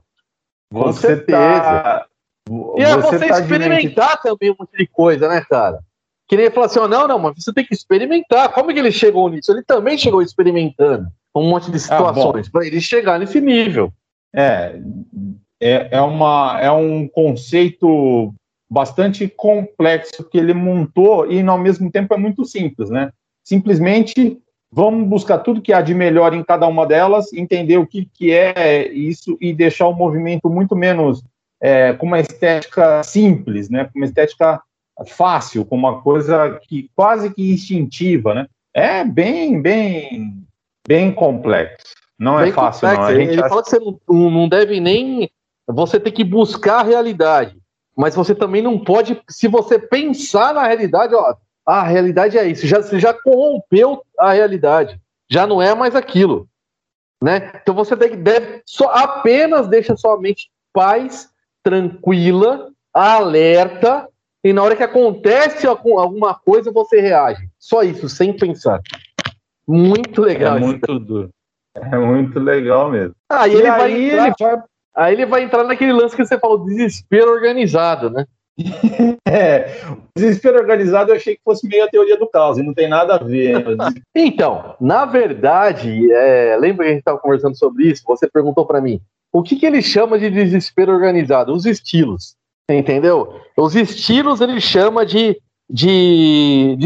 Com 0.73 0.81
você 0.81 1.07
certeza. 1.07 1.37
Tá, 1.37 2.07
e 2.49 2.81
é 2.81 2.95
você, 2.97 3.19
você 3.19 3.27
tá 3.27 3.39
experimentar 3.39 4.21
também 4.21 4.49
um 4.49 4.55
monte 4.59 4.75
de 4.75 4.87
coisa, 4.87 5.29
né, 5.29 5.45
cara? 5.47 5.79
Que 6.27 6.35
nem 6.35 6.49
falar 6.49 6.65
assim, 6.65 6.79
oh, 6.79 6.87
não, 6.87 7.07
não, 7.07 7.19
mas 7.19 7.35
você 7.37 7.53
tem 7.53 7.63
que 7.63 7.73
experimentar. 7.73 8.51
Como 8.51 8.73
que 8.73 8.79
ele 8.79 8.91
chegou 8.91 9.29
nisso? 9.29 9.51
Ele 9.51 9.61
também 9.61 9.97
chegou 9.97 10.21
experimentando 10.21 11.07
um 11.35 11.49
monte 11.49 11.69
de 11.69 11.77
ah, 11.77 11.79
situações 11.79 12.47
ah, 12.47 12.49
para 12.51 12.65
ele 12.65 12.81
chegar 12.81 13.19
nesse 13.19 13.39
nível. 13.39 13.93
É, 14.35 14.79
é, 15.61 15.89
é, 15.91 16.01
uma, 16.01 16.59
é 16.59 16.71
um 16.71 17.07
conceito 17.07 18.33
bastante 18.69 19.27
complexo 19.27 20.23
que 20.23 20.37
ele 20.37 20.53
montou 20.53 21.31
e 21.31 21.39
ao 21.41 21.57
mesmo 21.57 21.91
tempo 21.91 22.13
é 22.13 22.17
muito 22.17 22.43
simples, 22.45 22.89
né? 22.89 23.11
Simplesmente 23.43 24.39
vamos 24.73 25.07
buscar 25.07 25.37
tudo 25.37 25.61
que 25.61 25.71
há 25.71 25.81
de 25.81 25.93
melhor 25.93 26.33
em 26.33 26.43
cada 26.43 26.65
uma 26.67 26.85
delas, 26.85 27.31
entender 27.31 27.77
o 27.77 27.85
que, 27.85 28.09
que 28.11 28.31
é 28.31 28.91
isso 28.91 29.37
e 29.39 29.53
deixar 29.53 29.87
o 29.87 29.93
movimento 29.93 30.49
muito 30.49 30.75
menos 30.75 31.23
é, 31.61 31.93
com 31.93 32.07
uma 32.07 32.19
estética 32.19 33.03
simples, 33.03 33.69
né? 33.69 33.85
Com 33.85 33.99
uma 33.99 34.05
estética 34.05 34.59
fácil, 35.07 35.63
com 35.63 35.75
uma 35.75 36.01
coisa 36.01 36.59
que 36.63 36.89
quase 36.95 37.31
que 37.31 37.53
instintiva, 37.53 38.33
né? 38.33 38.47
É 38.73 39.03
bem, 39.03 39.61
bem, 39.61 40.43
bem 40.87 41.11
complexo. 41.11 41.93
Não 42.17 42.39
é 42.39 42.43
bem 42.43 42.51
é 42.51 42.55
fácil, 42.55 42.89
complexo. 42.89 43.11
não. 43.13 43.21
Ele 43.21 43.39
acha... 43.39 43.49
fala 43.49 43.63
que 43.63 43.69
você 43.69 43.79
não, 43.79 44.31
não 44.31 44.49
deve 44.49 44.79
nem. 44.79 45.29
Você 45.67 45.99
tem 45.99 46.11
que 46.11 46.23
buscar 46.23 46.79
a 46.79 46.83
realidade. 46.83 47.55
Mas 47.95 48.15
você 48.15 48.33
também 48.33 48.61
não 48.61 48.79
pode. 48.79 49.21
Se 49.29 49.47
você 49.47 49.77
pensar 49.77 50.53
na 50.53 50.65
realidade, 50.65 51.13
ó, 51.13 51.35
a 51.65 51.83
realidade 51.83 52.37
é 52.37 52.45
isso. 52.45 52.67
Já, 52.67 52.81
você 52.81 52.99
já 52.99 53.13
corrompeu 53.13 54.03
a 54.19 54.33
realidade. 54.33 54.99
Já 55.29 55.47
não 55.47 55.61
é 55.61 55.73
mais 55.73 55.95
aquilo. 55.95 56.47
Né? 57.21 57.51
Então 57.61 57.73
você 57.73 57.95
deve, 57.95 58.17
deve 58.17 58.61
só, 58.65 58.89
apenas 58.89 59.67
deixa 59.67 59.95
sua 59.95 60.19
mente 60.19 60.49
paz, 60.73 61.29
tranquila, 61.63 62.69
alerta 62.93 64.07
e 64.43 64.51
na 64.51 64.61
hora 64.61 64.75
que 64.75 64.83
acontece 64.83 65.65
alguma 65.65 66.35
coisa, 66.35 66.69
você 66.69 66.99
reage. 66.99 67.47
Só 67.57 67.81
isso, 67.81 68.09
sem 68.09 68.35
pensar. 68.35 68.81
Muito 69.65 70.21
legal. 70.21 70.57
É 70.57 70.59
muito 70.59 70.99
duro. 70.99 71.29
É 71.73 71.97
muito 71.97 72.39
legal 72.39 72.91
mesmo. 72.91 73.15
Ah, 73.29 73.47
e, 73.47 73.53
e 73.53 73.55
ele, 73.55 73.67
aí, 73.67 73.77
vai 73.77 74.27
entrar, 74.27 74.51
ele 74.51 74.57
vai... 74.57 74.63
aí 74.95 75.13
ele 75.13 75.25
vai 75.25 75.43
entrar 75.43 75.63
naquele 75.63 75.93
lance 75.93 76.15
que 76.15 76.25
você 76.25 76.37
falou, 76.37 76.65
desespero 76.65 77.31
organizado, 77.31 78.09
né? 78.09 78.25
é, 79.27 79.81
desespero 80.15 80.59
organizado 80.59 81.11
eu 81.11 81.15
achei 81.15 81.35
que 81.35 81.41
fosse 81.43 81.67
meio 81.67 81.83
a 81.83 81.89
teoria 81.89 82.17
do 82.17 82.29
caos, 82.29 82.57
e 82.57 82.63
não 82.63 82.73
tem 82.73 82.87
nada 82.87 83.15
a 83.15 83.17
ver. 83.17 83.63
então, 84.15 84.75
na 84.79 85.05
verdade, 85.05 86.11
é, 86.11 86.55
lembra 86.57 86.85
que 86.85 86.89
a 86.89 86.93
gente 86.93 86.99
estava 86.99 87.19
conversando 87.19 87.57
sobre 87.57 87.89
isso? 87.89 88.03
Você 88.05 88.27
perguntou 88.27 88.65
para 88.65 88.81
mim, 88.81 89.01
o 89.31 89.41
que, 89.41 89.55
que 89.55 89.65
ele 89.65 89.81
chama 89.81 90.19
de 90.19 90.29
desespero 90.29 90.91
organizado? 90.93 91.53
Os 91.53 91.65
estilos. 91.65 92.35
Entendeu? 92.69 93.41
Os 93.57 93.75
estilos 93.75 94.39
ele 94.39 94.61
chama 94.61 95.05
de, 95.05 95.37
de 95.69 96.77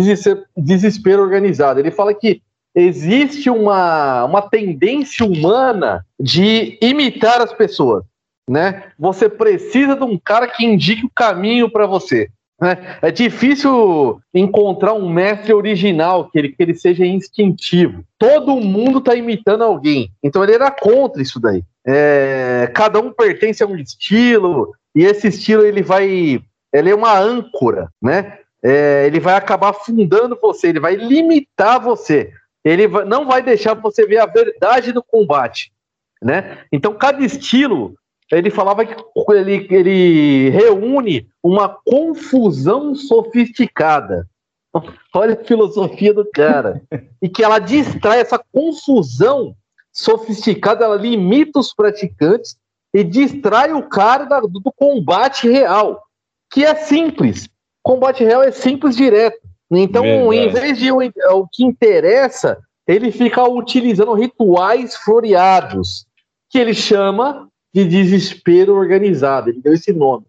desespero 0.56 1.22
organizado. 1.22 1.80
Ele 1.80 1.92
fala 1.92 2.14
que 2.14 2.42
existe 2.74 3.50
uma, 3.50 4.24
uma 4.26 4.42
tendência 4.42 5.26
humana 5.26 6.06
de 6.20 6.78
imitar 6.82 7.42
as 7.42 7.54
pessoas. 7.54 8.04
Né? 8.50 8.92
Você 8.98 9.28
precisa 9.28 9.96
de 9.96 10.04
um 10.04 10.18
cara 10.18 10.48
que 10.48 10.66
indique 10.66 11.06
o 11.06 11.12
caminho 11.14 11.70
para 11.70 11.86
você. 11.86 12.30
Né? 12.60 12.98
É 13.02 13.12
difícil 13.12 14.20
encontrar 14.34 14.94
um 14.94 15.10
mestre 15.10 15.54
original 15.54 16.30
que 16.30 16.40
ele, 16.40 16.50
que 16.50 16.64
ele 16.64 16.74
seja 16.74 17.06
instintivo. 17.06 18.04
Todo 18.18 18.60
mundo 18.60 19.00
está 19.00 19.16
imitando 19.16 19.64
alguém. 19.64 20.12
Então 20.24 20.44
ele 20.44 20.54
era 20.54 20.72
contra 20.72 21.22
isso 21.22 21.40
daí. 21.40 21.64
É, 21.86 22.70
cada 22.74 23.00
um 23.00 23.14
pertence 23.14 23.64
a 23.64 23.68
um 23.68 23.78
estilo, 23.78 24.74
e 24.94 25.04
esse 25.04 25.28
estilo 25.28 25.64
ele 25.64 25.84
vai, 25.84 26.42
ele 26.74 26.90
é 26.90 26.96
uma 26.96 27.18
âncora, 27.18 27.90
né? 28.02 28.40
É, 28.64 29.06
ele 29.06 29.20
vai 29.20 29.36
acabar 29.36 29.70
afundando 29.70 30.38
você, 30.42 30.68
ele 30.68 30.80
vai 30.80 30.96
limitar 30.96 31.80
você, 31.80 32.32
ele 32.66 32.88
vai, 32.88 33.06
não 33.06 33.28
vai 33.28 33.42
deixar 33.42 33.76
você 33.76 34.06
ver 34.06 34.18
a 34.18 34.26
verdade 34.26 34.92
do 34.92 35.04
combate, 35.04 35.72
né? 36.22 36.58
Então 36.72 36.94
cada 36.96 37.24
estilo 37.24 37.96
ele 38.32 38.50
falava 38.50 38.86
que 38.86 38.96
ele, 39.30 39.68
ele 39.70 40.50
reúne 40.50 41.28
uma 41.42 41.70
confusão 41.70 42.94
sofisticada. 42.94 44.28
Olha 45.14 45.34
a 45.34 45.46
filosofia 45.46 46.14
do 46.14 46.30
cara. 46.30 46.82
e 47.22 47.30
que 47.30 47.44
ela 47.44 47.60
distrai 47.60 48.20
essa 48.20 48.40
confusão 48.52 49.56
sofisticada, 49.92 50.86
ela 50.86 50.98
limita 50.98 51.60
os 51.60 51.74
praticantes 51.74 52.58
e 52.94 53.04
distrai 53.04 53.74
o 53.74 53.88
cara 53.88 54.26
da, 54.26 54.40
do 54.40 54.72
combate 54.76 55.50
real, 55.50 56.04
que 56.52 56.64
é 56.64 56.76
simples. 56.76 57.50
Combate 57.82 58.24
real 58.24 58.44
é 58.44 58.52
simples 58.52 58.96
direto. 58.96 59.40
Então, 59.72 60.04
Verdade. 60.04 60.36
em 60.38 60.50
vez 60.50 60.78
de 60.78 60.92
o, 60.92 61.00
o 61.00 61.48
que 61.52 61.64
interessa, 61.64 62.58
ele 62.88 63.12
fica 63.12 63.44
utilizando 63.44 64.14
rituais 64.14 64.96
floreados, 64.96 66.06
que 66.50 66.58
ele 66.58 66.74
chama 66.74 67.50
de 67.78 67.86
desespero 67.86 68.76
organizado. 68.76 69.50
Ele 69.50 69.62
deu 69.62 69.74
esse 69.74 69.94
nome. 69.94 70.26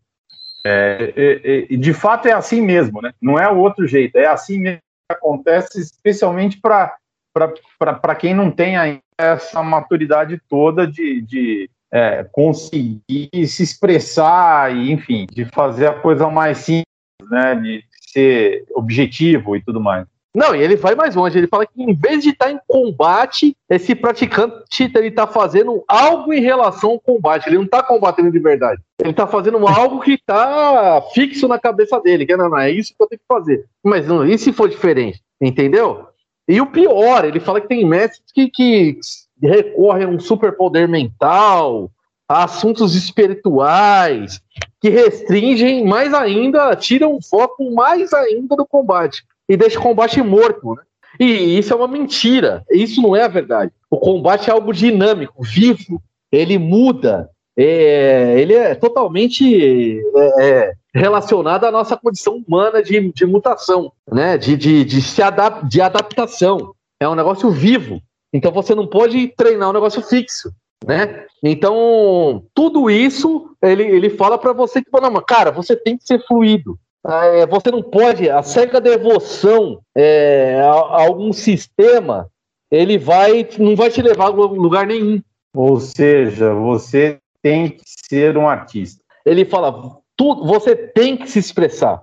É, 0.65 1.15
é, 1.17 1.75
é, 1.75 1.77
de 1.77 1.95
fato 1.95 2.27
é 2.27 2.33
assim 2.33 2.61
mesmo, 2.61 3.01
né? 3.01 3.13
Não 3.23 3.39
é 3.39 3.51
o 3.51 3.59
outro 3.59 3.87
jeito, 3.87 4.17
é 4.17 4.27
assim 4.27 4.59
mesmo 4.59 4.81
que 5.09 5.17
acontece, 5.17 5.81
especialmente 5.81 6.61
para 6.61 8.15
quem 8.19 8.35
não 8.35 8.51
tem 8.51 8.75
essa 9.17 9.63
maturidade 9.63 10.41
toda 10.49 10.87
de, 10.87 11.23
de, 11.23 11.71
é, 11.91 12.25
conseguir 12.33 13.31
se 13.47 13.63
expressar 13.63 14.75
e, 14.75 14.93
enfim, 14.93 15.27
de 15.31 15.45
fazer 15.47 15.87
a 15.87 15.99
coisa 15.99 16.29
mais 16.29 16.59
simples, 16.59 16.85
né, 17.31 17.55
de 17.55 17.85
ser 18.13 18.65
objetivo 18.75 19.57
e 19.57 19.63
tudo 19.63 19.81
mais. 19.81 20.07
Não, 20.35 20.55
e 20.55 20.63
ele 20.63 20.77
vai 20.77 20.95
mais 20.95 21.15
longe. 21.15 21.39
Ele 21.39 21.47
fala 21.47 21.67
que 21.67 21.83
em 21.83 21.95
vez 21.95 22.23
de 22.23 22.31
estar 22.31 22.51
em 22.51 22.61
combate, 22.67 23.57
esse 23.69 23.95
praticante 23.95 24.91
ele 24.95 25.09
está 25.09 25.27
fazendo 25.27 25.83
algo 25.89 26.33
em 26.33 26.41
relação 26.41 26.91
ao 26.91 27.01
combate. 27.01 27.47
Ele 27.47 27.57
não 27.57 27.65
está 27.65 27.83
combatendo 27.83 28.31
de 28.31 28.39
verdade. 28.39 28.81
Ele 29.01 29.11
está 29.11 29.27
fazendo 29.27 29.67
algo 29.67 30.01
que 30.01 30.13
está 30.13 31.03
fixo 31.15 31.49
na 31.49 31.59
cabeça 31.59 32.01
dele. 32.01 32.27
Que 32.27 32.37
não, 32.37 32.51
não, 32.51 32.59
é 32.59 32.71
isso 32.71 32.95
que 32.97 33.03
eu 33.03 33.09
tenho 33.09 33.21
que 33.21 33.27
fazer. 33.27 33.65
Mas 33.83 34.07
não, 34.07 34.25
e 34.25 34.37
se 34.39 34.53
for 34.53 34.69
diferente? 34.69 35.23
Entendeu? 35.41 36.07
E 36.47 36.61
o 36.61 36.67
pior, 36.67 37.25
ele 37.25 37.41
fala 37.41 37.61
que 37.61 37.69
tem 37.69 37.85
mestres 37.85 38.23
que, 38.33 38.49
que 38.49 38.99
recorre 39.43 40.05
a 40.05 40.09
um 40.09 40.19
superpoder 40.19 40.89
mental, 40.89 41.91
a 42.29 42.45
assuntos 42.45 42.95
espirituais, 42.95 44.41
que 44.81 44.89
restringem 44.89 45.85
mais 45.85 46.15
ainda, 46.15 46.75
tiram 46.75 47.15
o 47.15 47.23
foco 47.23 47.71
mais 47.75 48.13
ainda 48.13 48.57
do 48.57 48.67
combate 48.67 49.23
e 49.49 49.57
deixa 49.57 49.79
o 49.79 49.83
combate 49.83 50.23
morto. 50.23 50.75
Né? 50.75 50.83
E 51.19 51.59
isso 51.59 51.73
é 51.73 51.77
uma 51.77 51.89
mentira, 51.89 52.65
isso 52.71 53.01
não 53.01 53.17
é 53.17 53.23
a 53.23 53.29
verdade. 53.29 53.73
O 53.91 53.99
combate 53.99 54.51
é 54.51 54.53
algo 54.53 54.73
dinâmico, 54.73 55.43
vivo, 55.43 56.03
ele 56.31 56.59
muda, 56.59 57.31
é, 57.57 58.41
ele 58.41 58.55
é 58.55 58.75
totalmente 58.75 60.01
é, 60.15 60.45
é, 60.47 60.73
relacionado 60.95 61.65
à 61.65 61.73
nossa 61.73 61.97
condição 61.97 62.43
humana 62.47 62.83
de, 62.83 63.13
de 63.13 63.27
mutação, 63.27 63.91
né? 64.13 64.39
de, 64.39 64.57
de, 64.57 64.85
de, 64.85 65.03
se 65.03 65.23
adap 65.23 65.67
de 65.67 65.81
adaptação. 65.81 66.73
É 67.01 67.09
um 67.09 67.15
negócio 67.15 67.51
vivo. 67.51 68.01
Então 68.33 68.53
você 68.53 68.75
não 68.75 68.87
pode 68.87 69.29
treinar 69.37 69.71
um 69.71 69.73
negócio 69.73 70.03
fixo. 70.03 70.53
Né? 70.87 71.25
Então, 71.43 72.45
tudo 72.55 72.89
isso 72.89 73.51
ele, 73.61 73.83
ele 73.83 74.11
fala 74.11 74.39
para 74.39 74.53
você 74.53 74.81
que, 74.81 74.91
cara, 75.27 75.51
você 75.51 75.75
tem 75.75 75.97
que 75.97 76.07
ser 76.07 76.25
fluido. 76.27 76.79
É, 77.07 77.47
você 77.47 77.71
não 77.71 77.83
pode, 77.83 78.29
a 78.29 78.43
cega 78.43 78.81
devoção 78.81 79.81
é, 79.97 80.61
a, 80.61 80.71
a, 80.71 81.07
algum 81.07 81.33
sistema, 81.33 82.29
ele 82.71 82.99
vai, 82.99 83.49
não 83.59 83.75
vai 83.77 83.91
te 83.91 84.03
levar 84.03 84.27
a 84.27 84.29
lugar 84.29 84.87
nenhum. 84.87 85.21
Ou 85.55 85.81
seja, 85.81 86.53
você 86.55 87.19
tem 87.43 87.71
que 87.71 87.83
ser 87.85 88.37
um 88.37 88.49
artista. 88.49 89.03
Ele 89.25 89.45
fala, 89.45 89.99
tudo, 90.17 90.45
você 90.45 90.75
tem 90.77 91.17
que 91.17 91.31
se 91.31 91.39
expressar. 91.39 92.03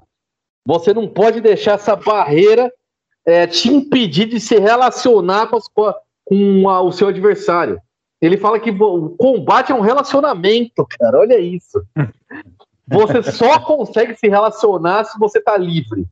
Você 0.68 0.94
não 0.94 1.08
pode 1.08 1.42
deixar 1.42 1.74
essa 1.74 1.96
barreira 1.96 2.72
é, 3.26 3.46
te 3.46 3.70
impedir 3.70 4.26
de 4.26 4.40
se 4.40 4.58
relacionar 4.58 5.48
com, 5.48 5.58
as, 5.58 5.68
com 5.68 6.70
a, 6.70 6.82
o 6.82 6.92
seu 6.92 7.10
adversário. 7.10 7.80
Ele 8.22 8.38
fala 8.38 8.60
que 8.60 8.72
o 8.72 9.10
combate 9.10 9.72
é 9.72 9.76
um 9.76 9.82
relacionamento, 9.82 10.86
cara. 11.00 11.20
Olha 11.20 11.38
isso. 11.38 11.84
Você 12.88 13.24
só 13.32 13.60
consegue 13.60 14.16
se 14.16 14.28
relacionar 14.28 15.06
se 15.06 15.18
você 15.18 15.40
está 15.40 15.58
livre. 15.58 16.06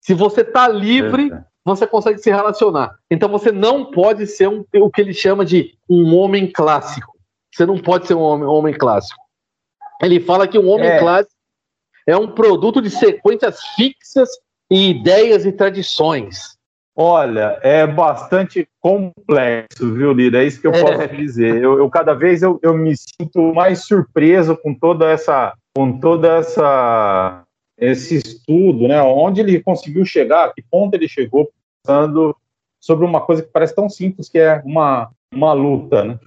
Se 0.00 0.14
você 0.14 0.40
está 0.40 0.66
livre, 0.68 1.30
você 1.64 1.86
consegue 1.86 2.18
se 2.18 2.30
relacionar. 2.30 2.98
Então 3.10 3.28
você 3.28 3.52
não 3.52 3.90
pode 3.90 4.26
ser 4.26 4.48
um, 4.48 4.64
o 4.74 4.90
que 4.90 5.00
ele 5.00 5.14
chama 5.14 5.44
de 5.44 5.76
um 5.88 6.16
homem 6.16 6.50
clássico. 6.50 7.12
Você 7.54 7.66
não 7.66 7.78
pode 7.78 8.06
ser 8.06 8.14
um 8.14 8.22
homem, 8.22 8.46
um 8.46 8.52
homem 8.52 8.74
clássico. 8.74 9.20
Ele 10.00 10.18
fala 10.18 10.48
que 10.48 10.58
um 10.58 10.68
homem 10.68 10.88
é. 10.88 10.98
clássico 10.98 11.36
é 12.06 12.16
um 12.16 12.32
produto 12.32 12.82
de 12.82 12.90
sequências 12.90 13.60
fixas 13.76 14.28
e 14.70 14.90
ideias 14.90 15.44
e 15.44 15.52
tradições. 15.52 16.51
Olha, 16.94 17.58
é 17.62 17.86
bastante 17.86 18.68
complexo, 18.78 19.92
viu, 19.94 20.12
Lira? 20.12 20.42
É 20.42 20.46
isso 20.46 20.60
que 20.60 20.66
eu 20.66 20.72
é. 20.72 20.80
posso 20.80 21.16
dizer. 21.16 21.62
Eu, 21.62 21.78
eu 21.78 21.88
cada 21.88 22.12
vez 22.12 22.42
eu, 22.42 22.58
eu, 22.62 22.74
me 22.74 22.94
sinto 22.96 23.54
mais 23.54 23.86
surpreso 23.86 24.56
com 24.56 24.74
toda 24.74 25.08
essa, 25.08 25.54
com 25.74 25.98
toda 25.98 26.36
essa 26.36 27.42
esse 27.78 28.16
estudo, 28.16 28.86
né? 28.86 29.02
Onde 29.02 29.40
ele 29.40 29.60
conseguiu 29.60 30.04
chegar, 30.04 30.52
que 30.52 30.62
ponto 30.62 30.94
ele 30.94 31.08
chegou 31.08 31.50
pensando 31.82 32.36
sobre 32.78 33.04
uma 33.06 33.20
coisa 33.20 33.42
que 33.42 33.50
parece 33.50 33.74
tão 33.74 33.88
simples 33.88 34.28
que 34.28 34.38
é 34.38 34.62
uma, 34.64 35.10
uma 35.32 35.52
luta, 35.52 36.04
né? 36.04 36.18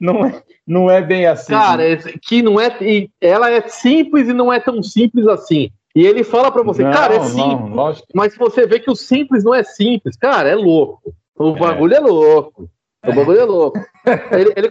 Não 0.00 0.26
é, 0.26 0.42
não 0.66 0.90
é 0.90 1.00
bem 1.00 1.26
assim. 1.26 1.52
Cara, 1.52 1.88
é 1.88 1.96
que 1.96 2.42
não 2.42 2.60
é. 2.60 2.76
Ela 3.20 3.50
é 3.50 3.68
simples 3.68 4.28
e 4.28 4.32
não 4.32 4.52
é 4.52 4.58
tão 4.58 4.82
simples 4.82 5.26
assim. 5.28 5.70
E 5.94 6.04
ele 6.04 6.24
fala 6.24 6.50
para 6.50 6.62
você, 6.62 6.82
não, 6.82 6.90
cara, 6.90 7.14
é 7.14 7.20
simples. 7.20 7.74
Não, 7.74 7.94
mas 8.14 8.36
você 8.36 8.66
vê 8.66 8.80
que 8.80 8.90
o 8.90 8.96
simples 8.96 9.44
não 9.44 9.54
é 9.54 9.62
simples, 9.62 10.16
cara, 10.16 10.48
é 10.48 10.54
louco. 10.54 11.14
O 11.36 11.50
é. 11.50 11.58
bagulho 11.58 11.94
é, 11.94 11.96
é 11.96 12.00
louco. 12.00 12.68
O 13.06 13.12
bagulho 13.12 13.40
é 13.40 13.44
louco. 13.44 13.78
ele, 14.32 14.52
ele, 14.56 14.70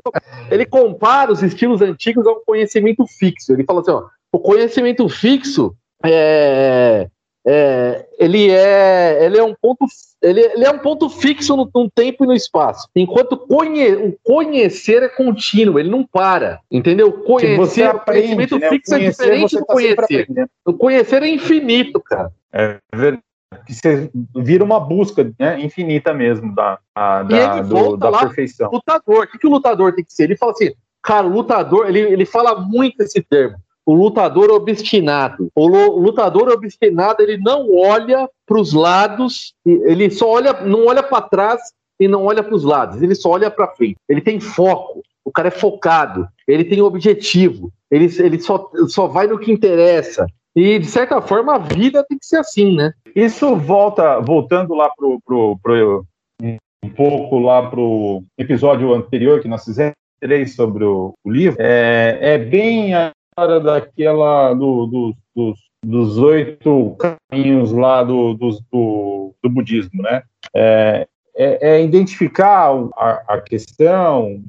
ele, 0.51 0.65
compara 0.65 1.31
os 1.31 1.41
estilos 1.41 1.81
antigos 1.81 2.27
ao 2.27 2.41
conhecimento 2.41 3.05
fixo. 3.07 3.53
Ele 3.53 3.63
fala 3.63 3.79
assim: 3.81 3.91
ó, 3.91 4.05
o 4.33 4.39
conhecimento 4.39 5.07
fixo 5.07 5.73
é, 6.03 7.09
é, 7.45 8.05
ele 8.17 8.49
é 8.49 9.25
ele 9.25 9.37
é 9.37 9.43
um 9.43 9.53
ponto 9.53 9.85
ele, 10.21 10.39
ele 10.39 10.63
é 10.63 10.71
um 10.71 10.79
ponto 10.79 11.09
fixo 11.09 11.57
no, 11.57 11.69
no, 11.75 11.91
tempo 11.91 12.23
e 12.23 12.27
no 12.27 12.33
espaço. 12.33 12.87
Enquanto 12.95 13.35
conhe, 13.35 13.93
o 13.95 14.17
conhecer 14.23 15.03
é 15.03 15.09
contínuo 15.09 15.77
ele 15.77 15.89
não 15.89 16.05
para 16.05 16.61
entendeu? 16.71 17.11
Conhecer 17.11 17.83
aprende, 17.83 18.27
conhecimento 18.27 18.59
né? 18.59 18.69
fixo 18.69 18.95
é 18.95 18.99
diferente 18.99 19.55
do 19.55 19.65
tá 19.65 19.73
conhecer. 19.73 20.27
o 20.65 20.73
conhecer 20.73 21.23
é 21.23 21.27
infinito 21.27 21.99
cara. 21.99 22.31
É 22.51 22.77
verdade. 22.93 23.23
Que 23.67 23.73
você 23.73 24.09
vira 24.35 24.63
uma 24.63 24.79
busca 24.79 25.31
né, 25.37 25.59
infinita 25.59 26.11
mesmo 26.11 26.55
da, 26.55 26.79
a, 26.95 27.21
da, 27.21 27.61
do, 27.61 27.97
da 27.97 28.11
perfeição. 28.11 28.71
Lutador, 28.71 29.25
o 29.25 29.27
que, 29.27 29.37
que 29.37 29.45
o 29.45 29.51
lutador 29.51 29.93
tem 29.93 30.03
que 30.03 30.11
ser? 30.11 30.23
Ele 30.23 30.35
fala 30.35 30.53
assim, 30.53 30.71
cara, 31.03 31.27
o 31.27 31.29
lutador, 31.29 31.87
ele, 31.87 31.99
ele 31.99 32.25
fala 32.25 32.59
muito 32.59 33.01
esse 33.03 33.21
termo 33.21 33.57
o 33.85 33.93
lutador 33.93 34.49
obstinado. 34.51 35.49
O 35.55 35.67
lutador 35.67 36.49
obstinado, 36.49 37.21
ele 37.21 37.37
não 37.37 37.75
olha 37.75 38.29
para 38.45 38.59
os 38.59 38.73
lados, 38.73 39.53
ele 39.65 40.09
só 40.09 40.29
olha, 40.29 40.53
não 40.61 40.85
olha 40.85 41.03
para 41.03 41.21
trás 41.21 41.61
e 41.99 42.07
não 42.07 42.25
olha 42.25 42.43
para 42.43 42.55
os 42.55 42.63
lados, 42.63 43.01
ele 43.01 43.15
só 43.15 43.31
olha 43.31 43.51
para 43.51 43.67
frente. 43.67 43.97
Ele 44.07 44.21
tem 44.21 44.39
foco, 44.39 45.01
o 45.23 45.31
cara 45.31 45.49
é 45.49 45.51
focado, 45.51 46.27
ele 46.47 46.63
tem 46.63 46.81
objetivo, 46.81 47.71
ele, 47.89 48.05
ele 48.19 48.39
só, 48.39 48.69
só 48.87 49.07
vai 49.07 49.27
no 49.27 49.39
que 49.39 49.51
interessa. 49.51 50.25
E, 50.55 50.77
de 50.77 50.85
certa 50.85 51.19
forma, 51.21 51.55
a 51.55 51.57
vida 51.57 52.05
tem 52.07 52.17
que 52.17 52.25
ser 52.25 52.37
assim, 52.37 52.75
né? 52.75 52.93
Isso 53.15 53.55
volta, 53.55 54.19
voltando 54.19 54.75
lá 54.75 54.89
pro, 54.95 55.19
pro, 55.25 55.57
pro 55.61 56.05
um 56.83 56.89
pouco 56.89 57.39
lá 57.39 57.69
pro 57.69 58.23
episódio 58.37 58.93
anterior 58.93 59.41
que 59.41 59.47
nós 59.47 59.63
fizemos 59.63 59.95
sobre 60.55 60.85
o, 60.85 61.13
livro, 61.25 61.57
é, 61.59 62.17
é 62.21 62.37
bem 62.37 62.93
história 63.33 63.59
daquela 63.59 64.53
do, 64.53 64.85
do, 64.85 65.15
dos, 65.35 65.59
dos 65.83 66.17
oito 66.19 66.95
caminhos 66.97 67.71
lá 67.71 68.03
do, 68.03 68.35
do, 68.35 68.59
do, 68.71 69.35
do 69.41 69.49
budismo, 69.49 70.01
né? 70.03 70.21
É, 70.55 71.07
é, 71.35 71.69
é 71.69 71.83
identificar 71.83 72.69
a, 72.95 73.23
a 73.27 73.41
questão, 73.41 74.39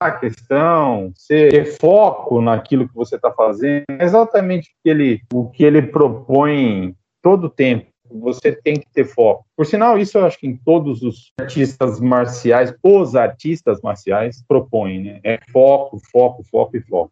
a 0.00 0.10
questão, 0.12 1.12
ter 1.28 1.78
foco 1.78 2.40
naquilo 2.40 2.88
que 2.88 2.94
você 2.94 3.16
está 3.16 3.30
fazendo, 3.30 3.84
é 3.90 4.04
exatamente 4.04 4.68
o 4.70 4.72
que 4.82 4.88
ele, 4.88 5.22
o 5.32 5.50
que 5.50 5.64
ele 5.64 5.82
propõe 5.82 6.94
todo 7.22 7.44
o 7.44 7.50
tempo. 7.50 7.86
Você 8.08 8.52
tem 8.52 8.76
que 8.76 8.86
ter 8.94 9.04
foco. 9.04 9.44
Por 9.56 9.66
sinal, 9.66 9.98
isso 9.98 10.16
eu 10.16 10.24
acho 10.24 10.38
que 10.38 10.46
em 10.46 10.56
todos 10.56 11.02
os 11.02 11.32
artistas 11.40 12.00
marciais, 12.00 12.72
os 12.80 13.16
artistas 13.16 13.80
marciais 13.82 14.44
propõem, 14.46 15.02
né? 15.02 15.20
É 15.24 15.40
foco, 15.50 15.98
foco, 16.12 16.44
foco 16.44 16.76
e 16.76 16.80
foco. 16.80 17.10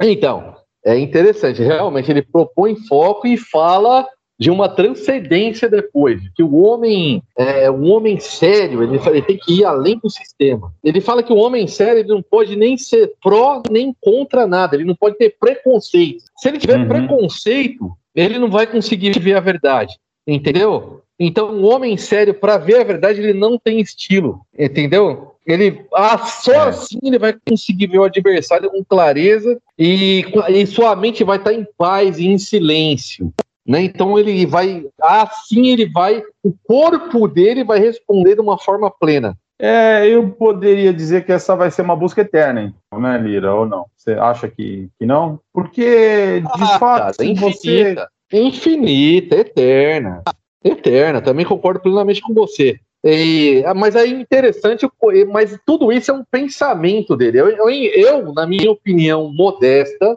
Então, 0.00 0.56
é 0.84 0.98
interessante. 0.98 1.62
Realmente, 1.62 2.10
ele 2.10 2.22
propõe 2.22 2.76
foco 2.76 3.26
e 3.26 3.36
fala 3.36 4.06
de 4.38 4.50
uma 4.50 4.68
transcendência 4.68 5.68
depois, 5.68 6.20
que 6.34 6.42
o 6.42 6.56
homem, 6.56 7.22
é, 7.38 7.70
um 7.70 7.90
homem 7.90 8.20
sério, 8.20 8.82
ele, 8.82 9.00
ele, 9.06 9.22
tem 9.22 9.38
que 9.38 9.60
ir 9.60 9.64
além 9.64 9.98
do 9.98 10.10
sistema. 10.10 10.72
Ele 10.84 11.00
fala 11.00 11.22
que 11.22 11.32
o 11.32 11.36
homem 11.36 11.66
sério 11.66 12.00
ele 12.00 12.08
não 12.08 12.22
pode 12.22 12.54
nem 12.54 12.76
ser 12.76 13.14
pró 13.22 13.62
nem 13.70 13.96
contra 13.98 14.46
nada, 14.46 14.76
ele 14.76 14.84
não 14.84 14.94
pode 14.94 15.16
ter 15.16 15.36
preconceito. 15.40 16.24
Se 16.36 16.48
ele 16.48 16.58
tiver 16.58 16.78
uhum. 16.78 16.88
preconceito, 16.88 17.96
ele 18.14 18.38
não 18.38 18.50
vai 18.50 18.66
conseguir 18.66 19.18
ver 19.18 19.36
a 19.36 19.40
verdade, 19.40 19.94
entendeu? 20.26 21.00
Então, 21.18 21.50
o 21.54 21.64
homem 21.64 21.96
sério, 21.96 22.34
para 22.34 22.58
ver 22.58 22.80
a 22.80 22.84
verdade, 22.84 23.20
ele 23.20 23.32
não 23.32 23.58
tem 23.58 23.80
estilo, 23.80 24.42
entendeu? 24.56 25.35
Ele 25.46 25.86
ah, 25.94 26.18
só 26.18 26.52
é. 26.52 26.68
assim 26.68 26.98
ele 27.04 27.18
vai 27.18 27.34
conseguir 27.48 27.86
ver 27.86 27.98
o 27.98 28.04
adversário 28.04 28.68
com 28.68 28.84
clareza 28.84 29.58
e, 29.78 30.24
e 30.48 30.66
sua 30.66 30.96
mente 30.96 31.22
vai 31.22 31.38
estar 31.38 31.52
em 31.52 31.66
paz 31.78 32.18
e 32.18 32.26
em 32.26 32.36
silêncio. 32.36 33.32
Né? 33.66 33.82
Então 33.82 34.18
ele 34.18 34.44
vai, 34.44 34.86
assim 35.00 35.68
ele 35.68 35.88
vai, 35.88 36.22
o 36.42 36.52
corpo 36.66 37.28
dele 37.28 37.64
vai 37.64 37.78
responder 37.78 38.34
de 38.34 38.40
uma 38.40 38.58
forma 38.58 38.90
plena. 38.90 39.36
É, 39.58 40.06
eu 40.06 40.28
poderia 40.30 40.92
dizer 40.92 41.24
que 41.24 41.32
essa 41.32 41.56
vai 41.56 41.70
ser 41.70 41.82
uma 41.82 41.96
busca 41.96 42.20
eterna, 42.20 42.62
então, 42.62 43.00
né, 43.00 43.16
Lira? 43.16 43.54
Ou 43.54 43.64
não? 43.64 43.86
Você 43.96 44.12
acha 44.12 44.48
que, 44.48 44.88
que 44.98 45.06
não? 45.06 45.40
Porque, 45.52 46.40
de 46.40 46.62
ah, 46.62 46.78
fato, 46.78 47.16
cara, 47.16 47.30
infinita, 47.30 48.10
você... 48.30 48.38
infinita, 48.38 49.36
eterna. 49.36 50.22
Eterna, 50.62 51.22
também 51.22 51.46
concordo 51.46 51.80
plenamente 51.80 52.20
com 52.20 52.34
você. 52.34 52.78
E, 53.08 53.62
ah, 53.64 53.72
mas 53.72 53.94
é 53.94 54.04
interessante, 54.04 54.84
mas 55.30 55.56
tudo 55.64 55.92
isso 55.92 56.10
é 56.10 56.14
um 56.14 56.24
pensamento 56.28 57.16
dele. 57.16 57.38
Eu, 57.38 57.48
eu, 57.50 57.70
eu, 57.70 58.32
na 58.32 58.44
minha 58.44 58.68
opinião 58.68 59.32
modesta, 59.32 60.16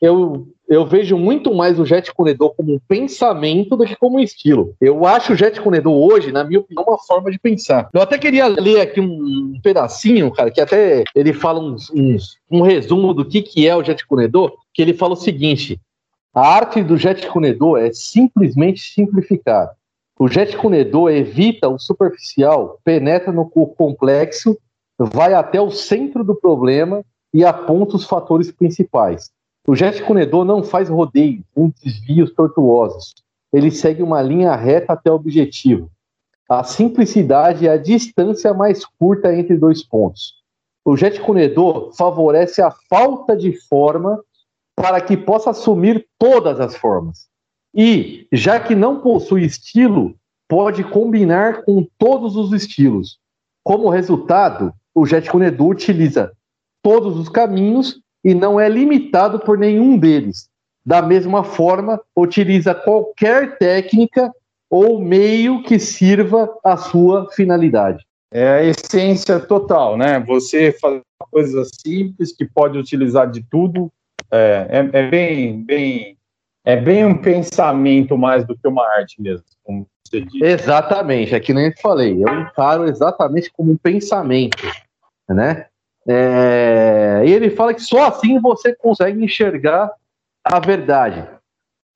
eu, 0.00 0.48
eu 0.68 0.84
vejo 0.84 1.16
muito 1.16 1.54
mais 1.54 1.78
o 1.78 1.86
Jet 1.86 2.12
Corredor 2.12 2.52
como 2.56 2.74
um 2.74 2.80
pensamento 2.88 3.76
do 3.76 3.84
que 3.84 3.94
como 3.94 4.16
um 4.16 4.20
estilo. 4.20 4.74
Eu 4.80 5.06
acho 5.06 5.32
o 5.32 5.36
Jet 5.36 5.60
Corredor 5.60 5.94
hoje, 5.94 6.32
na 6.32 6.42
minha 6.42 6.58
opinião, 6.58 6.84
uma 6.88 6.98
forma 6.98 7.30
de 7.30 7.38
pensar. 7.38 7.88
Eu 7.94 8.02
até 8.02 8.18
queria 8.18 8.48
ler 8.48 8.80
aqui 8.80 9.00
um 9.00 9.60
pedacinho, 9.62 10.28
cara, 10.32 10.50
que 10.50 10.60
até 10.60 11.04
ele 11.14 11.32
fala 11.32 11.60
uns, 11.60 11.88
uns, 11.90 12.36
um 12.50 12.62
resumo 12.62 13.14
do 13.14 13.24
que, 13.24 13.42
que 13.42 13.68
é 13.68 13.76
o 13.76 13.84
Jet 13.84 14.04
Corredor, 14.08 14.52
que 14.72 14.82
ele 14.82 14.92
fala 14.92 15.12
o 15.12 15.16
seguinte: 15.16 15.80
a 16.34 16.40
arte 16.40 16.82
do 16.82 16.96
Jet 16.96 17.24
Corredor 17.28 17.78
é 17.78 17.92
simplesmente 17.92 18.80
simplificar 18.80 19.70
o 20.18 20.28
jet 20.28 20.56
cunedor 20.56 21.10
evita 21.10 21.68
o 21.68 21.78
superficial, 21.78 22.78
penetra 22.84 23.32
no 23.32 23.48
complexo, 23.48 24.56
vai 24.98 25.34
até 25.34 25.60
o 25.60 25.70
centro 25.70 26.22
do 26.22 26.36
problema 26.36 27.04
e 27.32 27.44
aponta 27.44 27.96
os 27.96 28.04
fatores 28.04 28.52
principais. 28.52 29.30
O 29.66 29.74
jet 29.74 30.02
conedor 30.04 30.44
não 30.44 30.62
faz 30.62 30.88
rodeios, 30.88 31.42
desvios 31.82 32.32
tortuosos. 32.32 33.14
Ele 33.52 33.70
segue 33.70 34.02
uma 34.02 34.22
linha 34.22 34.54
reta 34.54 34.92
até 34.92 35.10
o 35.10 35.14
objetivo. 35.14 35.90
A 36.48 36.62
simplicidade 36.62 37.66
é 37.66 37.70
a 37.70 37.78
distância 37.78 38.54
mais 38.54 38.84
curta 38.84 39.34
entre 39.34 39.56
dois 39.56 39.82
pontos. 39.82 40.34
O 40.84 40.96
jet 40.96 41.20
conedor 41.20 41.92
favorece 41.96 42.60
a 42.60 42.70
falta 42.70 43.34
de 43.36 43.52
forma 43.68 44.22
para 44.76 45.00
que 45.00 45.16
possa 45.16 45.50
assumir 45.50 46.06
todas 46.18 46.60
as 46.60 46.76
formas. 46.76 47.26
E, 47.74 48.26
já 48.32 48.60
que 48.60 48.74
não 48.74 49.00
possui 49.00 49.44
estilo, 49.44 50.14
pode 50.48 50.84
combinar 50.84 51.64
com 51.64 51.86
todos 51.98 52.36
os 52.36 52.52
estilos. 52.52 53.18
Como 53.64 53.88
resultado, 53.88 54.72
o 54.94 55.04
jet 55.04 55.28
conedor 55.28 55.70
utiliza 55.70 56.32
todos 56.82 57.18
os 57.18 57.28
caminhos 57.28 58.00
e 58.22 58.34
não 58.34 58.60
é 58.60 58.68
limitado 58.68 59.40
por 59.40 59.58
nenhum 59.58 59.98
deles. 59.98 60.48
Da 60.86 61.00
mesma 61.02 61.42
forma, 61.42 62.00
utiliza 62.14 62.74
qualquer 62.74 63.58
técnica 63.58 64.30
ou 64.70 65.00
meio 65.00 65.62
que 65.62 65.78
sirva 65.78 66.48
à 66.62 66.76
sua 66.76 67.30
finalidade. 67.32 68.04
É 68.30 68.48
a 68.48 68.64
essência 68.64 69.40
total, 69.40 69.96
né? 69.96 70.20
Você 70.20 70.72
fazer 70.72 71.02
coisas 71.30 71.70
simples 71.80 72.32
que 72.32 72.44
pode 72.44 72.76
utilizar 72.78 73.30
de 73.30 73.42
tudo. 73.48 73.90
É, 74.30 74.66
é, 74.68 74.98
é, 74.98 75.08
bem, 75.08 75.62
bem, 75.62 76.16
é 76.64 76.76
bem 76.76 77.04
um 77.04 77.16
pensamento 77.16 78.16
mais 78.16 78.46
do 78.46 78.56
que 78.56 78.66
uma 78.66 78.86
arte 78.96 79.20
mesmo, 79.20 79.44
como 79.62 79.86
você 80.02 80.22
disse. 80.22 80.42
Exatamente, 80.42 81.34
é 81.34 81.40
que 81.40 81.52
nem 81.52 81.66
eu 81.66 81.74
falei. 81.80 82.22
Eu 82.22 82.40
encaro 82.40 82.84
exatamente 82.86 83.52
como 83.52 83.72
um 83.72 83.76
pensamento, 83.76 84.66
né? 85.28 85.66
É, 86.06 87.22
e 87.26 87.32
ele 87.32 87.50
fala 87.50 87.74
que 87.74 87.82
só 87.82 88.08
assim 88.08 88.38
você 88.38 88.74
consegue 88.74 89.22
enxergar 89.22 89.90
a 90.42 90.58
verdade. 90.58 91.26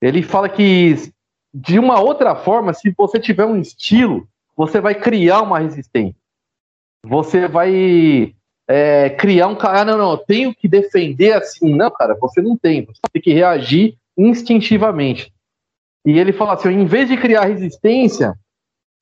Ele 0.00 0.22
fala 0.22 0.48
que, 0.48 1.12
de 1.52 1.78
uma 1.78 2.00
outra 2.00 2.34
forma, 2.34 2.72
se 2.72 2.94
você 2.96 3.18
tiver 3.18 3.44
um 3.44 3.60
estilo, 3.60 4.28
você 4.56 4.80
vai 4.80 4.94
criar 4.94 5.42
uma 5.42 5.58
resistência. 5.58 6.16
Você 7.04 7.46
vai 7.46 8.34
é, 8.66 9.10
criar 9.10 9.48
um 9.48 9.56
cara. 9.56 9.80
Ah, 9.80 9.84
não, 9.84 9.98
não, 9.98 10.10
eu 10.12 10.18
tenho 10.18 10.54
que 10.54 10.68
defender 10.68 11.32
assim. 11.32 11.74
Não, 11.74 11.90
cara, 11.90 12.16
você 12.20 12.40
não 12.40 12.56
tem. 12.56 12.84
Você 12.84 13.00
tem 13.12 13.22
que 13.22 13.32
reagir 13.32 13.96
instintivamente. 14.18 15.32
E 16.04 16.18
ele 16.18 16.32
fala 16.32 16.54
assim: 16.54 16.70
em 16.70 16.86
vez 16.86 17.08
de 17.08 17.16
criar 17.16 17.44
resistência, 17.44 18.34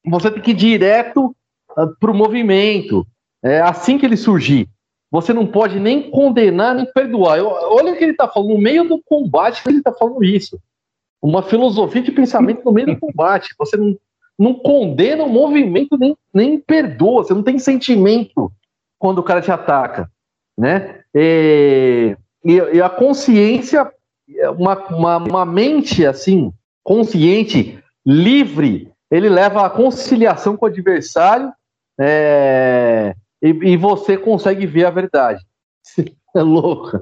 você 0.05 0.31
tem 0.31 0.43
que 0.43 0.51
ir 0.51 0.55
direto 0.55 1.35
uh, 1.77 1.97
para 1.99 2.11
o 2.11 2.15
movimento. 2.15 3.07
É 3.43 3.61
assim 3.61 3.99
que 3.99 4.07
ele 4.07 4.17
surgir. 4.17 4.69
Você 5.11 5.33
não 5.33 5.47
pode 5.47 5.79
nem 5.79 6.11
condenar 6.11 6.75
nem 6.75 6.87
perdoar. 6.87 7.39
Eu, 7.39 7.49
olha 7.49 7.93
o 7.93 7.97
que 7.97 8.05
ele 8.05 8.13
está 8.13 8.29
falando, 8.29 8.51
no 8.51 8.59
meio 8.59 8.85
do 8.85 9.01
combate 9.05 9.63
ele 9.67 9.79
está 9.79 9.93
falando 9.93 10.23
isso. 10.23 10.59
Uma 11.23 11.43
filosofia 11.43 12.03
de 12.03 12.13
pensamento 12.13 12.65
no 12.65 12.73
meio 12.73 12.89
do 12.89 12.99
combate. 12.99 13.55
Você 13.59 13.77
não, 13.77 13.97
não 14.39 14.55
condena 14.55 15.25
o 15.25 15.29
movimento 15.29 15.97
nem, 15.97 16.17
nem 16.35 16.59
perdoa. 16.59 17.25
Você 17.25 17.33
não 17.33 17.43
tem 17.43 17.59
sentimento 17.59 18.51
quando 18.99 19.19
o 19.19 19.23
cara 19.23 19.41
te 19.41 19.51
ataca. 19.51 20.11
Né? 20.59 21.03
E, 21.15 22.17
e, 22.45 22.53
e 22.53 22.83
a 22.83 22.89
consciência, 22.89 23.91
uma, 24.57 24.77
uma, 24.89 25.17
uma 25.19 25.45
mente 25.45 26.05
assim, 26.05 26.53
consciente, 26.83 27.83
livre, 28.05 28.93
ele 29.11 29.29
leva 29.29 29.65
a 29.65 29.71
conciliação 29.71 30.57
com 30.57 30.67
o 30.67 30.69
adversário. 30.69 31.53
É, 31.99 33.15
e, 33.43 33.49
e 33.49 33.77
você 33.77 34.17
consegue 34.17 34.67
ver 34.67 34.87
a 34.87 34.91
verdade. 34.91 35.43
É 36.35 36.43
louco. 36.43 37.01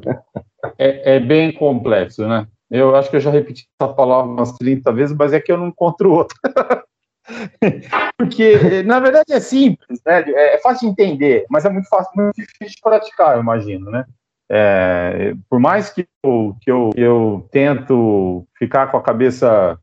É, 0.78 1.16
é, 1.16 1.20
bem 1.20 1.52
complexo, 1.52 2.26
né? 2.26 2.46
Eu 2.70 2.94
acho 2.94 3.10
que 3.10 3.16
eu 3.16 3.20
já 3.20 3.30
repeti 3.30 3.66
essa 3.80 3.92
palavra 3.92 4.30
umas 4.30 4.52
30 4.52 4.92
vezes, 4.92 5.16
mas 5.16 5.32
é 5.32 5.40
que 5.40 5.50
eu 5.50 5.56
não 5.56 5.68
encontro 5.68 6.12
outra. 6.12 6.36
Porque, 8.16 8.82
na 8.84 9.00
verdade, 9.00 9.32
é 9.32 9.40
simples, 9.40 10.00
né? 10.06 10.22
É, 10.22 10.54
é 10.54 10.58
fácil 10.58 10.86
de 10.86 10.92
entender, 10.92 11.46
mas 11.50 11.64
é 11.64 11.70
muito 11.70 11.88
fácil, 11.88 12.12
muito 12.14 12.36
difícil 12.36 12.76
de 12.76 12.80
praticar, 12.80 13.36
eu 13.36 13.42
imagino, 13.42 13.90
né? 13.90 14.04
É, 14.50 15.34
por 15.48 15.58
mais 15.58 15.90
que 15.90 16.06
eu, 16.22 16.56
que 16.60 16.70
eu, 16.70 16.90
eu 16.96 17.48
tento 17.50 18.46
ficar 18.58 18.88
com 18.88 18.96
a 18.96 19.02
cabeça 19.02 19.78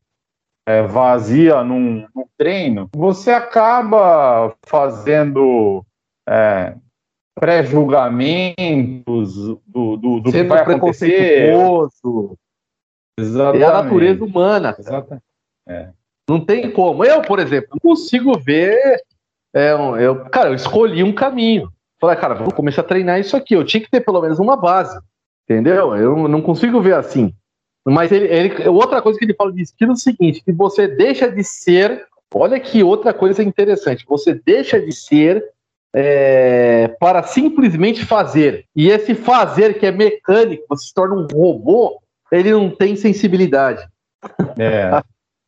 é, 0.66 0.82
vazia 0.82 1.64
num, 1.64 2.06
num, 2.14 2.26
treino, 2.38 2.88
você 2.94 3.32
acaba 3.32 4.54
fazendo 4.64 5.84
é, 6.28 6.76
pré-julgamentos 7.34 9.34
do, 9.66 9.96
do, 9.96 10.20
do 10.20 10.30
que 10.30 10.44
vai 10.44 10.60
acontecer. 10.60 11.52
Exatamente. 13.18 13.62
É 13.62 13.66
a 13.66 13.82
natureza 13.82 14.24
humana. 14.24 14.76
Exatamente. 14.78 15.24
É. 15.68 15.90
Não 16.28 16.44
tem 16.44 16.70
como. 16.70 17.04
Eu, 17.04 17.22
por 17.22 17.38
exemplo, 17.38 17.70
não 17.72 17.80
consigo 17.80 18.38
ver. 18.38 19.02
É, 19.54 19.72
eu, 19.72 20.24
cara, 20.26 20.50
eu 20.50 20.54
escolhi 20.54 21.02
um 21.02 21.12
caminho. 21.12 21.70
Falei, 22.02 22.16
cara, 22.16 22.34
vou 22.34 22.52
começar 22.52 22.80
a 22.80 22.84
treinar 22.84 23.20
isso 23.20 23.36
aqui. 23.36 23.54
Eu 23.54 23.64
tinha 23.64 23.80
que 23.80 23.88
ter 23.88 24.00
pelo 24.00 24.20
menos 24.20 24.40
uma 24.40 24.56
base. 24.56 24.98
Entendeu? 25.48 25.94
Eu 25.94 26.26
não 26.26 26.42
consigo 26.42 26.80
ver 26.80 26.94
assim. 26.94 27.32
Mas 27.86 28.10
ele, 28.10 28.26
ele, 28.26 28.68
outra 28.68 29.00
coisa 29.00 29.16
que 29.16 29.24
ele 29.24 29.34
fala 29.34 29.52
de 29.52 29.62
estilo 29.62 29.92
é 29.92 29.94
o 29.94 29.96
seguinte: 29.96 30.42
que 30.44 30.50
você 30.50 30.88
deixa 30.88 31.30
de 31.30 31.44
ser. 31.44 32.04
Olha 32.34 32.58
que 32.58 32.82
outra 32.82 33.14
coisa 33.14 33.40
interessante. 33.40 34.04
Você 34.08 34.34
deixa 34.34 34.80
de 34.80 34.90
ser 34.90 35.44
é, 35.94 36.88
para 36.98 37.22
simplesmente 37.22 38.04
fazer. 38.04 38.66
E 38.74 38.90
esse 38.90 39.14
fazer 39.14 39.78
que 39.78 39.86
é 39.86 39.92
mecânico, 39.92 40.64
você 40.68 40.88
se 40.88 40.94
torna 40.94 41.14
um 41.14 41.28
robô, 41.32 42.00
ele 42.32 42.50
não 42.50 42.68
tem 42.68 42.96
sensibilidade. 42.96 43.86
É, 44.58 45.00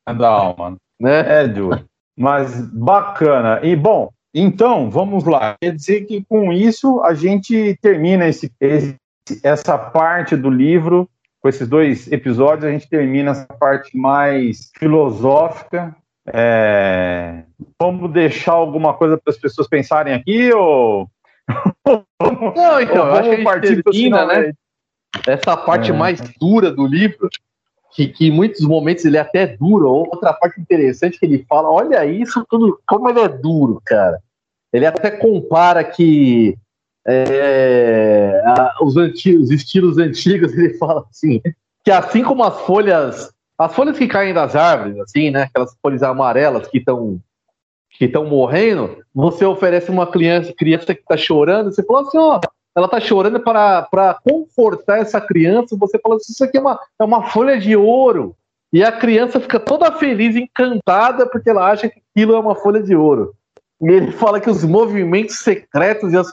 é 0.09 0.15
da 0.15 0.29
alma. 0.29 0.77
Né? 1.01 1.43
É 1.43 1.49
duro. 1.49 1.85
Mas 2.17 2.71
bacana. 2.71 3.59
E 3.65 3.75
bom, 3.75 4.14
então, 4.35 4.91
vamos 4.91 5.25
lá. 5.25 5.57
Quer 5.61 5.75
dizer 5.75 6.07
que 6.07 6.25
com 6.29 6.53
isso 6.53 7.01
a 7.03 7.15
gente 7.15 7.79
termina 7.81 8.27
esse, 8.27 8.53
esse, 8.61 8.97
essa 9.43 9.79
parte 9.79 10.37
do 10.37 10.51
livro, 10.51 11.09
com 11.41 11.49
esses 11.49 11.69
dois 11.69 12.11
episódios, 12.11 12.65
a 12.65 12.71
gente 12.71 12.89
termina 12.89 13.31
essa 13.31 13.47
parte 13.47 13.97
mais 13.97 14.71
filosófica 14.79 15.95
é... 16.27 17.45
Vamos 17.81 18.13
deixar 18.13 18.53
alguma 18.53 18.95
coisa 18.95 19.19
para 19.19 19.31
as 19.31 19.39
pessoas 19.39 19.69
pensarem 19.69 20.15
aqui 20.15 20.53
ou. 20.53 21.09
Não, 21.87 22.81
então, 22.81 23.07
eu 23.07 23.15
acho 23.15 23.31
que 23.31 23.49
a 23.49 23.67
gente 23.67 23.83
termina, 23.83 24.27
né? 24.27 24.53
Essa 25.27 25.57
parte 25.57 25.91
é. 25.91 25.95
mais 25.95 26.21
dura 26.41 26.71
do 26.71 26.87
livro, 26.87 27.29
que, 27.95 28.09
que, 28.09 28.27
em 28.27 28.31
muitos 28.31 28.61
momentos 28.63 29.05
ele 29.05 29.17
é 29.17 29.21
até 29.21 29.47
duro. 29.47 29.89
Outra 29.89 30.33
parte 30.33 30.61
interessante 30.61 31.19
que 31.19 31.25
ele 31.25 31.47
fala: 31.49 31.71
olha 31.71 32.05
isso, 32.05 32.45
tudo, 32.51 32.79
como 32.87 33.09
ele 33.09 33.21
é 33.21 33.29
duro, 33.29 33.81
cara. 33.85 34.21
Ele 34.73 34.85
até 34.85 35.11
compara 35.13 35.85
que 35.85 36.57
é, 37.07 38.43
a, 38.45 38.75
os, 38.83 38.97
antigos, 38.97 39.45
os 39.45 39.51
estilos 39.53 39.99
antigos, 39.99 40.53
ele 40.53 40.75
fala 40.75 41.05
assim, 41.09 41.41
que 41.85 41.91
assim 41.91 42.25
como 42.25 42.43
as 42.43 42.61
folhas 42.63 43.33
as 43.57 43.73
folhas 43.73 43.97
que 43.97 44.09
caem 44.09 44.35
das 44.35 44.57
árvores, 44.57 44.99
assim, 44.99 45.31
né? 45.31 45.45
Aquelas 45.45 45.77
folhas 45.81 46.03
amarelas 46.03 46.67
que 46.67 46.79
estão 46.79 47.21
que 47.91 48.07
estão 48.07 48.27
morrendo, 48.27 49.05
você 49.15 49.45
oferece 49.45 49.89
uma 49.89 50.05
criança, 50.05 50.53
criança 50.53 50.93
que 50.93 51.01
está 51.01 51.17
chorando, 51.17 51.73
você 51.73 51.81
fala 51.85 52.01
assim, 52.01 52.19
ó, 52.19 52.41
ela 52.77 52.87
está 52.87 53.01
chorando 53.01 53.41
para, 53.41 54.19
confortar 54.25 54.99
essa 54.99 55.21
criança, 55.21 55.77
você 55.77 55.99
fala 55.99 56.17
assim, 56.17 56.33
isso 56.33 56.45
aqui 56.45 56.57
é 56.57 56.61
uma, 56.61 56.79
é 56.99 57.05
uma 57.05 57.25
folha 57.31 57.59
de 57.59 57.77
ouro. 57.77 58.35
E 58.73 58.83
a 58.83 58.91
criança 58.91 59.39
fica 59.39 59.61
toda 59.61 59.93
feliz, 59.93 60.35
encantada, 60.35 61.27
porque 61.27 61.49
ela 61.49 61.71
acha 61.71 61.89
que 61.89 62.03
aquilo 62.11 62.35
é 62.35 62.39
uma 62.39 62.57
folha 62.57 62.83
de 62.83 62.97
ouro. 62.97 63.33
E 63.81 63.89
ele 63.89 64.11
fala 64.13 64.41
que 64.41 64.51
os 64.51 64.65
movimentos 64.65 65.37
secretos 65.39 66.13
e 66.13 66.17
as 66.17 66.29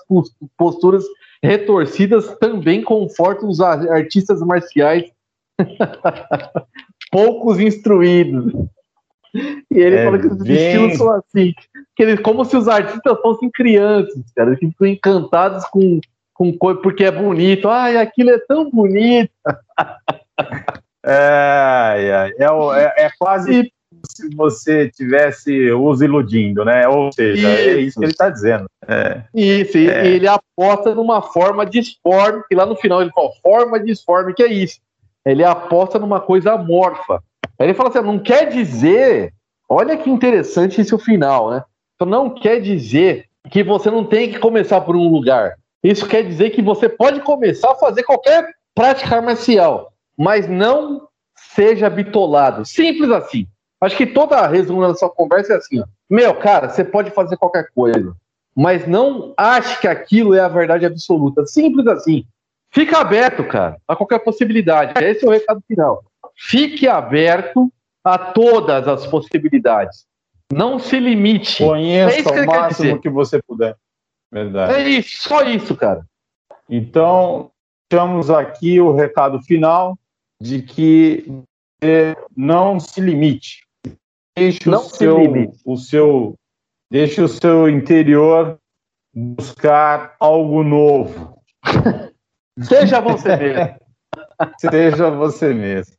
posturas 0.57 1.03
retorcidas 1.43 2.35
também 2.39 2.81
confortam 2.81 3.47
os 3.47 3.61
artistas 3.61 4.41
marciais 4.41 5.11
poucos 7.11 7.59
instruídos. 7.59 8.53
E 9.33 9.79
ele 9.79 9.95
é 9.95 10.03
falou 10.05 10.19
que 10.19 10.27
os 10.27 10.37
bem... 10.37 10.55
estilos 10.55 10.97
são 10.97 11.11
assim, 11.11 11.53
que 11.95 12.03
eles, 12.03 12.19
como 12.19 12.43
se 12.43 12.57
os 12.57 12.67
artistas 12.67 13.19
fossem 13.21 13.49
crianças, 13.49 14.23
cara, 14.35 14.55
que 14.55 14.67
ficam 14.67 14.87
encantados 14.87 15.63
com, 15.65 15.99
com 16.41 16.57
coisa 16.57 16.79
porque 16.81 17.03
é 17.03 17.11
bonito. 17.11 17.69
Ai, 17.69 17.97
aquilo 17.97 18.31
é 18.31 18.39
tão 18.39 18.69
bonito. 18.69 19.31
É, 21.03 22.29
é, 22.37 22.43
é, 22.43 23.05
é 23.05 23.09
quase 23.17 23.73
se 24.07 24.35
você 24.35 24.87
tivesse 24.87 25.71
os 25.71 25.99
iludindo, 25.99 26.63
né? 26.63 26.87
Ou 26.87 27.11
seja, 27.11 27.49
isso. 27.49 27.69
é 27.69 27.81
isso 27.81 27.99
que 27.99 28.05
ele 28.05 28.11
está 28.11 28.29
dizendo. 28.29 28.67
É. 28.87 29.23
Isso, 29.33 29.79
e 29.79 29.89
é. 29.89 30.05
ele 30.05 30.27
aposta 30.27 30.93
numa 30.93 31.23
forma 31.23 31.65
disforme, 31.65 32.43
que 32.47 32.53
lá 32.53 32.67
no 32.67 32.75
final 32.75 33.01
ele 33.01 33.09
fala 33.15 33.31
forma 33.41 33.79
disforme, 33.79 34.35
que 34.35 34.43
é 34.43 34.53
isso 34.53 34.79
ele 35.25 35.43
aposta 35.43 35.99
numa 35.99 36.19
coisa 36.19 36.53
amorfa. 36.53 37.21
Ele 37.59 37.73
fala 37.73 37.89
assim: 37.89 38.01
não 38.01 38.19
quer 38.19 38.49
dizer, 38.49 39.33
olha 39.69 39.97
que 39.97 40.09
interessante 40.09 40.81
esse 40.81 40.93
o 40.93 40.99
final, 40.99 41.51
né? 41.51 41.63
Então, 41.95 42.07
não 42.07 42.29
quer 42.29 42.59
dizer 42.59 43.25
que 43.49 43.63
você 43.63 43.91
não 43.91 44.03
tem 44.03 44.31
que 44.31 44.39
começar 44.39 44.81
por 44.81 44.95
um 44.95 45.07
lugar. 45.07 45.55
Isso 45.83 46.07
quer 46.07 46.23
dizer 46.23 46.51
que 46.51 46.61
você 46.61 46.87
pode 46.87 47.21
começar 47.21 47.71
a 47.71 47.75
fazer 47.75 48.03
qualquer 48.03 48.47
prática 48.75 49.21
marcial, 49.21 49.93
mas 50.17 50.47
não 50.47 51.07
seja 51.35 51.89
bitolado. 51.89 52.65
Simples 52.65 53.09
assim. 53.11 53.47
Acho 53.79 53.97
que 53.97 54.05
toda 54.05 54.37
a 54.37 54.47
resumo 54.47 54.81
da 54.81 54.93
sua 54.93 55.09
conversa 55.09 55.53
é 55.53 55.57
assim, 55.57 55.79
ó. 55.79 55.85
Meu, 56.09 56.35
cara, 56.35 56.69
você 56.69 56.83
pode 56.83 57.09
fazer 57.11 57.35
qualquer 57.37 57.69
coisa, 57.73 58.13
mas 58.55 58.87
não 58.87 59.33
ache 59.35 59.79
que 59.79 59.87
aquilo 59.87 60.35
é 60.35 60.39
a 60.39 60.47
verdade 60.47 60.85
absoluta. 60.85 61.45
Simples 61.47 61.87
assim. 61.87 62.25
Fica 62.69 62.99
aberto, 62.99 63.43
cara, 63.43 63.77
a 63.87 63.95
qualquer 63.95 64.19
possibilidade. 64.19 64.93
Esse 65.03 65.25
é 65.25 65.27
o 65.27 65.31
recado 65.31 65.61
final. 65.67 66.03
Fique 66.35 66.87
aberto 66.87 67.71
a 68.03 68.17
todas 68.17 68.87
as 68.87 69.05
possibilidades. 69.07 70.05
Não 70.53 70.79
se 70.79 70.99
limite. 70.99 71.63
Conheça 71.63 72.29
é 72.29 72.41
o 72.41 72.45
máximo 72.45 72.99
que 72.99 73.09
você 73.09 73.41
puder. 73.41 73.75
Verdade. 74.31 74.73
É 74.73 74.89
isso, 74.89 75.23
só 75.27 75.43
isso, 75.43 75.75
cara. 75.75 76.05
Então, 76.69 77.51
temos 77.89 78.29
aqui 78.29 78.79
o 78.79 78.93
recado 78.93 79.41
final 79.41 79.97
de 80.39 80.61
que 80.61 81.25
não 82.35 82.79
se 82.79 83.01
limite. 83.01 83.67
Deixe 84.35 84.69
não 84.69 84.79
o 84.79 84.89
seu, 84.89 85.17
o 85.65 85.77
seu, 85.77 86.35
deixe 86.89 87.21
o 87.21 87.27
seu 87.27 87.67
interior 87.67 88.57
buscar 89.13 90.15
algo 90.19 90.63
novo. 90.63 91.37
Seja 92.61 93.01
você 93.01 93.35
mesmo. 93.35 93.81
seja 94.59 95.09
você 95.09 95.53
mesmo. 95.53 95.95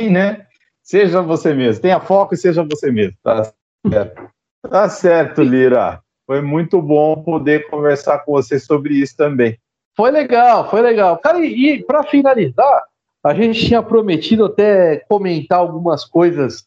Sim, 0.00 0.10
né? 0.10 0.46
Seja 0.82 1.22
você 1.22 1.54
mesmo. 1.54 1.82
Tenha 1.82 2.00
foco 2.00 2.34
e 2.34 2.36
seja 2.36 2.64
você 2.64 2.90
mesmo. 2.90 3.16
Tá 3.22 3.52
certo, 3.86 4.30
tá 4.68 4.88
certo 4.88 5.42
Lira. 5.42 6.03
Foi 6.26 6.40
muito 6.40 6.80
bom 6.80 7.22
poder 7.22 7.68
conversar 7.68 8.20
com 8.20 8.32
você 8.32 8.58
sobre 8.58 8.94
isso 8.94 9.16
também. 9.16 9.58
Foi 9.96 10.10
legal, 10.10 10.68
foi 10.70 10.80
legal. 10.80 11.18
Cara, 11.18 11.38
e, 11.38 11.74
e 11.74 11.82
para 11.84 12.02
finalizar, 12.04 12.82
a 13.22 13.34
gente 13.34 13.66
tinha 13.66 13.82
prometido 13.82 14.46
até 14.46 14.98
comentar 15.08 15.58
algumas 15.58 16.04
coisas, 16.04 16.66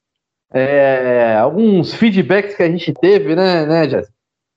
é, 0.53 1.35
alguns 1.37 1.93
feedbacks 1.93 2.55
que 2.55 2.63
a 2.63 2.69
gente 2.69 2.93
teve, 2.93 3.35
né, 3.35 3.65
né, 3.65 3.89
Jess? 3.89 4.09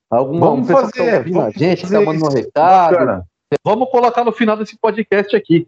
Alguma, 0.09 0.47
vamos 0.47 0.69
fazer, 0.69 1.23
que 1.23 1.31
tá 1.31 1.45
a 1.45 1.51
gente, 1.51 1.89
tá 1.89 2.01
mandando 2.01 2.25
um 2.25 2.33
recado. 2.33 2.91
Bacana. 2.91 3.25
Vamos 3.63 3.89
colocar 3.89 4.23
no 4.23 4.31
final 4.31 4.57
desse 4.57 4.77
podcast 4.77 5.35
aqui. 5.35 5.67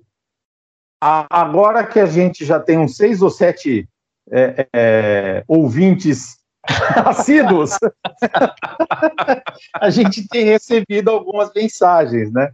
Agora 1.01 1.85
que 1.85 1.99
a 1.99 2.05
gente 2.05 2.45
já 2.45 2.59
tem 2.59 2.77
uns 2.77 2.95
seis 2.95 3.21
ou 3.21 3.29
sete 3.29 3.87
é, 4.31 4.67
é, 4.73 5.43
ouvintes 5.47 6.37
assíduos, 7.05 7.77
a 9.79 9.89
gente 9.89 10.27
tem 10.27 10.45
recebido 10.45 11.11
algumas 11.11 11.51
mensagens, 11.53 12.31
né? 12.31 12.51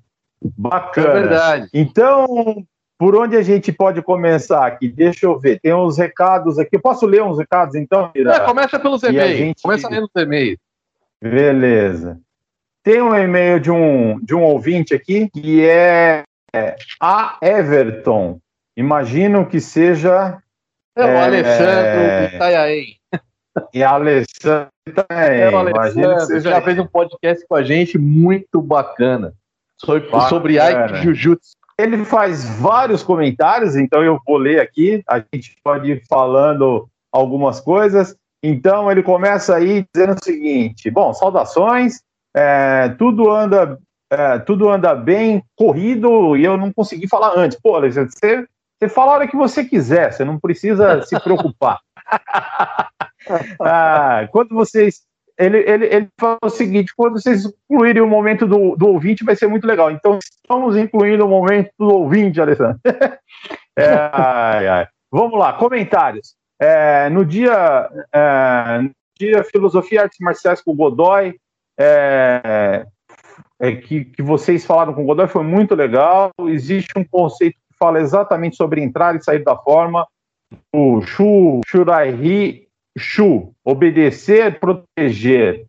Bacana. 0.57 1.07
É 1.07 1.13
verdade. 1.13 1.69
Então, 1.73 2.65
por 2.97 3.15
onde 3.15 3.35
a 3.35 3.41
gente 3.41 3.71
pode 3.71 4.01
começar 4.01 4.65
aqui? 4.65 4.87
Deixa 4.87 5.25
eu 5.25 5.39
ver. 5.39 5.59
Tem 5.59 5.73
uns 5.73 5.97
recados 5.97 6.57
aqui. 6.57 6.75
Eu 6.75 6.81
posso 6.81 7.05
ler 7.05 7.23
uns 7.23 7.37
recados, 7.37 7.75
então, 7.75 8.11
Mira? 8.15 8.33
É, 8.33 8.39
começa 8.41 8.79
pelos 8.79 9.03
e-mails. 9.03 9.37
Gente... 9.37 9.61
Começa 9.61 9.89
lendo 9.89 10.09
os 10.13 10.21
e-mails. 10.21 10.57
Beleza. 11.21 12.19
Tem 12.83 13.01
um 13.01 13.15
e-mail 13.15 13.59
de 13.59 13.69
um, 13.69 14.19
de 14.19 14.33
um 14.33 14.41
ouvinte 14.43 14.93
aqui, 14.93 15.29
que 15.29 15.65
é, 15.65 16.23
é 16.53 16.75
a 16.99 17.37
Everton. 17.41 18.39
Imagino 18.75 19.45
que 19.45 19.59
seja... 19.59 20.41
É 20.95 21.05
o 21.05 21.07
é, 21.07 21.23
Alessandro 21.23 22.35
Itaiaém. 22.35 22.98
E 23.73 23.83
a 23.83 23.91
Alessandra 23.91 24.69
também. 24.85 25.41
É, 25.41 26.27
que 26.27 26.39
já 26.39 26.61
fez 26.61 26.79
um 26.79 26.87
podcast 26.87 27.45
com 27.47 27.55
a 27.55 27.63
gente 27.63 27.97
muito 27.97 28.61
bacana 28.61 29.33
sobre, 29.77 30.09
bacana. 30.09 30.29
sobre 30.29 30.57
Ike 30.57 31.03
Jujutsu. 31.03 31.51
Ele 31.77 32.03
faz 32.03 32.43
vários 32.59 33.01
comentários, 33.01 33.75
então 33.75 34.03
eu 34.03 34.19
vou 34.25 34.37
ler 34.37 34.59
aqui. 34.59 35.01
A 35.07 35.19
gente 35.33 35.55
pode 35.63 35.91
ir 35.91 36.03
falando 36.07 36.89
algumas 37.11 37.59
coisas. 37.59 38.15
Então 38.43 38.91
ele 38.91 39.03
começa 39.03 39.55
aí 39.55 39.85
dizendo 39.93 40.15
o 40.19 40.23
seguinte: 40.23 40.89
bom, 40.89 41.13
saudações, 41.13 42.01
é, 42.35 42.89
tudo 42.97 43.31
anda 43.31 43.79
é, 44.11 44.39
tudo 44.39 44.69
anda 44.69 44.95
bem 44.95 45.43
corrido 45.55 46.35
e 46.35 46.43
eu 46.43 46.57
não 46.57 46.73
consegui 46.73 47.07
falar 47.07 47.33
antes. 47.37 47.59
Pô, 47.61 47.75
Alexandre, 47.75 48.11
você, 48.11 48.45
você 48.79 48.89
fala 48.89 49.11
a 49.11 49.15
hora 49.15 49.27
que 49.27 49.37
você 49.37 49.63
quiser, 49.63 50.11
você 50.11 50.25
não 50.25 50.39
precisa 50.39 51.01
se 51.03 51.19
preocupar. 51.19 51.79
ah, 53.61 54.27
quando 54.31 54.55
vocês. 54.55 55.07
Ele, 55.37 55.59
ele, 55.59 55.85
ele 55.85 56.07
fala 56.19 56.37
o 56.43 56.49
seguinte: 56.49 56.93
quando 56.95 57.13
vocês 57.13 57.45
incluírem 57.45 58.01
o 58.01 58.07
momento 58.07 58.45
do, 58.45 58.75
do 58.75 58.87
ouvinte, 58.87 59.23
vai 59.23 59.35
ser 59.35 59.47
muito 59.47 59.65
legal. 59.65 59.89
Então, 59.89 60.19
estamos 60.19 60.75
incluindo 60.75 61.25
o 61.25 61.29
momento 61.29 61.71
do 61.79 61.87
ouvinte, 61.87 62.41
Alessandro. 62.41 62.79
é, 63.77 64.09
ai, 64.11 64.67
ai. 64.67 64.87
Vamos 65.11 65.39
lá, 65.39 65.53
comentários. 65.53 66.35
É, 66.61 67.09
no 67.09 67.25
dia, 67.25 67.89
é, 68.13 68.81
no 68.81 68.91
dia 69.17 69.43
Filosofia 69.45 69.99
e 69.99 70.03
Artes 70.03 70.19
Marciais 70.19 70.61
com 70.61 70.71
o 70.71 70.75
Godoy, 70.75 71.35
é, 71.79 72.85
é, 73.59 73.75
que, 73.77 74.05
que 74.05 74.21
vocês 74.21 74.65
falaram 74.65 74.93
com 74.93 75.03
o 75.03 75.05
Godoy 75.05 75.27
foi 75.27 75.43
muito 75.43 75.73
legal. 75.73 76.31
Existe 76.47 76.91
um 76.97 77.03
conceito 77.03 77.55
que 77.55 77.77
fala 77.79 77.99
exatamente 77.99 78.57
sobre 78.57 78.81
entrar 78.81 79.15
e 79.15 79.23
sair 79.23 79.43
da 79.43 79.55
forma. 79.55 80.05
O 80.73 81.01
Shu 81.01 81.61
Shuraihi 81.65 82.67
Shu, 82.99 83.53
obedecer, 83.63 84.59
proteger. 84.59 85.65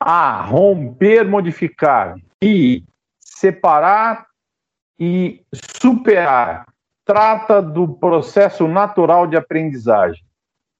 A, 0.00 0.42
romper, 0.42 1.24
modificar. 1.24 2.16
I, 2.42 2.84
separar 3.20 4.26
e 4.98 5.42
superar. 5.52 6.66
Trata 7.04 7.60
do 7.60 7.88
processo 7.88 8.66
natural 8.66 9.26
de 9.26 9.36
aprendizagem. 9.36 10.24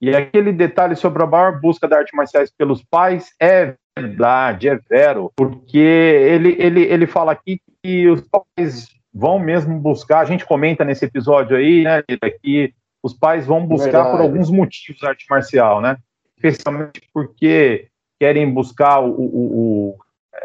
E 0.00 0.14
aquele 0.14 0.52
detalhe 0.52 0.96
sobre 0.96 1.22
a 1.22 1.26
maior 1.26 1.60
busca 1.60 1.88
da 1.88 1.98
arte 1.98 2.14
marciais 2.14 2.50
pelos 2.50 2.82
pais 2.82 3.34
é 3.40 3.74
verdade, 3.96 4.68
é 4.68 4.78
vero, 4.88 5.32
porque 5.36 5.78
ele, 5.78 6.56
ele, 6.58 6.82
ele 6.82 7.06
fala 7.06 7.32
aqui 7.32 7.60
que 7.82 8.08
os 8.08 8.20
pais 8.20 8.88
vão 9.12 9.38
mesmo 9.38 9.78
buscar, 9.78 10.20
a 10.20 10.24
gente 10.24 10.44
comenta 10.44 10.84
nesse 10.84 11.04
episódio 11.04 11.56
aí, 11.56 11.84
né, 11.84 12.02
que 12.42 12.74
os 13.04 13.12
pais 13.12 13.46
vão 13.46 13.66
buscar 13.66 13.90
Verdade. 13.90 14.10
por 14.12 14.20
alguns 14.22 14.50
motivos 14.50 15.04
a 15.04 15.08
arte 15.08 15.26
marcial, 15.28 15.82
né? 15.82 15.98
Especialmente 16.38 17.02
porque 17.12 17.88
querem 18.18 18.50
buscar 18.50 19.00
o, 19.00 19.10
o, 19.10 19.90
o 19.90 19.98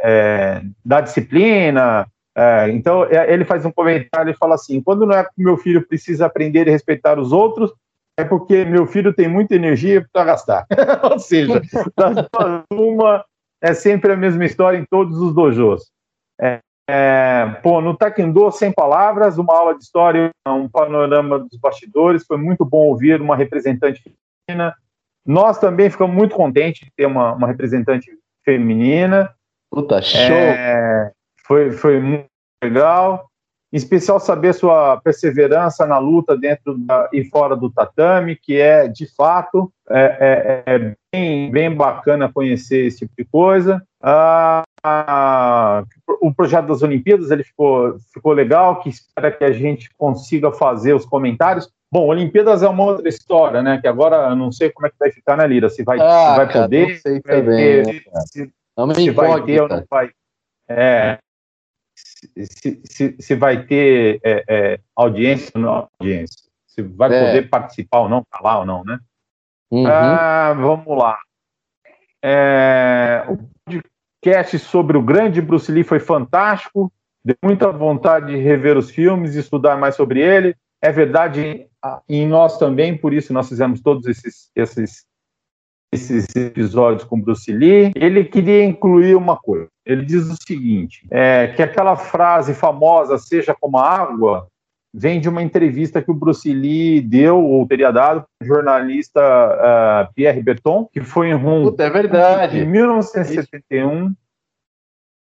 é, 0.04 0.62
da 0.84 1.00
disciplina. 1.00 2.06
É, 2.36 2.70
então 2.70 3.06
é, 3.06 3.34
ele 3.34 3.46
faz 3.46 3.66
um 3.66 3.72
comentário 3.72 4.32
e 4.32 4.36
fala 4.36 4.56
assim: 4.56 4.82
quando 4.82 5.06
não 5.06 5.16
é 5.16 5.24
que 5.24 5.32
meu 5.38 5.56
filho 5.56 5.88
precisa 5.88 6.26
aprender 6.26 6.68
e 6.68 6.72
respeitar 6.72 7.18
os 7.18 7.32
outros, 7.32 7.72
é 8.18 8.26
porque 8.26 8.66
meu 8.66 8.86
filho 8.86 9.14
tem 9.14 9.30
muita 9.30 9.56
energia 9.56 10.06
para 10.12 10.26
gastar. 10.26 10.66
Ou 11.10 11.18
seja, 11.18 11.62
uma 12.70 13.24
é 13.62 13.74
sempre 13.74 14.12
a 14.12 14.18
mesma 14.18 14.44
história 14.44 14.78
em 14.78 14.86
todos 14.86 15.18
os 15.18 15.34
dojos. 15.34 15.90
É, 16.42 16.60
é, 16.90 17.60
pô, 17.62 17.80
no 17.82 17.96
Taekwondo, 17.96 18.52
sem 18.52 18.72
palavras, 18.72 19.38
uma 19.38 19.56
aula 19.56 19.76
de 19.76 19.84
história, 19.84 20.32
um 20.48 20.68
panorama 20.68 21.38
dos 21.40 21.60
bastidores, 21.60 22.26
foi 22.26 22.38
muito 22.38 22.66
bom 22.66 22.88
ouvir 22.88 23.22
uma 23.22 23.36
representante 23.36 24.02
feminina. 24.48 24.74
Nós 25.26 25.60
também 25.60 25.90
ficamos 25.90 26.16
muito 26.16 26.36
contentes 26.36 26.86
de 26.86 26.92
ter 26.96 27.06
uma, 27.06 27.34
uma 27.34 27.48
representante 27.48 28.10
feminina. 28.44 29.32
Puta, 29.72 30.02
show! 30.02 30.36
É, 30.36 31.12
foi, 31.46 31.72
foi 31.72 32.00
muito 32.00 32.26
legal. 32.64 33.30
Em 33.72 33.78
especial 33.78 34.20
saber 34.20 34.54
sua 34.54 34.98
perseverança 34.98 35.86
na 35.86 36.00
luta 36.00 36.36
dentro 36.36 36.76
da, 36.76 37.08
e 37.14 37.24
fora 37.26 37.56
do 37.56 37.70
tatame, 37.70 38.36
que 38.36 38.60
é, 38.60 38.88
de 38.88 39.06
fato, 39.16 39.72
é, 39.88 40.64
é, 40.66 40.74
é 40.74 40.96
bem, 41.14 41.52
bem 41.52 41.76
bacana 41.76 42.32
conhecer 42.34 42.88
esse 42.88 43.00
tipo 43.00 43.14
de 43.16 43.26
coisa. 43.26 43.84
Ah, 44.02 44.64
o 46.22 46.34
projeto 46.34 46.68
das 46.68 46.82
Olimpíadas 46.82 47.32
ele 47.32 47.44
ficou, 47.44 47.98
ficou 48.14 48.34
legal, 48.34 48.80
que 48.80 48.90
espera 48.90 49.32
que 49.32 49.44
a 49.44 49.52
gente 49.52 49.90
consiga 49.98 50.52
fazer 50.52 50.94
os 50.94 51.06
comentários. 51.06 51.70
Bom, 51.92 52.06
Olimpíadas 52.06 52.62
é 52.62 52.68
uma 52.70 52.84
outra 52.84 53.10
história, 53.10 53.62
né? 53.62 53.80
Que 53.82 53.88
agora 53.88 54.30
eu 54.30 54.36
não 54.36 54.52
sei 54.52 54.70
como 54.70 54.88
é 54.88 54.90
que 54.90 54.96
vai 55.00 55.12
ficar 55.12 55.36
na 55.36 55.44
né, 55.44 55.50
Lira, 55.50 55.70
se 55.70 55.84
vai, 55.84 56.00
ah, 56.00 56.32
se 56.32 56.38
vai 56.38 56.48
cara, 56.48 56.62
poder, 56.62 56.88
não 56.88 56.96
sei 56.98 57.22
vai 57.22 57.42
também, 57.42 57.84
ter, 57.84 57.86
né, 57.86 58.02
se, 58.26 58.54
se 58.96 59.12
vai 59.12 59.44
ter 59.44 59.62
ou 59.62 59.68
não 59.68 59.84
vai. 59.90 60.12
É, 60.68 61.18
se, 61.96 62.82
se, 62.86 63.16
se 63.20 63.36
vai 63.36 63.66
ter 63.66 64.20
é, 64.24 64.44
é, 64.48 64.80
audiência 64.96 65.52
ou 65.56 65.62
não 65.62 65.90
audiência, 66.00 66.50
se 66.68 66.82
vai 66.84 67.12
é. 67.12 67.26
poder 67.26 67.50
participar 67.50 68.02
ou 68.02 68.10
não, 68.10 68.24
falar 68.32 68.54
tá 68.54 68.60
ou 68.60 68.66
não, 68.66 68.84
né? 68.84 69.00
Uhum. 69.72 69.88
Ah, 69.88 70.54
vamos 70.54 70.98
lá. 70.98 71.20
É, 72.22 73.26
o 74.20 74.26
podcast 74.26 74.60
sobre 74.60 74.98
o 74.98 75.02
grande 75.02 75.42
Bruce 75.42 75.72
Lee 75.72 75.84
foi 75.84 76.00
fantástico. 76.00 76.92
Deu 77.24 77.36
muita 77.44 77.72
vontade 77.72 78.28
de 78.28 78.38
rever 78.38 78.78
os 78.78 78.90
filmes 78.92 79.36
e 79.36 79.40
estudar 79.40 79.78
mais 79.78 79.96
sobre 79.96 80.22
ele. 80.22 80.56
É 80.82 80.92
verdade 80.92 81.68
em 82.08 82.28
nós 82.28 82.58
também, 82.58 82.98
por 82.98 83.14
isso 83.14 83.34
nós 83.34 83.48
fizemos 83.48 83.82
todos 83.82 84.06
esses, 84.06 84.52
esses 84.56 85.06
esses 85.92 86.28
episódios 86.36 87.04
com 87.04 87.20
Bruce 87.20 87.52
Lee, 87.52 87.92
ele 87.96 88.24
queria 88.24 88.64
incluir 88.64 89.16
uma 89.16 89.36
coisa. 89.36 89.68
Ele 89.84 90.06
diz 90.06 90.28
o 90.30 90.38
seguinte: 90.46 91.08
é, 91.10 91.48
que 91.48 91.64
aquela 91.64 91.96
frase 91.96 92.54
famosa, 92.54 93.18
seja 93.18 93.56
como 93.60 93.78
a 93.80 93.90
água, 93.90 94.48
vem 94.94 95.20
de 95.20 95.30
uma 95.30 95.44
entrevista 95.44 96.02
que 96.02 96.12
o 96.12 96.16
Bruce 96.16 96.52
Lee 96.52 97.02
deu, 97.02 97.44
ou 97.44 97.68
teria 97.68 97.92
dado, 97.92 98.22
para 98.22 98.46
o 98.46 98.48
jornalista 98.48 99.22
uh, 99.22 100.14
Pierre 100.14 100.42
Berton, 100.42 100.88
que 100.92 101.02
foi 101.02 101.30
em 101.30 101.36
Rum. 101.36 101.64
Puta, 101.64 101.84
é 101.84 101.90
verdade. 101.90 102.60
Em 102.60 102.66
1971. 102.66 104.14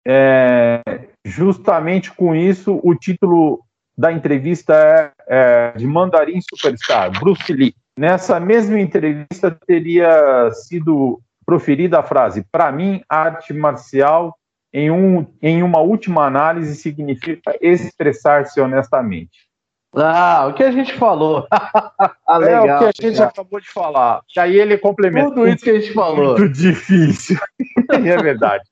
É, 0.07 0.81
justamente 1.25 2.11
com 2.11 2.33
isso, 2.33 2.79
o 2.83 2.95
título 2.95 3.59
da 3.97 4.11
entrevista 4.11 4.73
é, 4.73 5.11
é 5.27 5.71
de 5.77 5.85
Mandarim 5.85 6.39
Superstar, 6.41 7.11
Bruce 7.19 7.51
Lee. 7.51 7.75
Nessa 7.97 8.39
mesma 8.39 8.79
entrevista 8.79 9.51
teria 9.67 10.49
sido 10.51 11.21
proferida 11.45 11.99
a 11.99 12.03
frase: 12.03 12.45
para 12.49 12.71
mim, 12.71 13.01
arte 13.09 13.53
marcial, 13.53 14.35
em, 14.73 14.89
um, 14.89 15.27
em 15.41 15.61
uma 15.61 15.79
última 15.79 16.25
análise, 16.25 16.75
significa 16.75 17.57
expressar-se 17.59 18.61
honestamente. 18.61 19.48
Ah, 19.95 20.47
o 20.47 20.53
que 20.53 20.63
a 20.63 20.71
gente 20.71 20.93
falou. 20.93 21.47
ah, 21.51 22.37
legal, 22.37 22.67
é 22.67 22.75
o 22.75 22.79
que 22.79 22.85
a 22.85 22.87
gente 22.87 23.13
legal. 23.13 23.27
acabou 23.27 23.59
de 23.59 23.69
falar. 23.69 24.21
E 24.35 24.39
aí 24.39 24.57
ele 24.57 24.77
complementa. 24.77 25.29
Tudo 25.29 25.47
isso 25.47 25.63
que 25.63 25.69
a 25.69 25.79
gente 25.79 25.93
falou. 25.93 26.37
Muito 26.37 26.49
difícil. 26.49 27.37
é 27.91 28.17
verdade. 28.21 28.63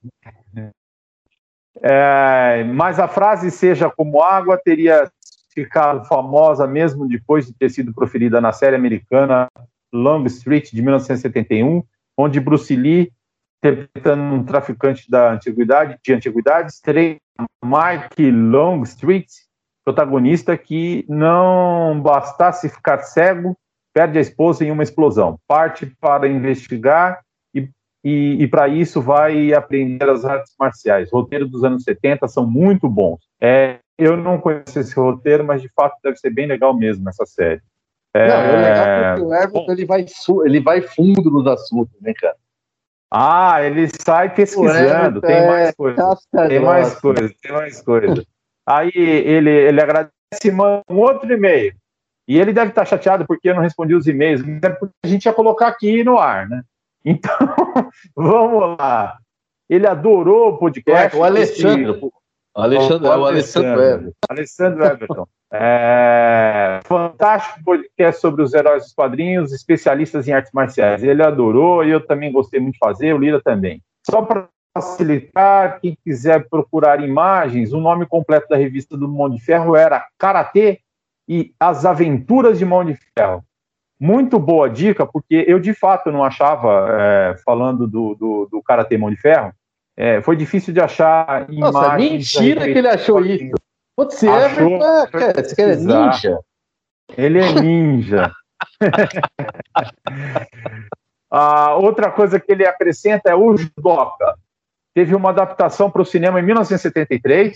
É, 1.82 2.64
mas 2.74 3.00
a 3.00 3.08
frase 3.08 3.52
seja 3.52 3.90
como 3.90 4.22
água 4.22 4.58
teria 4.58 5.12
ficado 5.54 6.06
famosa 6.06 6.68
mesmo 6.68 7.08
depois 7.08 7.48
de 7.48 7.54
ter 7.54 7.70
sido 7.70 7.94
proferida 7.94 8.40
na 8.40 8.52
série 8.52 8.76
americana 8.76 9.48
Long 9.92 10.26
Street 10.26 10.72
de 10.72 10.82
1971, 10.82 11.84
onde 12.18 12.40
Bruce 12.40 12.76
Lee 12.76 13.12
interpretando 13.58 14.22
um 14.22 14.44
traficante 14.44 15.10
da 15.10 15.32
antiguidade, 15.32 15.98
de 16.04 16.14
antiguidades, 16.14 16.80
treina 16.80 17.20
Mike 17.64 18.32
Longstreet, 18.32 19.28
protagonista 19.88 20.58
que 20.58 21.06
não 21.08 22.02
bastasse 22.02 22.68
ficar 22.68 23.00
cego, 23.04 23.58
perde 23.94 24.18
a 24.18 24.22
esposa 24.22 24.66
em 24.66 24.70
uma 24.70 24.84
explosão, 24.84 25.40
parte 25.48 25.86
para 26.02 26.28
investigar 26.28 27.22
e, 27.56 27.70
e, 28.04 28.44
e 28.44 28.48
para 28.50 28.68
isso 28.68 29.02
vai 29.02 29.54
aprender 29.54 30.10
as 30.10 30.26
artes 30.26 30.54
marciais. 30.60 31.10
Roteiro 31.10 31.48
dos 31.48 31.64
anos 31.64 31.84
70 31.84 32.28
são 32.28 32.46
muito 32.46 32.90
bons. 32.90 33.20
É, 33.40 33.80
eu 33.98 34.18
não 34.18 34.38
conheço 34.38 34.78
esse 34.78 34.94
roteiro, 34.94 35.46
mas 35.46 35.62
de 35.62 35.70
fato 35.70 35.96
deve 36.04 36.18
ser 36.18 36.32
bem 36.32 36.48
legal 36.48 36.76
mesmo 36.76 37.08
essa 37.08 37.26
série. 37.26 37.62
É, 38.14 38.28
não, 38.28 38.36
é 38.36 38.58
legal 38.58 39.16
porque 39.16 39.22
o 39.22 39.34
Everton 39.34 39.72
ele 39.72 39.86
vai, 39.86 40.06
ele 40.46 40.60
vai 40.60 40.82
fundo 40.82 41.32
nos 41.32 41.48
assuntos, 41.48 41.96
né, 42.02 42.14
cara? 42.14 42.36
Ah, 43.10 43.64
ele 43.64 43.88
sai 43.88 44.36
pesquisando, 44.36 45.22
tem 45.22 45.34
é 45.34 45.48
mais 45.48 45.76
coisa. 45.76 46.18
Tem 46.50 46.60
mais 46.60 47.00
coisa, 47.00 47.34
tem 47.42 47.52
mais 47.54 47.82
coisa. 47.82 48.26
Aí 48.68 48.92
ele, 48.94 49.50
ele 49.50 49.82
agradece 49.82 50.12
e 50.44 50.52
manda 50.52 50.84
um 50.90 50.98
outro 50.98 51.32
e-mail. 51.32 51.74
E 52.28 52.38
ele 52.38 52.52
deve 52.52 52.70
estar 52.70 52.84
chateado 52.84 53.26
porque 53.26 53.50
eu 53.50 53.56
não 53.56 53.62
respondi 53.62 53.96
os 53.96 54.06
e-mails, 54.06 54.44
mas 54.44 54.62
é 54.62 54.70
porque 54.70 54.94
a 55.06 55.08
gente 55.08 55.26
ia 55.26 55.34
colocar 55.34 55.68
aqui 55.68 56.04
no 56.04 56.18
ar, 56.18 56.50
né? 56.50 56.62
Então, 57.06 57.32
vamos 58.14 58.78
lá. 58.78 59.18
Ele 59.70 59.88
adorou 59.88 60.50
o 60.50 60.58
podcast. 60.58 61.16
É, 61.16 61.20
o 61.20 61.24
Alexandre. 61.24 61.92
O 61.92 62.12
Alexandre, 62.62 63.08
o, 63.08 63.12
o 63.12 63.26
Alessandro 63.26 63.82
Everton. 63.82 64.12
Alessandro 64.30 64.86
Everton. 64.86 65.28
É, 65.54 66.82
fantástico 66.84 67.64
podcast 67.64 68.20
sobre 68.20 68.42
os 68.42 68.54
heróis 68.54 68.84
dos 68.84 68.94
quadrinhos, 68.94 69.54
especialistas 69.54 70.28
em 70.28 70.34
artes 70.34 70.52
marciais. 70.52 71.02
Ele 71.02 71.24
adorou 71.24 71.86
e 71.86 71.92
eu 71.92 72.06
também 72.06 72.32
gostei 72.34 72.60
muito 72.60 72.74
de 72.74 72.80
fazer, 72.80 73.14
o 73.14 73.18
Lira 73.18 73.42
também. 73.42 73.82
Só 74.06 74.22
para 74.24 74.50
facilitar, 74.82 75.80
quem 75.82 75.98
quiser 76.04 76.48
procurar 76.48 77.04
imagens, 77.04 77.74
o 77.74 77.80
nome 77.80 78.06
completo 78.06 78.48
da 78.50 78.56
revista 78.56 78.96
do 78.96 79.08
Mão 79.08 79.30
de 79.30 79.40
Ferro 79.40 79.76
era 79.76 80.06
Karatê 80.18 80.80
e 81.28 81.54
as 81.60 81.86
Aventuras 81.86 82.60
de 82.60 82.66
Mão 82.66 82.86
de 82.86 82.98
Ferro. 83.18 83.44
Muito 84.00 84.38
boa 84.38 84.70
dica, 84.70 85.06
porque 85.06 85.44
eu 85.48 85.60
de 85.60 85.74
fato 85.74 86.12
não 86.12 86.24
achava, 86.24 86.88
é, 86.92 87.36
falando 87.44 87.88
do, 87.88 88.14
do, 88.14 88.48
do 88.52 88.62
Karatê 88.62 88.98
Mão 88.98 89.10
de 89.10 89.18
Ferro, 89.18 89.52
é, 89.96 90.22
foi 90.22 90.36
difícil 90.36 90.72
de 90.74 90.80
achar 90.80 91.50
imagens. 91.50 91.74
Nossa, 91.74 91.96
mentira 91.98 92.66
que 92.66 92.78
ele 92.78 92.88
achou 92.88 93.26
isso. 93.26 93.56
Putz, 93.96 94.22
é, 94.22 94.30
Achou, 94.30 94.78
é, 94.78 95.42
esse 95.42 95.56
cara 95.56 95.74
é 95.74 95.76
ninja. 95.76 96.40
Ele 97.18 97.40
é 97.40 97.52
ninja. 97.54 98.32
A 101.32 101.74
outra 101.82 102.12
coisa 102.12 102.40
que 102.40 102.52
ele 102.52 102.68
acrescenta 102.68 103.32
é 103.32 103.36
o 103.36 103.58
judoca. 103.58 104.38
Teve 104.98 105.14
uma 105.14 105.30
adaptação 105.30 105.92
para 105.92 106.02
o 106.02 106.06
cinema 106.06 106.40
em 106.40 106.44
1973, 106.44 107.54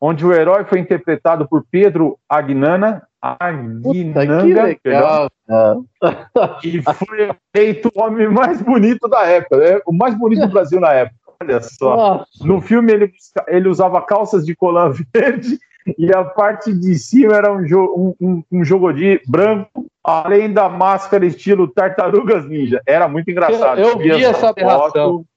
onde 0.00 0.24
o 0.24 0.32
herói 0.32 0.64
foi 0.64 0.78
interpretado 0.78 1.48
por 1.48 1.64
Pedro 1.68 2.16
Agnana, 2.28 3.02
Aguinanga, 3.20 4.70
e 6.62 6.80
foi 6.80 7.28
eleito 7.56 7.90
o 7.92 8.00
homem 8.00 8.28
mais 8.28 8.62
bonito 8.62 9.08
da 9.08 9.26
época, 9.26 9.56
né? 9.56 9.80
o 9.84 9.92
mais 9.92 10.16
bonito 10.16 10.42
do 10.42 10.52
Brasil 10.52 10.78
na 10.78 10.92
época. 10.92 11.16
Olha 11.42 11.60
só. 11.60 11.96
Nossa. 11.96 12.46
No 12.46 12.60
filme 12.60 12.92
ele, 12.92 13.12
ele 13.48 13.68
usava 13.68 14.00
calças 14.02 14.46
de 14.46 14.54
colã 14.54 14.92
verde 15.12 15.58
e 15.98 16.14
a 16.14 16.22
parte 16.22 16.72
de 16.72 16.96
cima 17.00 17.34
era 17.34 17.52
um, 17.52 17.66
jo 17.66 18.14
um, 18.20 18.44
um, 18.52 18.64
jogo 18.64 18.92
de 18.92 19.20
branco, 19.26 19.86
além 20.04 20.52
da 20.52 20.68
máscara 20.68 21.26
estilo 21.26 21.66
Tartarugas 21.66 22.46
Ninja. 22.46 22.80
Era 22.86 23.08
muito 23.08 23.28
engraçado. 23.28 23.80
Eu, 23.80 23.88
eu 23.88 23.98
vi 23.98 24.24
essa 24.24 24.50
aberração. 24.50 25.24
É, 25.26 25.29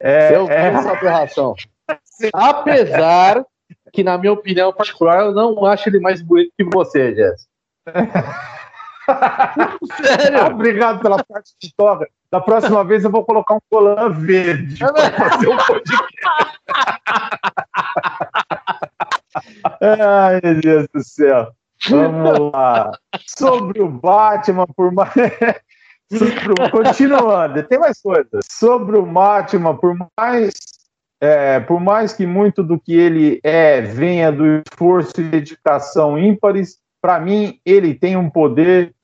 é, 0.00 0.34
eu 0.34 0.46
vi 0.46 0.52
é... 0.52 0.68
essa 0.68 0.92
aberração. 0.92 1.54
Apesar 2.32 3.44
que, 3.92 4.02
na 4.02 4.18
minha 4.18 4.32
opinião 4.32 4.72
particular, 4.72 5.24
eu 5.24 5.32
não 5.32 5.64
acho 5.64 5.88
ele 5.88 6.00
mais 6.00 6.20
bonito 6.22 6.52
que 6.56 6.64
você, 6.64 7.14
Jess. 7.14 7.46
Sério? 10.02 10.46
Obrigado 10.52 11.00
pela 11.00 11.22
parte 11.24 11.52
de 11.60 11.72
toga. 11.74 12.06
Da 12.30 12.40
próxima 12.40 12.84
vez 12.84 13.04
eu 13.04 13.10
vou 13.10 13.24
colocar 13.24 13.54
um 13.54 13.60
colã 13.70 14.10
verde 14.10 14.78
para 14.78 15.10
fazer 15.12 15.48
um 15.48 15.56
podcast. 15.56 16.18
Ai, 19.80 20.40
meu 20.42 20.60
Deus 20.60 20.88
do 20.92 21.04
céu. 21.04 21.52
Vamos 21.88 22.52
lá. 22.52 22.90
Sobre 23.26 23.80
o 23.80 23.88
Batman, 23.88 24.66
por 24.74 24.92
mais. 24.92 25.12
Sobre... 26.12 26.70
Continuando, 26.70 27.62
tem 27.64 27.78
mais 27.78 28.00
coisas. 28.00 28.44
Sobre 28.50 28.96
o 28.96 29.04
Batman, 29.04 29.76
por 29.76 29.96
mais. 30.18 30.54
É, 31.18 31.60
por 31.60 31.80
mais 31.80 32.12
que 32.12 32.26
muito 32.26 32.62
do 32.62 32.78
que 32.78 32.94
ele 32.94 33.40
é 33.42 33.80
venha 33.80 34.30
do 34.30 34.44
esforço 34.58 35.18
e 35.18 35.24
dedicação 35.24 36.18
ímpares, 36.18 36.78
para 37.00 37.18
mim 37.18 37.58
ele 37.64 37.94
tem 37.94 38.18
um 38.18 38.28
poder 38.28 38.94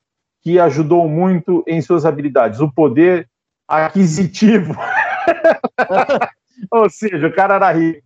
que 0.43 0.59
ajudou 0.59 1.09
muito 1.09 1.65
em 1.67 1.81
suas 1.81 2.05
habilidades, 2.05 2.61
o 2.61 2.71
poder 2.71 3.29
aquisitivo. 3.67 4.77
Ou 6.71 6.91
seja, 6.91 7.27
o 7.27 7.35
cara 7.35 7.55
era 7.55 7.73
rico, 7.73 8.03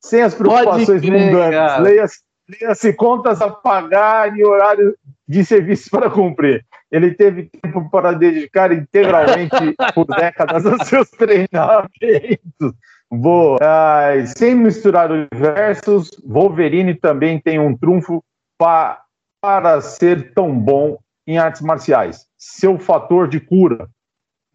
sem 0.00 0.22
as 0.22 0.34
preocupações 0.34 1.02
mundanas. 1.02 1.80
Leia-se 1.80 2.20
leia 2.48 2.74
contas 2.94 3.40
a 3.40 3.50
pagar 3.50 4.36
e 4.36 4.44
horário 4.44 4.96
de 5.26 5.44
serviços 5.44 5.88
para 5.88 6.10
cumprir. 6.10 6.64
Ele 6.90 7.14
teve 7.14 7.48
tempo 7.62 7.88
para 7.90 8.12
dedicar 8.12 8.72
integralmente 8.72 9.74
por 9.94 10.06
décadas 10.06 10.66
aos 10.66 10.86
seus 10.86 11.10
treinamentos. 11.10 12.74
Boa. 13.10 13.58
Ai, 13.60 14.26
sem 14.26 14.54
misturar 14.54 15.10
universos, 15.10 16.10
Wolverine 16.24 16.94
também 16.94 17.40
tem 17.40 17.58
um 17.58 17.76
trunfo 17.76 18.22
pa 18.58 19.02
para 19.40 19.80
ser 19.80 20.32
tão 20.34 20.56
bom 20.56 20.98
em 21.26 21.36
artes 21.36 21.62
marciais, 21.62 22.26
seu 22.38 22.78
fator 22.78 23.26
de 23.26 23.40
cura. 23.40 23.88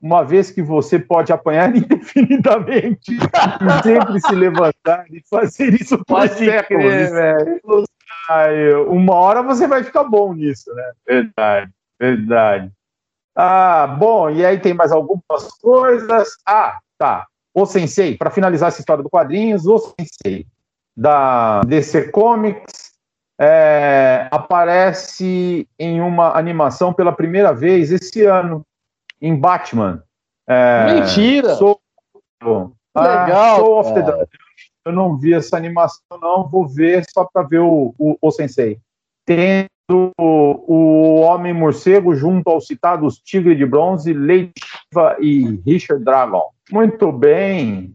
Uma 0.01 0.23
vez 0.23 0.51
que 0.51 0.61
você 0.61 0.99
pode 0.99 1.33
apanhar 1.33 1.73
indefinidamente 1.75 3.13
e 3.13 3.83
sempre 3.83 4.21
se 4.21 4.35
levantar 4.35 5.05
e 5.09 5.21
fazer 5.29 5.73
isso 5.73 5.97
por 6.05 6.27
séculos. 6.27 7.87
Crer, 8.27 8.77
uma 8.87 9.15
hora 9.15 9.41
você 9.41 9.67
vai 9.67 9.83
ficar 9.83 10.03
bom 10.03 10.33
nisso, 10.33 10.73
né? 10.73 10.91
Verdade, 11.05 11.71
verdade. 11.99 12.71
Ah, 13.35 13.87
bom, 13.87 14.29
e 14.29 14.45
aí 14.45 14.59
tem 14.59 14.73
mais 14.73 14.91
algumas 14.91 15.47
coisas. 15.61 16.29
Ah, 16.45 16.79
tá. 16.97 17.25
O 17.53 17.65
Sensei, 17.65 18.15
para 18.15 18.29
finalizar 18.29 18.69
essa 18.69 18.79
história 18.79 19.03
do 19.03 19.09
quadrinhos, 19.09 19.65
o 19.65 19.77
Sensei 19.79 20.45
da 20.95 21.61
DC 21.61 22.09
Comics 22.09 22.91
é, 23.39 24.27
aparece 24.31 25.67
em 25.77 26.01
uma 26.01 26.35
animação 26.35 26.91
pela 26.91 27.11
primeira 27.11 27.53
vez 27.53 27.91
esse 27.91 28.23
ano, 28.23 28.65
em 29.21 29.35
Batman. 29.35 30.03
É, 30.47 30.93
Mentira! 30.93 31.55
Sou, 31.55 31.79
ah, 32.95 33.25
Legal! 33.25 33.57
Soul 33.57 33.79
of 33.79 33.93
the 33.93 34.27
Eu 34.85 34.91
não 34.91 35.17
vi 35.17 35.33
essa 35.33 35.57
animação, 35.57 36.01
não. 36.21 36.47
Vou 36.47 36.67
ver 36.67 37.05
só 37.09 37.25
para 37.25 37.43
ver 37.43 37.59
o, 37.59 37.93
o, 37.97 38.17
o, 38.21 38.31
Sensei. 38.31 38.79
Tem 39.25 39.67
o 39.89 41.21
Homem 41.21 41.53
Morcego 41.53 42.15
junto 42.15 42.49
aos 42.49 42.67
citados 42.67 43.19
Tigre 43.19 43.55
de 43.55 43.65
Bronze, 43.65 44.13
Shiva 44.13 45.17
e 45.19 45.61
Richard 45.65 46.03
Dragon. 46.03 46.49
Muito 46.71 47.11
bem. 47.11 47.93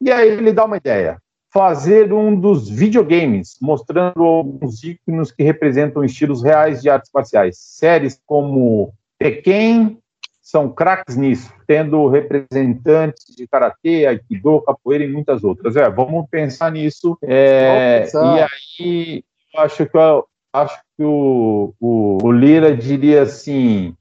E 0.00 0.10
aí 0.10 0.28
ele 0.28 0.52
dá 0.52 0.64
uma 0.64 0.76
ideia. 0.76 1.18
Fazer 1.52 2.12
um 2.12 2.38
dos 2.38 2.68
videogames, 2.68 3.56
mostrando 3.62 4.22
alguns 4.22 4.82
íconos 4.84 5.32
que 5.32 5.42
representam 5.42 6.04
estilos 6.04 6.42
reais 6.42 6.82
de 6.82 6.90
artes 6.90 7.10
marciais. 7.14 7.56
Séries 7.58 8.20
como 8.26 8.92
Tekken 9.18 9.98
são 10.46 10.70
craques 10.70 11.16
nisso, 11.16 11.52
tendo 11.66 12.06
representantes 12.06 13.34
de 13.34 13.48
karatê, 13.48 14.06
aikido, 14.06 14.62
capoeira 14.62 15.02
e 15.02 15.12
muitas 15.12 15.42
outras. 15.42 15.74
É, 15.74 15.90
vamos 15.90 16.24
pensar 16.30 16.70
nisso. 16.70 17.18
É, 17.20 18.06
e 18.14 18.78
aí, 18.78 19.24
eu 19.52 19.60
acho 19.60 19.86
que 19.86 19.96
eu, 19.96 20.24
acho 20.52 20.80
que 20.96 21.02
o, 21.02 21.74
o, 21.80 22.18
o 22.22 22.30
Lira 22.30 22.76
diria 22.76 23.22
assim: 23.22 23.96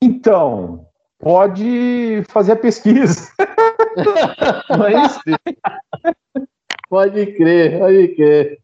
então, 0.00 0.86
pode 1.18 2.22
fazer 2.28 2.52
a 2.52 2.56
pesquisa. 2.56 3.28
É? 4.70 6.44
Pode 6.88 7.26
crer, 7.32 7.78
pode 7.80 8.08
crer. 8.14 8.58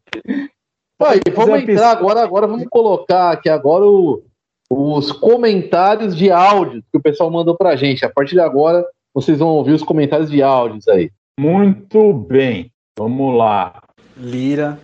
Vamos 1.35 1.63
entrar 1.63 1.91
agora, 1.91 2.23
agora 2.23 2.47
vamos 2.47 2.69
colocar 2.69 3.33
aqui 3.33 3.49
agora 3.49 3.85
o, 3.85 4.23
os 4.71 5.13
comentários 5.13 6.17
de 6.17 6.31
áudio 6.31 6.83
que 6.91 6.99
o 6.99 7.03
pessoal 7.03 7.31
mandou 7.31 7.57
pra 7.57 7.77
gente. 7.77 8.05
A 8.05 8.11
partir 8.11 8.35
de 8.35 8.41
agora, 8.41 8.85
vocês 9.13 9.39
vão 9.39 9.49
ouvir 9.49 9.73
os 9.73 9.83
comentários 9.83 10.31
de 10.31 10.43
áudios 10.43 10.89
aí. 10.89 11.11
Muito 11.39 12.13
bem, 12.13 12.73
vamos 12.99 13.37
lá. 13.37 13.83
Lira, 14.17 14.79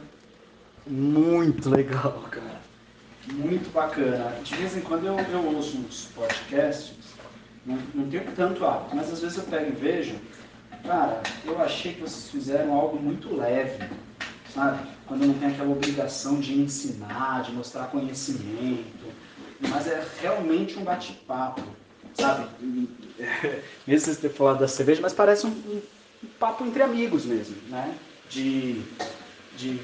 muito 0.87 1.71
legal, 1.71 2.25
cara. 2.31 2.61
Muito 3.33 3.73
bacana. 3.73 4.35
De 4.43 4.57
vez 4.57 4.77
em 4.77 4.81
quando 4.81 5.07
eu, 5.07 5.17
eu 5.17 5.55
ouço 5.55 5.79
uns 5.79 6.07
podcasts, 6.07 6.95
não, 7.65 7.79
não 7.95 8.09
tenho 8.09 8.25
tanto 8.35 8.65
hábito, 8.65 8.97
mas 8.97 9.13
às 9.13 9.21
vezes 9.21 9.39
eu 9.39 9.45
pego 9.45 9.69
e 9.69 9.75
vejo. 9.75 10.15
Cara, 10.85 11.23
eu 11.45 11.61
achei 11.61 11.95
que 11.95 12.01
vocês 12.01 12.31
fizeram 12.31 12.75
algo 12.75 13.01
muito 13.01 13.35
leve, 13.37 13.85
sabe? 14.53 14.89
Quando 15.07 15.27
não 15.27 15.35
tem 15.35 15.49
aquela 15.49 15.71
obrigação 15.71 16.41
de 16.41 16.59
ensinar, 16.59 17.43
de 17.43 17.53
mostrar 17.53 17.87
conhecimento, 17.87 19.07
mas 19.69 19.87
é 19.87 20.05
realmente 20.21 20.79
um 20.79 20.85
bate-papo, 20.85 21.63
sabe? 22.15 22.49
Mesmo 23.87 24.05
vocês 24.05 24.19
terem 24.19 24.37
falado 24.37 24.61
da 24.61 24.69
cerveja, 24.69 25.01
mas 25.03 25.13
parece 25.13 25.47
um, 25.47 25.51
um, 25.51 25.83
um 26.25 26.29
papo 26.39 26.65
entre 26.65 26.83
amigos 26.83 27.25
mesmo, 27.25 27.57
né? 27.69 27.95
De, 28.29 28.83
de 29.57 29.81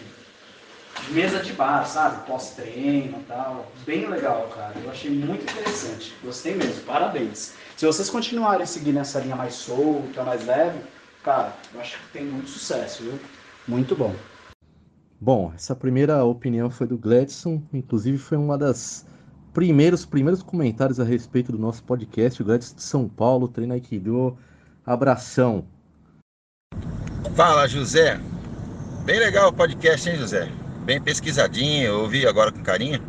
mesa 1.11 1.41
de 1.41 1.53
bar, 1.53 1.87
sabe? 1.87 2.27
Pós-treino 2.27 3.19
e 3.21 3.25
tal. 3.25 3.71
Bem 3.85 4.09
legal, 4.09 4.49
cara. 4.55 4.75
Eu 4.83 4.91
achei 4.91 5.11
muito 5.11 5.43
interessante. 5.43 6.15
Gostei 6.23 6.55
mesmo. 6.55 6.83
Parabéns. 6.85 7.55
Se 7.77 7.85
vocês 7.85 8.09
continuarem 8.09 8.67
seguindo 8.67 8.99
essa 8.99 9.21
linha 9.21 9.37
mais 9.37 9.55
solta, 9.55 10.23
mais 10.23 10.47
leve, 10.47 10.79
cara, 11.23 11.53
eu 11.75 11.81
acho 11.81 11.99
que 11.99 12.13
tem 12.13 12.25
muito 12.25 12.49
sucesso, 12.49 13.03
viu? 13.03 13.19
Muito 13.69 13.95
bom. 13.95 14.15
Bom, 15.21 15.53
essa 15.55 15.75
primeira 15.75 16.25
opinião 16.25 16.71
foi 16.71 16.87
do 16.87 16.97
Gladson, 16.97 17.63
inclusive 17.73 18.19
foi 18.19 18.37
uma 18.37 18.57
das 18.57 19.05
primeiros 19.57 20.05
primeiros 20.05 20.43
comentários 20.43 21.01
a 21.01 21.05
respeito 21.05 21.51
do 21.51 21.57
nosso 21.57 21.83
podcast, 21.83 22.43
o 22.43 22.59
de 22.59 22.75
São 22.77 23.09
Paulo, 23.09 23.49
treina 23.49 23.73
Aikido. 23.73 24.37
Abração. 24.85 25.65
Fala, 27.35 27.67
José. 27.67 28.21
Bem 29.07 29.19
legal 29.19 29.49
o 29.49 29.53
podcast, 29.55 30.11
hein, 30.11 30.17
José? 30.17 30.53
bem 30.85 31.01
pesquisadinho, 31.01 31.87
eu 31.87 32.01
ouvi 32.01 32.27
agora 32.27 32.53
com 32.53 32.63
carinho. 32.63 33.01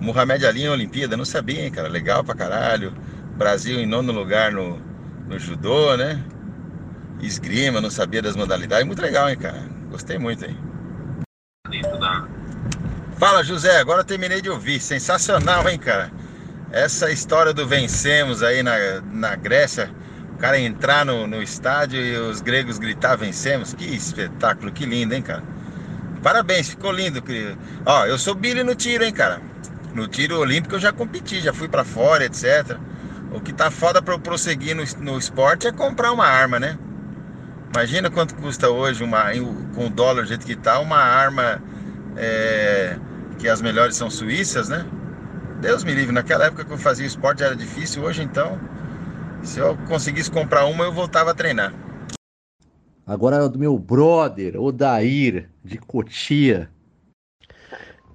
Mohamed 0.00 0.46
Ali 0.46 0.62
em 0.62 0.70
Olimpíada, 0.70 1.18
não 1.18 1.26
sabia, 1.26 1.66
hein, 1.66 1.70
cara? 1.70 1.86
Legal 1.86 2.24
pra 2.24 2.34
caralho. 2.34 2.94
Brasil 3.36 3.78
em 3.78 3.84
nono 3.84 4.10
lugar 4.10 4.50
no, 4.50 4.78
no 5.28 5.38
judô, 5.38 5.94
né? 5.98 6.24
Esgrima, 7.20 7.78
não 7.78 7.90
sabia 7.90 8.22
das 8.22 8.36
modalidades. 8.36 8.86
Muito 8.86 9.02
legal, 9.02 9.28
hein, 9.28 9.36
cara? 9.36 9.68
Gostei 9.90 10.16
muito, 10.16 10.46
hein? 10.46 10.56
Fala, 13.18 13.42
José. 13.42 13.80
Agora 13.80 14.04
terminei 14.04 14.40
de 14.40 14.48
ouvir. 14.48 14.80
Sensacional, 14.80 15.68
hein, 15.68 15.76
cara? 15.76 16.08
Essa 16.70 17.10
história 17.10 17.52
do 17.52 17.66
vencemos 17.66 18.44
aí 18.44 18.62
na, 18.62 18.76
na 19.12 19.34
Grécia. 19.34 19.90
O 20.34 20.38
cara 20.38 20.56
entrar 20.56 21.04
no, 21.04 21.26
no 21.26 21.42
estádio 21.42 22.00
e 22.00 22.16
os 22.16 22.40
gregos 22.40 22.78
gritar 22.78 23.16
vencemos. 23.16 23.74
Que 23.74 23.84
espetáculo, 23.84 24.70
que 24.70 24.86
lindo, 24.86 25.14
hein, 25.14 25.22
cara? 25.22 25.42
Parabéns, 26.22 26.68
ficou 26.68 26.92
lindo, 26.92 27.20
querido. 27.20 27.58
Ó, 27.84 28.06
eu 28.06 28.16
sou 28.16 28.36
Billy 28.36 28.62
no 28.62 28.76
tiro, 28.76 29.02
hein, 29.02 29.12
cara. 29.12 29.42
No 29.92 30.06
tiro 30.06 30.38
olímpico 30.38 30.76
eu 30.76 30.80
já 30.80 30.92
competi, 30.92 31.40
já 31.40 31.52
fui 31.52 31.66
para 31.66 31.84
fora, 31.84 32.24
etc. 32.24 32.76
O 33.32 33.40
que 33.40 33.52
tá 33.52 33.68
foda 33.68 34.00
para 34.00 34.14
eu 34.14 34.20
prosseguir 34.20 34.76
no, 34.76 34.84
no 35.00 35.18
esporte 35.18 35.66
é 35.66 35.72
comprar 35.72 36.12
uma 36.12 36.26
arma, 36.26 36.60
né? 36.60 36.78
Imagina 37.74 38.10
quanto 38.10 38.36
custa 38.36 38.68
hoje, 38.68 39.02
uma, 39.02 39.24
com 39.74 39.86
o 39.86 39.90
dólar 39.90 40.22
do 40.22 40.28
jeito 40.28 40.46
que 40.46 40.54
tá, 40.54 40.78
uma 40.78 40.98
arma 40.98 41.60
é, 42.16 42.96
que 43.38 43.48
as 43.48 43.62
melhores 43.62 43.96
são 43.96 44.10
suíças, 44.10 44.68
né? 44.68 44.84
Deus 45.60 45.84
me 45.84 45.92
livre, 45.92 46.12
naquela 46.12 46.46
época 46.46 46.64
que 46.64 46.72
eu 46.72 46.78
fazia 46.78 47.06
esporte 47.06 47.42
era 47.42 47.56
difícil, 47.56 48.02
hoje 48.02 48.22
então, 48.22 48.58
se 49.42 49.58
eu 49.58 49.76
conseguisse 49.88 50.30
comprar 50.30 50.66
uma, 50.66 50.84
eu 50.84 50.92
voltava 50.92 51.30
a 51.30 51.34
treinar. 51.34 51.72
Agora 53.06 53.36
é 53.36 53.48
do 53.48 53.58
meu 53.58 53.78
brother, 53.78 54.60
Odair, 54.60 55.48
de 55.64 55.78
Cotia. 55.78 56.68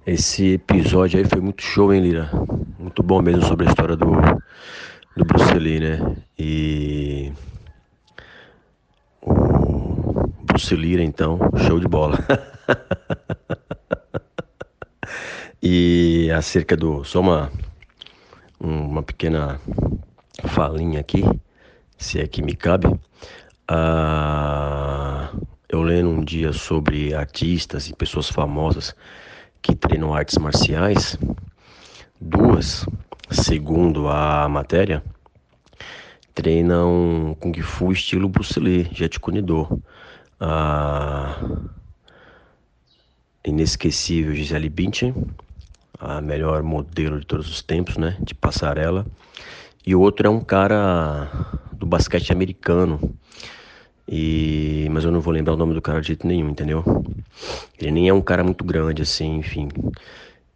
Esse 0.06 0.52
episódio 0.52 1.18
aí 1.18 1.24
foi 1.24 1.40
muito 1.40 1.62
show, 1.62 1.92
hein, 1.92 2.02
Lira? 2.02 2.30
Muito 2.78 3.02
bom 3.02 3.20
mesmo 3.20 3.42
sobre 3.42 3.66
a 3.66 3.70
história 3.70 3.96
do, 3.96 4.06
do 5.16 5.24
Bruce 5.24 5.54
Lee, 5.54 5.80
né? 5.80 6.16
E. 6.38 7.32
O 9.22 10.28
Bruce 10.44 10.76
Lee, 10.76 11.02
então, 11.02 11.38
show 11.66 11.80
de 11.80 11.88
bola. 11.88 12.18
e 15.64 16.30
acerca 16.30 16.76
do. 16.76 17.02
Só 17.04 17.20
uma, 17.20 17.50
uma 18.60 19.02
pequena 19.02 19.58
falinha 20.48 21.00
aqui, 21.00 21.24
se 21.96 22.20
é 22.20 22.26
que 22.26 22.42
me 22.42 22.54
cabe. 22.54 22.88
Ah, 23.66 25.32
eu 25.66 25.82
lendo 25.82 26.10
um 26.10 26.22
dia 26.22 26.52
sobre 26.52 27.14
artistas 27.14 27.88
e 27.88 27.96
pessoas 27.96 28.28
famosas 28.28 28.94
que 29.62 29.74
treinam 29.74 30.12
artes 30.12 30.36
marciais, 30.36 31.16
duas, 32.20 32.84
segundo 33.30 34.06
a 34.06 34.46
matéria, 34.46 35.02
treinam 36.34 37.34
Kung 37.40 37.58
Fu 37.62 37.90
estilo 37.90 38.28
Bruce 38.28 38.60
Lee, 38.60 38.86
Jet 38.92 39.18
Kune 39.18 39.40
Do. 39.40 39.82
A 40.38 41.40
inesquecível 43.46 44.34
Gisele 44.34 44.68
Bündchen, 44.68 45.14
a 45.98 46.20
melhor 46.20 46.62
modelo 46.62 47.20
de 47.20 47.26
todos 47.26 47.48
os 47.48 47.62
tempos, 47.62 47.96
né, 47.96 48.16
de 48.20 48.34
passarela. 48.34 49.06
E 49.86 49.94
o 49.94 50.00
outro 50.00 50.26
é 50.26 50.30
um 50.30 50.40
cara 50.40 51.30
do 51.72 51.86
basquete 51.86 52.32
americano, 52.32 53.00
e, 54.06 54.86
mas 54.90 55.04
eu 55.04 55.10
não 55.10 55.20
vou 55.20 55.32
lembrar 55.32 55.54
o 55.54 55.56
nome 55.56 55.74
do 55.74 55.82
cara 55.82 56.00
de 56.00 56.08
jeito 56.08 56.26
nenhum, 56.26 56.50
entendeu? 56.50 56.84
Ele 57.78 57.90
nem 57.90 58.08
é 58.08 58.14
um 58.14 58.20
cara 58.20 58.44
muito 58.44 58.64
grande, 58.64 59.02
assim, 59.02 59.36
enfim. 59.36 59.68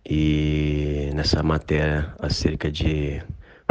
E 0.04 1.10
nessa 1.14 1.42
matéria 1.42 2.14
acerca 2.18 2.70
de 2.70 3.22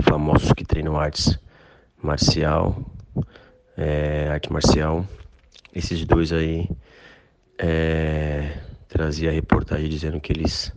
famosos 0.02 0.52
que 0.54 0.64
treinam 0.66 1.00
artes 1.00 1.40
marcial, 2.02 2.80
é, 3.76 4.28
arte 4.30 4.52
marcial, 4.52 5.06
esses 5.74 6.06
dois 6.06 6.32
aí 6.32 6.70
é, 7.58 8.60
trazia 8.88 9.30
a 9.30 9.34
reportagem 9.34 9.90
dizendo 9.90 10.20
que 10.20 10.32
eles 10.32 10.72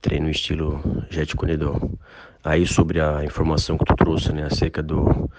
treinam 0.00 0.30
estilo 0.30 1.04
Jet 1.10 1.34
Corredor. 1.36 1.90
Aí 2.42 2.66
sobre 2.66 3.00
a 3.00 3.24
informação 3.24 3.76
que 3.76 3.84
tu 3.84 3.94
trouxe, 3.94 4.32
né, 4.32 4.44
acerca 4.44 4.82
do 4.82 5.30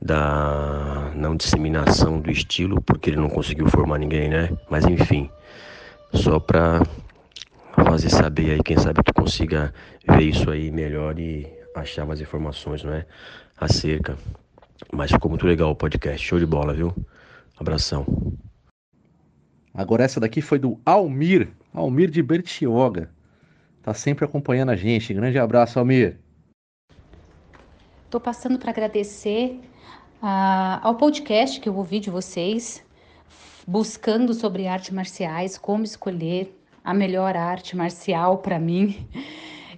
da 0.00 1.10
não 1.14 1.34
disseminação 1.34 2.20
do 2.20 2.30
estilo, 2.30 2.80
porque 2.82 3.10
ele 3.10 3.16
não 3.16 3.28
conseguiu 3.30 3.66
formar 3.66 3.98
ninguém, 3.98 4.28
né? 4.28 4.50
Mas 4.70 4.84
enfim, 4.84 5.30
só 6.12 6.38
para 6.38 6.82
fazer 7.74 8.10
saber 8.10 8.52
aí, 8.52 8.62
quem 8.62 8.76
sabe 8.76 9.02
tu 9.02 9.14
consiga 9.14 9.72
ver 10.06 10.22
isso 10.22 10.50
aí 10.50 10.70
melhor 10.70 11.18
e 11.18 11.46
achar 11.74 12.06
mais 12.06 12.20
informações, 12.20 12.82
não 12.84 12.92
é? 12.92 13.06
Acerca. 13.58 14.16
Mas 14.92 15.10
ficou 15.10 15.30
muito 15.30 15.46
legal 15.46 15.70
o 15.70 15.76
podcast, 15.76 16.26
show 16.26 16.38
de 16.38 16.46
bola, 16.46 16.72
viu? 16.72 16.94
Abração. 17.58 18.06
Agora 19.72 20.04
essa 20.04 20.20
daqui 20.20 20.40
foi 20.40 20.58
do 20.58 20.78
Almir, 20.84 21.48
Almir 21.72 22.10
de 22.10 22.22
Bertioga. 22.22 23.10
Tá 23.86 23.94
sempre 23.94 24.24
acompanhando 24.24 24.70
a 24.70 24.74
gente. 24.74 25.14
Grande 25.14 25.38
abraço, 25.38 25.78
Almir. 25.78 26.18
Tô 28.10 28.18
passando 28.18 28.58
para 28.58 28.70
agradecer 28.70 29.60
ah, 30.20 30.80
ao 30.82 30.96
podcast 30.96 31.60
que 31.60 31.68
eu 31.68 31.76
ouvi 31.76 32.00
de 32.00 32.10
vocês, 32.10 32.84
buscando 33.64 34.34
sobre 34.34 34.66
artes 34.66 34.90
marciais, 34.90 35.56
como 35.56 35.84
escolher 35.84 36.52
a 36.82 36.92
melhor 36.92 37.36
arte 37.36 37.76
marcial 37.76 38.38
para 38.38 38.58
mim. 38.58 39.06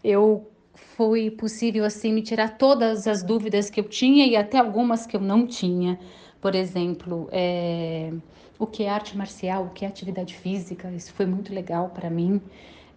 eu 0.03 0.51
foi 0.97 1.31
possível 1.31 1.85
assim 1.85 2.11
me 2.11 2.23
tirar 2.23 2.57
todas 2.57 3.07
as 3.07 3.23
dúvidas 3.23 3.69
que 3.69 3.79
eu 3.79 3.85
tinha 3.85 4.27
e 4.27 4.37
até 4.37 4.57
algumas 4.57 5.07
que 5.07 5.17
eu 5.17 5.21
não 5.21 5.47
tinha. 5.47 5.99
Por 6.41 6.55
exemplo, 6.55 7.29
é, 7.31 8.11
o 8.59 8.67
que 8.67 8.85
é 8.85 8.89
arte 8.89 9.15
marcial, 9.15 9.65
o 9.65 9.69
que 9.69 9.85
é 9.85 9.89
atividade 9.89 10.35
física, 10.35 10.91
isso 10.93 11.13
foi 11.13 11.27
muito 11.27 11.53
legal 11.53 11.91
para 11.91 12.09
mim. 12.09 12.41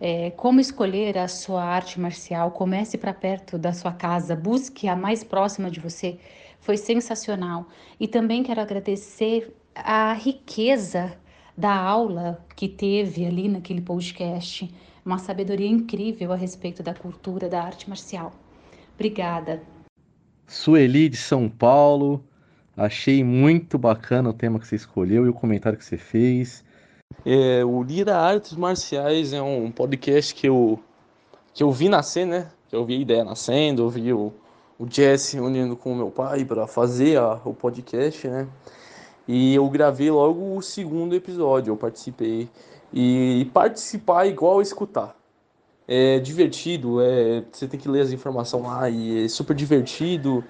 É, 0.04 0.32
como 0.32 0.60
escolher 0.60 1.16
a 1.16 1.28
sua 1.28 1.64
arte 1.64 2.00
marcial? 2.00 2.50
Comece 2.50 2.98
para 2.98 3.14
perto 3.14 3.56
da 3.56 3.72
sua 3.72 3.92
casa, 3.92 4.36
busque 4.36 4.88
a 4.88 4.96
mais 4.96 5.24
próxima 5.24 5.70
de 5.70 5.80
você. 5.80 6.18
Foi 6.60 6.76
sensacional. 6.76 7.68
E 8.00 8.08
também 8.08 8.42
quero 8.42 8.60
agradecer 8.60 9.56
a 9.76 10.12
riqueza 10.14 11.14
da 11.56 11.76
aula 11.76 12.44
que 12.56 12.68
teve 12.68 13.28
ali 13.28 13.48
naquele 13.48 13.80
podcast. 13.80 14.74
Uma 15.06 15.20
sabedoria 15.20 15.68
incrível 15.68 16.34
a 16.34 16.36
respeito 16.36 16.82
da 16.82 16.96
cultura 16.96 17.48
da 17.48 17.62
arte 17.62 17.88
marcial. 17.88 18.34
Obrigada. 18.96 19.62
Sueli 20.48 21.10
de 21.10 21.18
São 21.18 21.48
Paulo, 21.48 22.26
achei 22.76 23.24
muito 23.24 23.78
bacana 23.78 24.32
o 24.32 24.34
tema 24.34 24.60
que 24.60 24.68
você 24.68 24.78
escolheu 24.78 25.28
e 25.28 25.30
o 25.30 25.34
comentário 25.34 25.78
que 25.78 25.86
você 25.86 25.98
fez. 25.98 26.64
É, 27.26 27.64
o 27.64 27.84
Lira 27.84 28.18
Artes 28.18 28.54
Marciais 28.54 29.34
é 29.34 29.42
um 29.42 29.72
podcast 29.72 30.34
que 30.34 30.48
eu, 30.48 30.80
que 31.54 31.64
eu 31.64 31.72
vi 31.72 31.90
nascer, 31.90 32.26
né? 32.26 32.50
Que 32.70 32.76
eu 32.76 32.86
vi 32.86 32.96
a 32.96 33.00
ideia 33.00 33.24
nascendo, 33.24 33.84
eu 33.84 33.90
vi 33.90 34.14
o, 34.14 34.34
o 34.80 34.88
Jesse 34.90 35.40
unindo 35.40 35.76
com 35.76 35.94
o 35.94 35.96
meu 35.96 36.10
pai 36.10 36.44
para 36.46 36.66
fazer 36.68 37.18
a, 37.20 37.40
o 37.46 37.54
podcast, 37.54 38.28
né? 38.28 38.48
E 39.28 39.54
eu 39.54 39.70
gravei 39.70 40.10
logo 40.10 40.58
o 40.58 40.62
segundo 40.62 41.16
episódio, 41.16 41.72
eu 41.72 41.78
participei. 41.78 42.50
E, 42.92 43.42
e 43.42 43.46
participar 43.46 44.26
é 44.26 44.30
igual 44.30 44.62
escutar. 44.62 45.16
É 45.88 46.20
divertido, 46.20 47.02
é, 47.02 47.44
você 47.52 47.68
tem 47.68 47.80
que 47.80 47.88
ler 47.88 48.02
as 48.02 48.12
informações 48.12 48.64
lá 48.64 48.90
e 48.90 49.26
é 49.26 49.28
super 49.28 49.56
divertido 49.56 50.44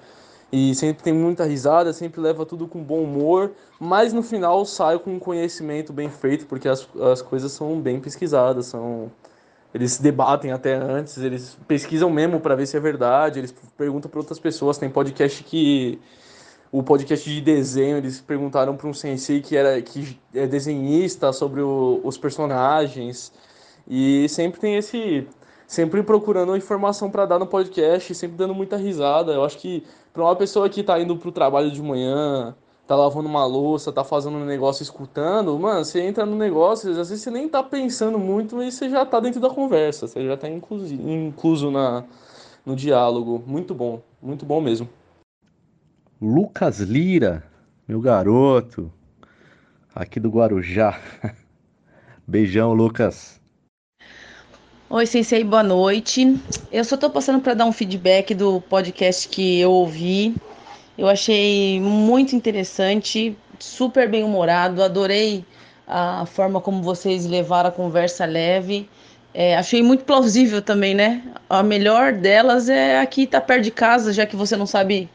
e 0.52 0.74
sempre 0.74 1.02
tem 1.02 1.14
muita 1.14 1.44
risada, 1.44 1.94
sempre 1.94 2.20
leva 2.20 2.44
tudo 2.44 2.68
com 2.68 2.84
bom 2.84 3.02
humor, 3.02 3.52
mas 3.80 4.12
no 4.12 4.22
final 4.22 4.66
sai 4.66 4.98
com 4.98 5.14
um 5.14 5.18
conhecimento 5.18 5.94
bem 5.94 6.10
feito, 6.10 6.46
porque 6.46 6.68
as, 6.68 6.86
as 7.00 7.22
coisas 7.22 7.50
são 7.52 7.80
bem 7.80 7.98
pesquisadas, 7.98 8.66
são 8.66 9.10
eles 9.74 9.98
debatem 9.98 10.52
até 10.52 10.74
antes, 10.74 11.16
eles 11.16 11.56
pesquisam 11.66 12.10
mesmo 12.10 12.38
para 12.38 12.54
ver 12.54 12.66
se 12.66 12.76
é 12.76 12.80
verdade, 12.80 13.38
eles 13.40 13.54
perguntam 13.78 14.10
para 14.10 14.20
outras 14.20 14.38
pessoas, 14.38 14.76
tem 14.76 14.90
podcast 14.90 15.42
que 15.42 15.98
o 16.70 16.82
podcast 16.82 17.28
de 17.28 17.40
desenho, 17.40 17.96
eles 17.96 18.20
perguntaram 18.20 18.76
para 18.76 18.86
um 18.86 18.92
sensei 18.92 19.40
que 19.40 19.56
era 19.56 19.80
que 19.80 20.18
é 20.34 20.46
desenhista 20.46 21.32
sobre 21.32 21.62
o, 21.62 22.00
os 22.04 22.18
personagens 22.18 23.32
e 23.88 24.28
sempre 24.28 24.60
tem 24.60 24.76
esse 24.76 25.26
sempre 25.66 26.02
procurando 26.02 26.54
informação 26.54 27.10
para 27.10 27.24
dar 27.24 27.38
no 27.38 27.46
podcast, 27.46 28.14
sempre 28.14 28.36
dando 28.36 28.54
muita 28.54 28.76
risada. 28.76 29.32
Eu 29.32 29.42
acho 29.42 29.56
que 29.56 29.82
para 30.12 30.22
uma 30.22 30.36
pessoa 30.36 30.68
que 30.68 30.82
tá 30.82 31.00
indo 31.00 31.16
pro 31.16 31.32
trabalho 31.32 31.70
de 31.70 31.82
manhã, 31.82 32.54
tá 32.86 32.94
lavando 32.94 33.28
uma 33.28 33.46
louça, 33.46 33.92
tá 33.92 34.04
fazendo 34.04 34.36
um 34.36 34.44
negócio 34.44 34.82
escutando, 34.82 35.58
mano, 35.58 35.84
você 35.84 36.00
entra 36.00 36.26
no 36.26 36.36
negócio, 36.36 36.90
às 36.90 36.96
vezes 36.96 37.22
você 37.22 37.30
nem 37.30 37.48
tá 37.48 37.62
pensando 37.62 38.18
muito, 38.18 38.56
mas 38.56 38.74
você 38.74 38.90
já 38.90 39.06
tá 39.06 39.18
dentro 39.20 39.40
da 39.40 39.48
conversa, 39.48 40.06
você 40.06 40.24
já 40.26 40.36
tá 40.36 40.48
incluso, 40.48 40.92
incluso 40.94 41.70
na, 41.70 42.04
no 42.64 42.76
diálogo. 42.76 43.42
Muito 43.46 43.74
bom, 43.74 44.02
muito 44.20 44.44
bom 44.44 44.60
mesmo. 44.60 44.88
Lucas 46.20 46.78
Lira, 46.78 47.42
meu 47.88 48.00
garoto, 48.00 48.92
aqui 49.94 50.20
do 50.20 50.30
Guarujá. 50.30 51.00
Beijão, 52.26 52.72
Lucas. 52.72 53.41
Oi, 54.94 55.06
Sensei, 55.06 55.42
boa 55.42 55.62
noite. 55.62 56.38
Eu 56.70 56.84
só 56.84 56.98
tô 56.98 57.08
passando 57.08 57.40
para 57.40 57.54
dar 57.54 57.64
um 57.64 57.72
feedback 57.72 58.34
do 58.34 58.60
podcast 58.60 59.26
que 59.26 59.58
eu 59.58 59.72
ouvi. 59.72 60.36
Eu 60.98 61.08
achei 61.08 61.80
muito 61.80 62.36
interessante, 62.36 63.34
super 63.58 64.06
bem 64.06 64.22
humorado, 64.22 64.82
adorei 64.82 65.46
a 65.88 66.26
forma 66.26 66.60
como 66.60 66.82
vocês 66.82 67.24
levaram 67.24 67.70
a 67.70 67.72
conversa 67.72 68.26
leve. 68.26 68.86
É, 69.32 69.56
achei 69.56 69.82
muito 69.82 70.04
plausível 70.04 70.60
também, 70.60 70.94
né? 70.94 71.22
A 71.48 71.62
melhor 71.62 72.12
delas 72.12 72.68
é 72.68 73.00
aqui 73.00 73.26
tá 73.26 73.40
perto 73.40 73.62
de 73.62 73.70
casa, 73.70 74.12
já 74.12 74.26
que 74.26 74.36
você 74.36 74.58
não 74.58 74.66
sabe 74.66 75.08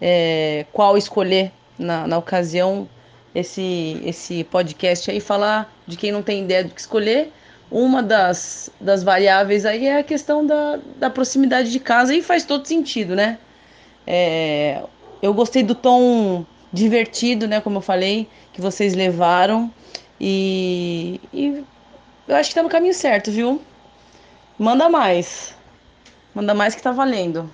é, 0.00 0.64
qual 0.72 0.96
escolher 0.96 1.52
na, 1.78 2.06
na 2.06 2.16
ocasião. 2.16 2.88
Esse, 3.34 4.00
esse 4.06 4.42
podcast 4.44 5.10
aí 5.10 5.20
falar 5.20 5.70
de 5.86 5.98
quem 5.98 6.10
não 6.10 6.22
tem 6.22 6.44
ideia 6.44 6.64
do 6.64 6.70
que 6.74 6.80
escolher 6.80 7.30
uma 7.72 8.02
das, 8.02 8.70
das 8.78 9.02
variáveis 9.02 9.64
aí 9.64 9.86
é 9.86 9.98
a 9.98 10.02
questão 10.02 10.46
da, 10.46 10.78
da 10.98 11.08
proximidade 11.08 11.72
de 11.72 11.80
casa 11.80 12.14
e 12.14 12.22
faz 12.22 12.44
todo 12.44 12.68
sentido, 12.68 13.16
né? 13.16 13.38
É, 14.06 14.82
eu 15.22 15.32
gostei 15.32 15.62
do 15.62 15.74
tom 15.74 16.44
divertido, 16.70 17.48
né? 17.48 17.62
Como 17.62 17.78
eu 17.78 17.80
falei, 17.80 18.28
que 18.52 18.60
vocês 18.60 18.94
levaram 18.94 19.72
e, 20.20 21.18
e 21.32 21.64
eu 22.28 22.36
acho 22.36 22.50
que 22.50 22.54
tá 22.54 22.62
no 22.62 22.68
caminho 22.68 22.92
certo, 22.92 23.32
viu? 23.32 23.60
Manda 24.58 24.88
mais. 24.90 25.56
Manda 26.34 26.52
mais 26.52 26.74
que 26.74 26.82
tá 26.82 26.92
valendo. 26.92 27.50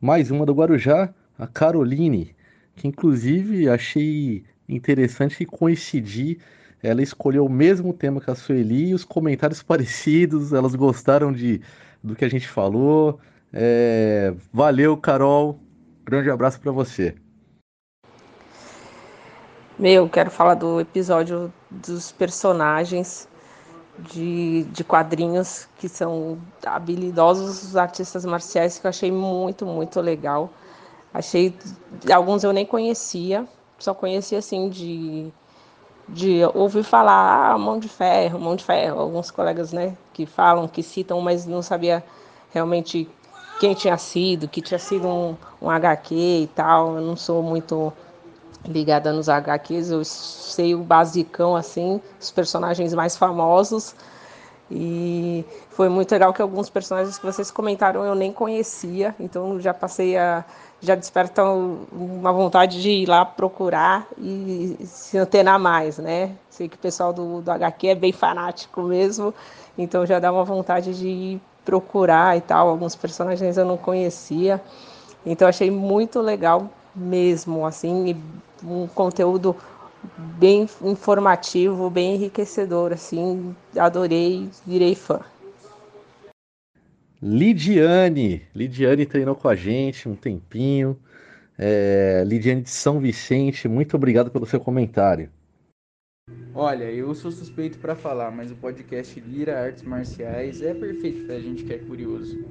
Mais 0.00 0.30
uma 0.30 0.44
do 0.44 0.54
Guarujá, 0.54 1.14
a 1.38 1.46
Caroline, 1.46 2.34
que 2.74 2.88
inclusive 2.88 3.68
achei 3.68 4.44
interessante 4.68 5.44
coincidir 5.44 6.38
ela 6.82 7.02
escolheu 7.02 7.46
o 7.46 7.50
mesmo 7.50 7.92
tema 7.92 8.20
que 8.20 8.30
a 8.30 8.34
Sueli, 8.34 8.94
os 8.94 9.04
comentários 9.04 9.62
parecidos, 9.64 10.52
elas 10.52 10.74
gostaram 10.74 11.32
de, 11.32 11.60
do 12.02 12.14
que 12.14 12.24
a 12.24 12.30
gente 12.30 12.48
falou. 12.48 13.18
É, 13.52 14.34
valeu, 14.52 14.96
Carol. 14.96 15.58
Grande 16.04 16.30
abraço 16.30 16.60
para 16.60 16.70
você. 16.70 17.14
Meu, 19.78 20.08
quero 20.08 20.30
falar 20.30 20.54
do 20.54 20.80
episódio 20.80 21.52
dos 21.70 22.10
personagens 22.10 23.28
de, 23.98 24.64
de 24.64 24.84
quadrinhos 24.84 25.68
que 25.78 25.88
são 25.88 26.38
habilidosos 26.64 27.62
os 27.62 27.76
artistas 27.76 28.24
marciais 28.24 28.78
que 28.78 28.86
eu 28.86 28.88
achei 28.88 29.12
muito, 29.12 29.66
muito 29.66 30.00
legal. 30.00 30.50
Achei 31.12 31.54
alguns 32.12 32.44
eu 32.44 32.52
nem 32.52 32.64
conhecia, 32.64 33.46
só 33.78 33.94
conhecia 33.94 34.38
assim 34.38 34.68
de 34.68 35.30
de 36.08 36.42
ouvir 36.54 36.84
falar, 36.84 37.52
ah, 37.52 37.58
mão 37.58 37.78
de 37.78 37.88
ferro, 37.88 38.38
mão 38.38 38.54
de 38.54 38.64
ferro, 38.64 39.00
alguns 39.00 39.30
colegas, 39.30 39.72
né, 39.72 39.96
que 40.12 40.24
falam, 40.24 40.68
que 40.68 40.82
citam, 40.82 41.20
mas 41.20 41.46
não 41.46 41.62
sabia 41.62 42.02
realmente 42.52 43.08
quem 43.58 43.74
tinha 43.74 43.96
sido, 43.96 44.48
que 44.48 44.60
tinha 44.60 44.78
sido 44.78 45.08
um, 45.08 45.36
um 45.60 45.70
HQ 45.70 46.14
e 46.14 46.46
tal. 46.54 46.96
Eu 46.96 47.02
não 47.02 47.16
sou 47.16 47.42
muito 47.42 47.92
ligada 48.64 49.12
nos 49.12 49.28
HQs, 49.28 49.90
eu 49.90 50.04
sei 50.04 50.74
o 50.74 50.78
basicão 50.78 51.56
assim, 51.56 52.00
os 52.20 52.30
personagens 52.30 52.94
mais 52.94 53.16
famosos. 53.16 53.94
E 54.70 55.44
foi 55.70 55.88
muito 55.88 56.10
legal 56.10 56.32
que 56.32 56.42
alguns 56.42 56.68
personagens 56.68 57.18
que 57.18 57.24
vocês 57.24 57.50
comentaram 57.50 58.04
eu 58.04 58.14
nem 58.14 58.32
conhecia, 58.32 59.14
então 59.20 59.60
já 59.60 59.72
passei 59.72 60.16
a 60.16 60.44
já 60.80 60.94
despertam 60.94 61.86
uma 61.90 62.32
vontade 62.32 62.82
de 62.82 62.90
ir 62.90 63.08
lá 63.08 63.24
procurar 63.24 64.06
e 64.18 64.76
se 64.84 65.16
antenar 65.16 65.58
mais, 65.58 65.98
né? 65.98 66.32
Sei 66.50 66.68
que 66.68 66.76
o 66.76 66.78
pessoal 66.78 67.12
do, 67.12 67.40
do 67.40 67.50
HQ 67.50 67.88
é 67.88 67.94
bem 67.94 68.12
fanático 68.12 68.82
mesmo, 68.82 69.32
então 69.78 70.04
já 70.04 70.18
dá 70.18 70.30
uma 70.30 70.44
vontade 70.44 70.96
de 70.98 71.08
ir 71.08 71.40
procurar 71.64 72.36
e 72.36 72.40
tal. 72.40 72.68
Alguns 72.68 72.94
personagens 72.94 73.56
eu 73.56 73.64
não 73.64 73.76
conhecia, 73.76 74.60
então 75.24 75.48
achei 75.48 75.70
muito 75.70 76.20
legal 76.20 76.68
mesmo, 76.94 77.64
assim, 77.64 78.20
um 78.64 78.86
conteúdo 78.88 79.56
bem 80.38 80.66
informativo, 80.82 81.90
bem 81.90 82.14
enriquecedor, 82.14 82.92
assim, 82.92 83.54
adorei, 83.76 84.48
virei 84.66 84.94
fã. 84.94 85.20
Lidiane. 87.22 88.42
Lidiane 88.54 89.06
treinou 89.06 89.34
com 89.34 89.48
a 89.48 89.54
gente 89.54 90.08
um 90.08 90.14
tempinho. 90.14 90.98
É, 91.58 92.22
Lidiane 92.26 92.62
de 92.62 92.70
São 92.70 93.00
Vicente, 93.00 93.66
muito 93.66 93.96
obrigado 93.96 94.30
pelo 94.30 94.46
seu 94.46 94.60
comentário. 94.60 95.30
Olha, 96.54 96.84
eu 96.84 97.14
sou 97.14 97.30
suspeito 97.30 97.78
para 97.78 97.94
falar, 97.94 98.30
mas 98.30 98.50
o 98.50 98.56
podcast 98.56 99.18
Lira 99.20 99.58
Artes 99.58 99.82
Marciais 99.82 100.60
é 100.60 100.74
perfeito 100.74 101.24
pra 101.26 101.38
gente 101.38 101.64
que 101.64 101.72
é 101.72 101.78
curioso. 101.78 102.44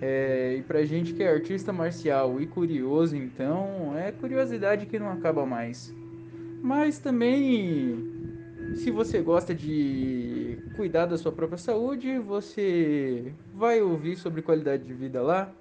É, 0.00 0.56
e 0.58 0.62
pra 0.62 0.84
gente 0.84 1.14
que 1.14 1.22
é 1.22 1.32
artista 1.32 1.72
marcial 1.72 2.40
e 2.40 2.46
curioso, 2.46 3.16
então, 3.16 3.96
é 3.96 4.10
curiosidade 4.10 4.86
que 4.86 4.98
não 4.98 5.10
acaba 5.10 5.46
mais. 5.46 5.94
Mas 6.62 7.00
também 7.00 8.22
se 8.76 8.90
você 8.90 9.20
gosta 9.20 9.54
de 9.54 10.58
cuidar 10.76 11.06
da 11.06 11.18
sua 11.18 11.32
própria 11.32 11.58
saúde, 11.58 12.18
você 12.18 13.32
vai 13.52 13.82
ouvir 13.82 14.16
sobre 14.16 14.40
qualidade 14.40 14.84
de 14.84 14.94
vida 14.94 15.20
lá. 15.20 15.52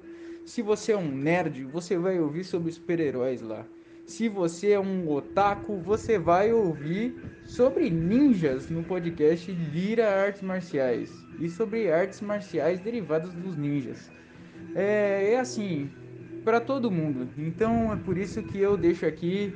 Se 0.45 0.61
você 0.61 0.93
é 0.93 0.97
um 0.97 1.11
nerd, 1.11 1.65
você 1.65 1.97
vai 1.97 2.19
ouvir 2.19 2.43
sobre 2.43 2.71
super-heróis 2.71 3.41
lá. 3.41 3.65
se 4.05 4.27
você 4.27 4.71
é 4.71 4.79
um 4.79 5.09
otaku, 5.09 5.77
você 5.77 6.17
vai 6.17 6.51
ouvir 6.51 7.15
sobre 7.45 7.89
ninjas 7.89 8.69
no 8.69 8.83
podcast 8.83 9.51
Lira 9.51 10.09
Artes 10.09 10.41
Marciais 10.41 11.11
e 11.39 11.49
sobre 11.49 11.91
artes 11.91 12.19
marciais 12.21 12.79
derivadas 12.79 13.33
dos 13.33 13.55
ninjas. 13.55 14.11
É, 14.75 15.33
é 15.33 15.39
assim, 15.39 15.89
para 16.43 16.59
todo 16.59 16.91
mundo. 16.91 17.29
Então 17.37 17.93
é 17.93 17.95
por 17.95 18.17
isso 18.17 18.43
que 18.43 18.59
eu 18.59 18.75
deixo 18.75 19.05
aqui 19.05 19.53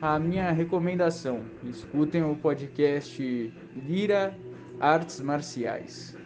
a 0.00 0.18
minha 0.18 0.50
recomendação. 0.50 1.42
Escutem 1.64 2.22
o 2.22 2.36
podcast 2.36 3.52
Lira 3.74 4.36
Artes 4.80 5.20
Marciais 5.20 6.16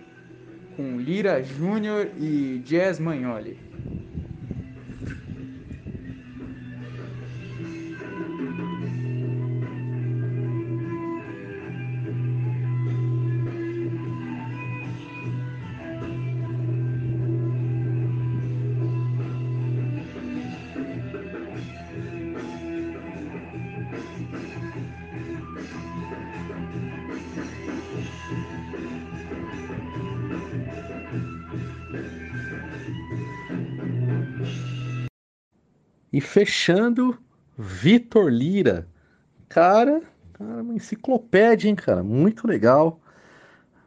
com 0.80 0.98
Lira 0.98 1.42
Júnior 1.42 2.10
e 2.16 2.58
Jazz 2.64 2.98
Magnoli. 2.98 3.58
E 36.20 36.22
fechando, 36.22 37.16
Vitor 37.56 38.28
Lira. 38.30 38.86
Cara, 39.48 40.02
cara, 40.34 40.62
uma 40.62 40.74
enciclopédia, 40.74 41.66
hein, 41.66 41.74
cara? 41.74 42.02
Muito 42.02 42.46
legal. 42.46 43.00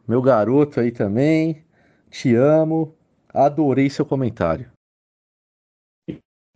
Meu 0.04 0.20
garoto 0.20 0.80
aí 0.80 0.90
também. 0.90 1.64
Te 2.10 2.34
amo. 2.34 2.92
Adorei 3.32 3.88
seu 3.88 4.04
comentário. 4.04 4.68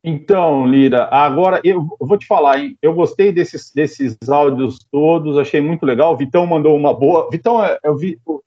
Então, 0.03 0.67
Lira, 0.67 1.05
agora 1.13 1.61
eu 1.63 1.87
vou 2.01 2.19
te 2.19 2.27
falar, 2.27 2.59
hein? 2.59 2.77
Eu 2.83 2.93
gostei 2.93 3.31
desses, 3.31 3.71
desses 3.73 4.17
áudios 4.29 4.81
todos, 4.91 5.39
achei 5.39 5.61
muito 5.61 5.87
legal. 5.87 6.13
O 6.13 6.17
Vitão 6.17 6.45
mandou 6.45 6.77
uma 6.77 6.93
boa. 6.93 7.31
Vitão, 7.31 7.65
é, 7.65 7.79
eu 7.85 7.97
vi, 7.97 8.19
o, 8.27 8.43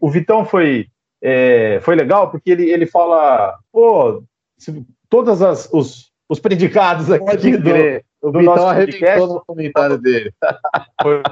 o 0.00 0.10
Vitão 0.10 0.44
foi, 0.44 0.88
é, 1.22 1.78
foi 1.82 1.94
legal 1.94 2.32
porque 2.32 2.50
ele, 2.50 2.68
ele 2.68 2.84
fala, 2.84 3.56
pô, 3.70 4.24
todas 5.08 5.40
as, 5.40 5.72
os, 5.72 6.12
os 6.28 6.38
predicados 6.40 7.10
aqui 7.10 7.56
do, 8.22 8.32
do 8.32 8.38
Vitão 8.38 8.56
nosso 8.56 8.74
podcast. 8.76 9.20
no 9.34 9.44
comentário 9.46 9.98
dele. 9.98 10.32
Foi, 11.02 11.22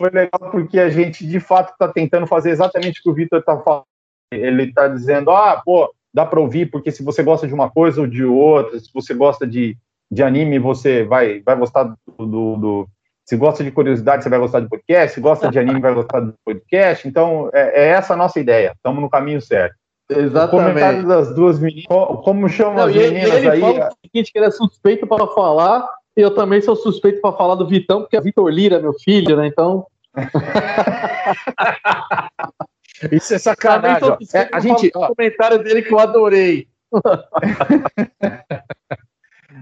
foi 0.00 0.10
legal 0.10 0.50
porque 0.50 0.78
a 0.78 0.88
gente, 0.88 1.26
de 1.26 1.40
fato, 1.40 1.72
está 1.72 1.88
tentando 1.88 2.26
fazer 2.26 2.50
exatamente 2.50 3.00
o 3.00 3.02
que 3.02 3.10
o 3.10 3.14
Vitor 3.14 3.40
está 3.40 3.58
falando. 3.58 3.84
Ele 4.32 4.64
está 4.64 4.86
dizendo, 4.88 5.30
ah, 5.30 5.60
pô, 5.64 5.92
dá 6.14 6.24
para 6.24 6.38
ouvir, 6.40 6.70
porque 6.70 6.90
se 6.92 7.02
você 7.02 7.22
gosta 7.22 7.46
de 7.48 7.52
uma 7.54 7.68
coisa 7.70 8.00
ou 8.00 8.06
de 8.06 8.24
outra, 8.24 8.78
se 8.78 8.88
você 8.94 9.12
gosta 9.12 9.46
de, 9.46 9.76
de 10.10 10.22
anime, 10.22 10.58
você 10.58 11.02
vai, 11.04 11.40
vai 11.40 11.56
gostar 11.56 11.84
do, 11.84 12.26
do, 12.26 12.56
do- 12.56 12.88
Se 13.26 13.36
gosta 13.36 13.64
de 13.64 13.70
curiosidade, 13.72 14.22
você 14.22 14.28
vai 14.28 14.38
gostar 14.38 14.60
de 14.60 14.68
podcast. 14.68 15.14
Se 15.14 15.20
gosta 15.20 15.50
de 15.50 15.58
anime, 15.58 15.80
vai 15.80 15.92
gostar 15.94 16.20
do 16.20 16.32
podcast. 16.44 17.08
Então, 17.08 17.50
é, 17.52 17.82
é 17.82 17.88
essa 17.88 18.14
a 18.14 18.16
nossa 18.16 18.38
ideia. 18.38 18.72
Estamos 18.76 19.02
no 19.02 19.10
caminho 19.10 19.40
certo. 19.42 19.74
O 20.10 20.48
comentário 20.48 21.00
Exatamente. 21.00 21.06
das 21.06 21.34
duas 21.34 21.58
meninas. 21.58 21.84
co- 21.86 22.16
Como 22.18 22.48
chamam 22.48 22.76
Não, 22.76 22.84
as 22.84 22.94
meninas 22.94 23.34
ele 23.34 23.50
aí? 23.50 23.60
fala 23.60 23.88
o 23.90 23.94
seguinte, 24.06 24.32
que 24.32 24.38
ele 24.38 24.46
é 24.46 24.50
suspeito 24.50 25.06
para 25.06 25.26
falar, 25.26 25.86
e 26.16 26.20
eu 26.22 26.34
também 26.34 26.62
sou 26.62 26.74
suspeito 26.74 27.20
para 27.20 27.36
falar 27.36 27.56
do 27.56 27.66
Vitão, 27.66 28.00
porque 28.00 28.16
é 28.16 28.20
Vitor 28.20 28.48
Lira, 28.48 28.80
meu 28.80 28.94
filho, 28.94 29.36
né? 29.36 29.46
Então. 29.46 29.86
Isso 33.12 33.34
é 33.34 33.38
sacanagem. 33.38 34.08
ó. 34.10 34.16
É, 34.34 34.48
a 34.52 34.58
gente, 34.60 34.90
falar 34.90 35.08
do 35.08 35.14
comentário 35.14 35.62
dele 35.62 35.82
que 35.82 35.92
eu 35.92 35.98
adorei. 35.98 36.66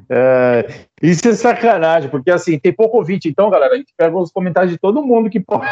É, 0.08 0.68
isso 1.02 1.26
é 1.28 1.32
sacanagem, 1.34 2.08
porque 2.10 2.30
assim, 2.30 2.58
tem 2.60 2.72
pouco 2.72 2.96
ouvinte, 2.98 3.28
então, 3.28 3.50
galera, 3.50 3.74
a 3.74 3.76
gente 3.76 3.92
pega 3.96 4.16
os 4.16 4.30
comentários 4.30 4.70
de 4.72 4.78
todo 4.78 5.02
mundo 5.02 5.28
que 5.30 5.40
pode. 5.40 5.66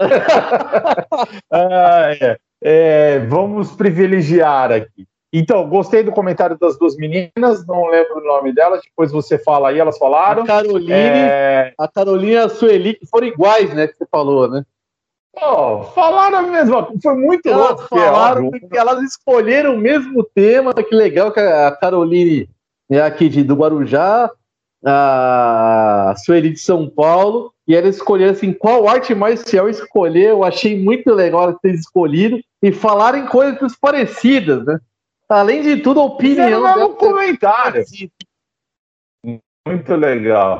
Ah, 1.52 2.12
é. 2.20 2.36
É, 2.62 3.20
vamos 3.20 3.72
privilegiar 3.72 4.70
aqui. 4.72 5.06
Então, 5.32 5.68
gostei 5.68 6.02
do 6.02 6.10
comentário 6.10 6.58
das 6.58 6.76
duas 6.76 6.96
meninas, 6.96 7.64
não 7.66 7.86
lembro 7.86 8.18
o 8.18 8.26
nome 8.26 8.52
delas, 8.52 8.80
depois 8.82 9.12
você 9.12 9.38
fala 9.38 9.68
aí, 9.68 9.78
elas 9.78 9.96
falaram. 9.96 10.42
A 10.42 10.46
Caroline, 10.46 10.90
É, 10.92 11.72
a 11.78 11.86
Caroline 11.86 12.32
e 12.32 12.36
a 12.36 12.48
Sueli, 12.48 12.94
que 12.94 13.06
foram 13.06 13.28
iguais, 13.28 13.72
né? 13.72 13.86
Que 13.86 13.96
você 13.96 14.06
falou, 14.10 14.48
né? 14.48 14.64
pô, 15.32 15.82
falaram 15.94 16.38
a 16.38 16.42
mesma 16.42 16.84
coisa, 16.84 17.00
foi 17.00 17.14
muito 17.14 17.48
Elas 17.48 17.68
louco. 17.68 17.88
falaram 17.88 18.50
porque 18.50 18.76
elas 18.76 19.00
escolheram 19.02 19.74
o 19.74 19.78
mesmo 19.78 20.24
tema. 20.34 20.74
Que 20.74 20.94
legal 20.94 21.32
que 21.32 21.38
a 21.38 21.70
Caroline 21.70 22.48
é 22.90 23.00
aqui 23.00 23.28
de, 23.28 23.44
do 23.44 23.54
Guarujá, 23.54 24.28
a 24.84 26.14
Sueli 26.24 26.50
de 26.50 26.58
São 26.58 26.90
Paulo, 26.90 27.52
e 27.70 27.74
ela 27.76 27.86
escolheu 27.86 28.30
assim, 28.30 28.52
qual 28.52 28.88
arte 28.88 29.14
marcial 29.14 29.68
escolher. 29.68 30.30
Eu 30.30 30.42
achei 30.42 30.76
muito 30.76 31.14
legal 31.14 31.56
ter 31.56 31.72
escolhido 31.72 32.40
e 32.60 32.72
falarem 32.72 33.26
coisas 33.26 33.76
parecidas, 33.76 34.66
né? 34.66 34.80
Além 35.28 35.62
de 35.62 35.76
tudo, 35.76 36.00
a 36.00 36.04
opinião 36.06 36.64
dela 36.64 36.82
é 36.82 36.88
comentário. 36.88 37.84
Muito 39.64 39.94
legal. 39.94 40.58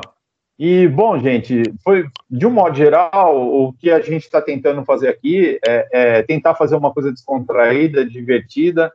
E, 0.57 0.87
bom, 0.87 1.19
gente, 1.19 1.63
foi 1.83 2.07
de 2.29 2.45
um 2.45 2.51
modo 2.51 2.77
geral, 2.77 3.45
o 3.45 3.73
que 3.73 3.91
a 3.91 3.99
gente 3.99 4.23
está 4.23 4.41
tentando 4.41 4.85
fazer 4.85 5.09
aqui 5.09 5.59
é, 5.67 5.87
é 5.91 6.23
tentar 6.23 6.55
fazer 6.55 6.77
uma 6.77 6.93
coisa 6.93 7.11
descontraída, 7.11 8.05
divertida, 8.05 8.89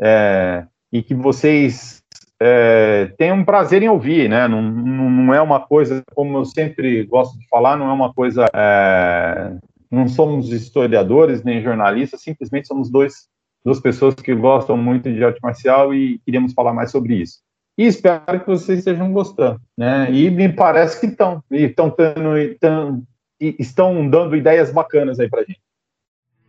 é, 0.00 0.64
e 0.90 1.02
que 1.02 1.14
vocês 1.14 1.97
é, 2.40 3.12
tenham 3.18 3.44
prazer 3.44 3.82
em 3.82 3.88
ouvir, 3.88 4.28
né? 4.28 4.46
Não, 4.46 4.62
não, 4.62 5.10
não 5.10 5.34
é 5.34 5.40
uma 5.40 5.60
coisa, 5.60 6.02
como 6.14 6.38
eu 6.38 6.44
sempre 6.44 7.04
gosto 7.04 7.38
de 7.38 7.48
falar, 7.48 7.76
não 7.76 7.88
é 7.88 7.92
uma 7.92 8.12
coisa. 8.12 8.46
é, 8.54 9.52
não 9.90 10.06
somos 10.06 10.50
historiadores 10.52 11.42
nem 11.42 11.62
jornalistas, 11.62 12.20
simplesmente 12.20 12.68
somos 12.68 12.90
dois, 12.90 13.26
duas 13.64 13.80
pessoas 13.80 14.14
que 14.14 14.34
gostam 14.34 14.76
muito 14.76 15.10
de 15.12 15.24
arte 15.24 15.40
marcial 15.42 15.94
e 15.94 16.18
queríamos 16.24 16.52
falar 16.52 16.74
mais 16.74 16.90
sobre 16.90 17.14
isso. 17.14 17.38
E 17.76 17.84
espero 17.84 18.40
que 18.40 18.46
vocês 18.46 18.80
estejam 18.80 19.12
gostando, 19.12 19.60
né? 19.76 20.08
E 20.10 20.30
me 20.30 20.48
parece 20.52 21.00
que 21.00 21.06
estão, 21.06 21.42
e 21.50 21.64
estão 21.64 21.88
tendo, 21.90 22.36
e 22.36 22.54
tão- 22.56 23.02
e 23.40 23.54
estão 23.58 24.08
dando 24.10 24.36
ideias 24.36 24.72
bacanas 24.72 25.18
aí 25.20 25.28
pra 25.28 25.42
gente. 25.42 25.60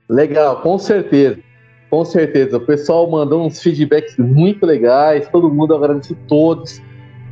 Legal, 0.10 0.62
com 0.62 0.78
certeza. 0.80 1.40
Com 1.90 2.06
certeza. 2.06 2.58
O 2.58 2.62
pessoal 2.62 3.10
mandou 3.10 3.46
uns 3.46 3.62
feedbacks 3.62 4.16
muito 4.18 4.66
legais. 4.66 5.28
Todo 5.30 5.50
mundo 5.50 5.76
agradece 5.76 6.16
todos 6.28 6.82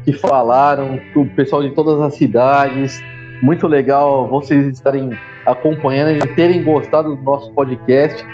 que 0.03 0.13
falaram, 0.13 0.99
o 1.15 1.25
pessoal 1.25 1.61
de 1.61 1.71
todas 1.71 1.99
as 2.01 2.15
cidades. 2.15 3.01
Muito 3.41 3.67
legal 3.67 4.27
vocês 4.27 4.65
estarem 4.67 5.11
acompanhando 5.45 6.17
e 6.17 6.35
terem 6.35 6.63
gostado 6.63 7.15
do 7.15 7.21
nosso 7.21 7.51
podcast. 7.51 8.25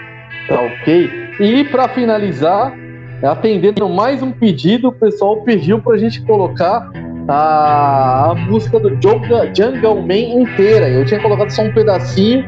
Tá 0.48 0.62
ok? 0.62 1.10
E 1.40 1.64
para 1.66 1.90
finalizar, 1.90 2.74
atendendo 3.22 3.90
mais 3.90 4.22
um 4.22 4.32
pedido, 4.32 4.90
o 4.90 4.92
pessoal 4.94 5.42
pediu 5.42 5.82
para 5.82 5.96
a 5.96 5.98
gente 5.98 6.22
colocar 6.22 6.90
a, 7.28 8.32
a 8.32 8.36
música 8.36 8.80
do 8.80 8.90
Jungle, 9.02 9.54
Jungle 9.56 10.02
Man 10.02 10.42
inteira. 10.42 10.90
Eu 10.90 11.06
tinha 11.06 11.22
colocado 11.22 11.50
só 11.50 11.64
um 11.64 11.74
pedacinho 11.74 12.44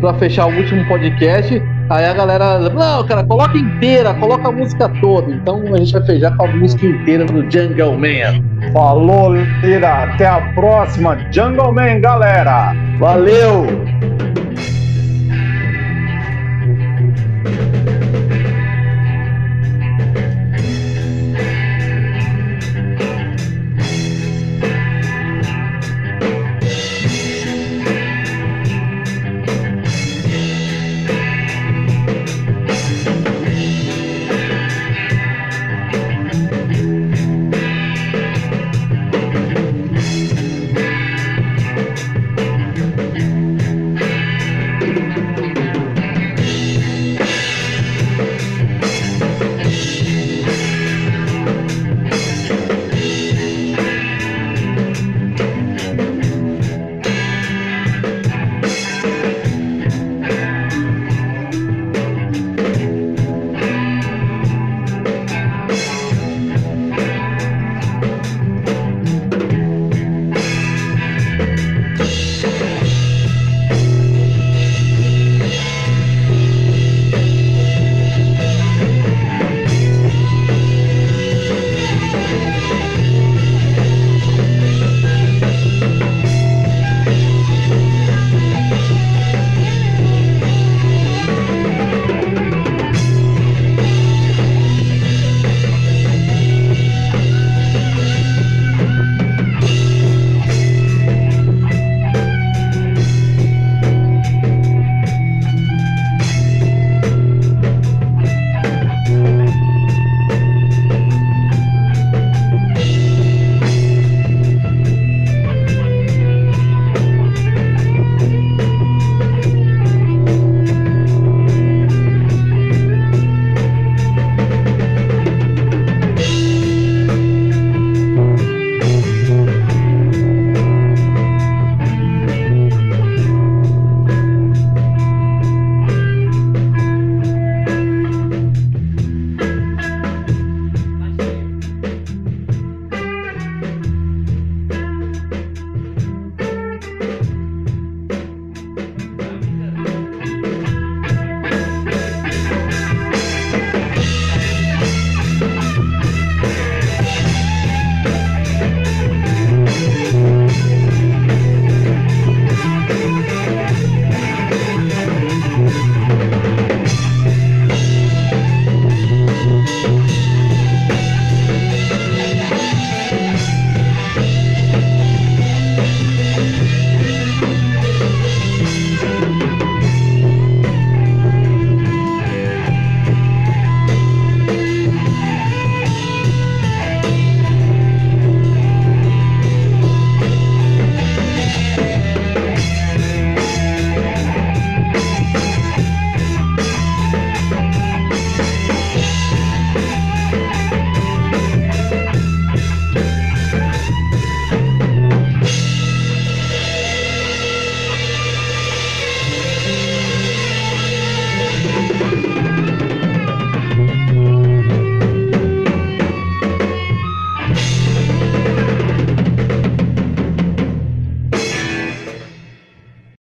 para 0.00 0.14
fechar 0.14 0.46
o 0.46 0.56
último 0.56 0.86
podcast. 0.86 1.62
Aí 1.90 2.04
a 2.04 2.14
galera, 2.14 2.58
não, 2.70 3.04
cara, 3.04 3.24
coloca 3.24 3.58
inteira, 3.58 4.14
coloca 4.14 4.48
a 4.48 4.52
música 4.52 4.88
toda. 5.00 5.30
Então 5.30 5.62
a 5.74 5.76
gente 5.78 5.92
vai 5.92 6.06
fechar 6.06 6.36
com 6.36 6.44
a 6.44 6.48
música 6.48 6.86
inteira 6.86 7.24
do 7.24 7.50
Jungle 7.50 7.98
Man. 7.98 8.72
Falou, 8.72 9.34
Lira, 9.34 10.04
até 10.04 10.26
a 10.26 10.40
próxima. 10.54 11.18
Jungle 11.32 11.72
Man, 11.72 12.00
galera! 12.00 12.72
Valeu! 12.98 13.66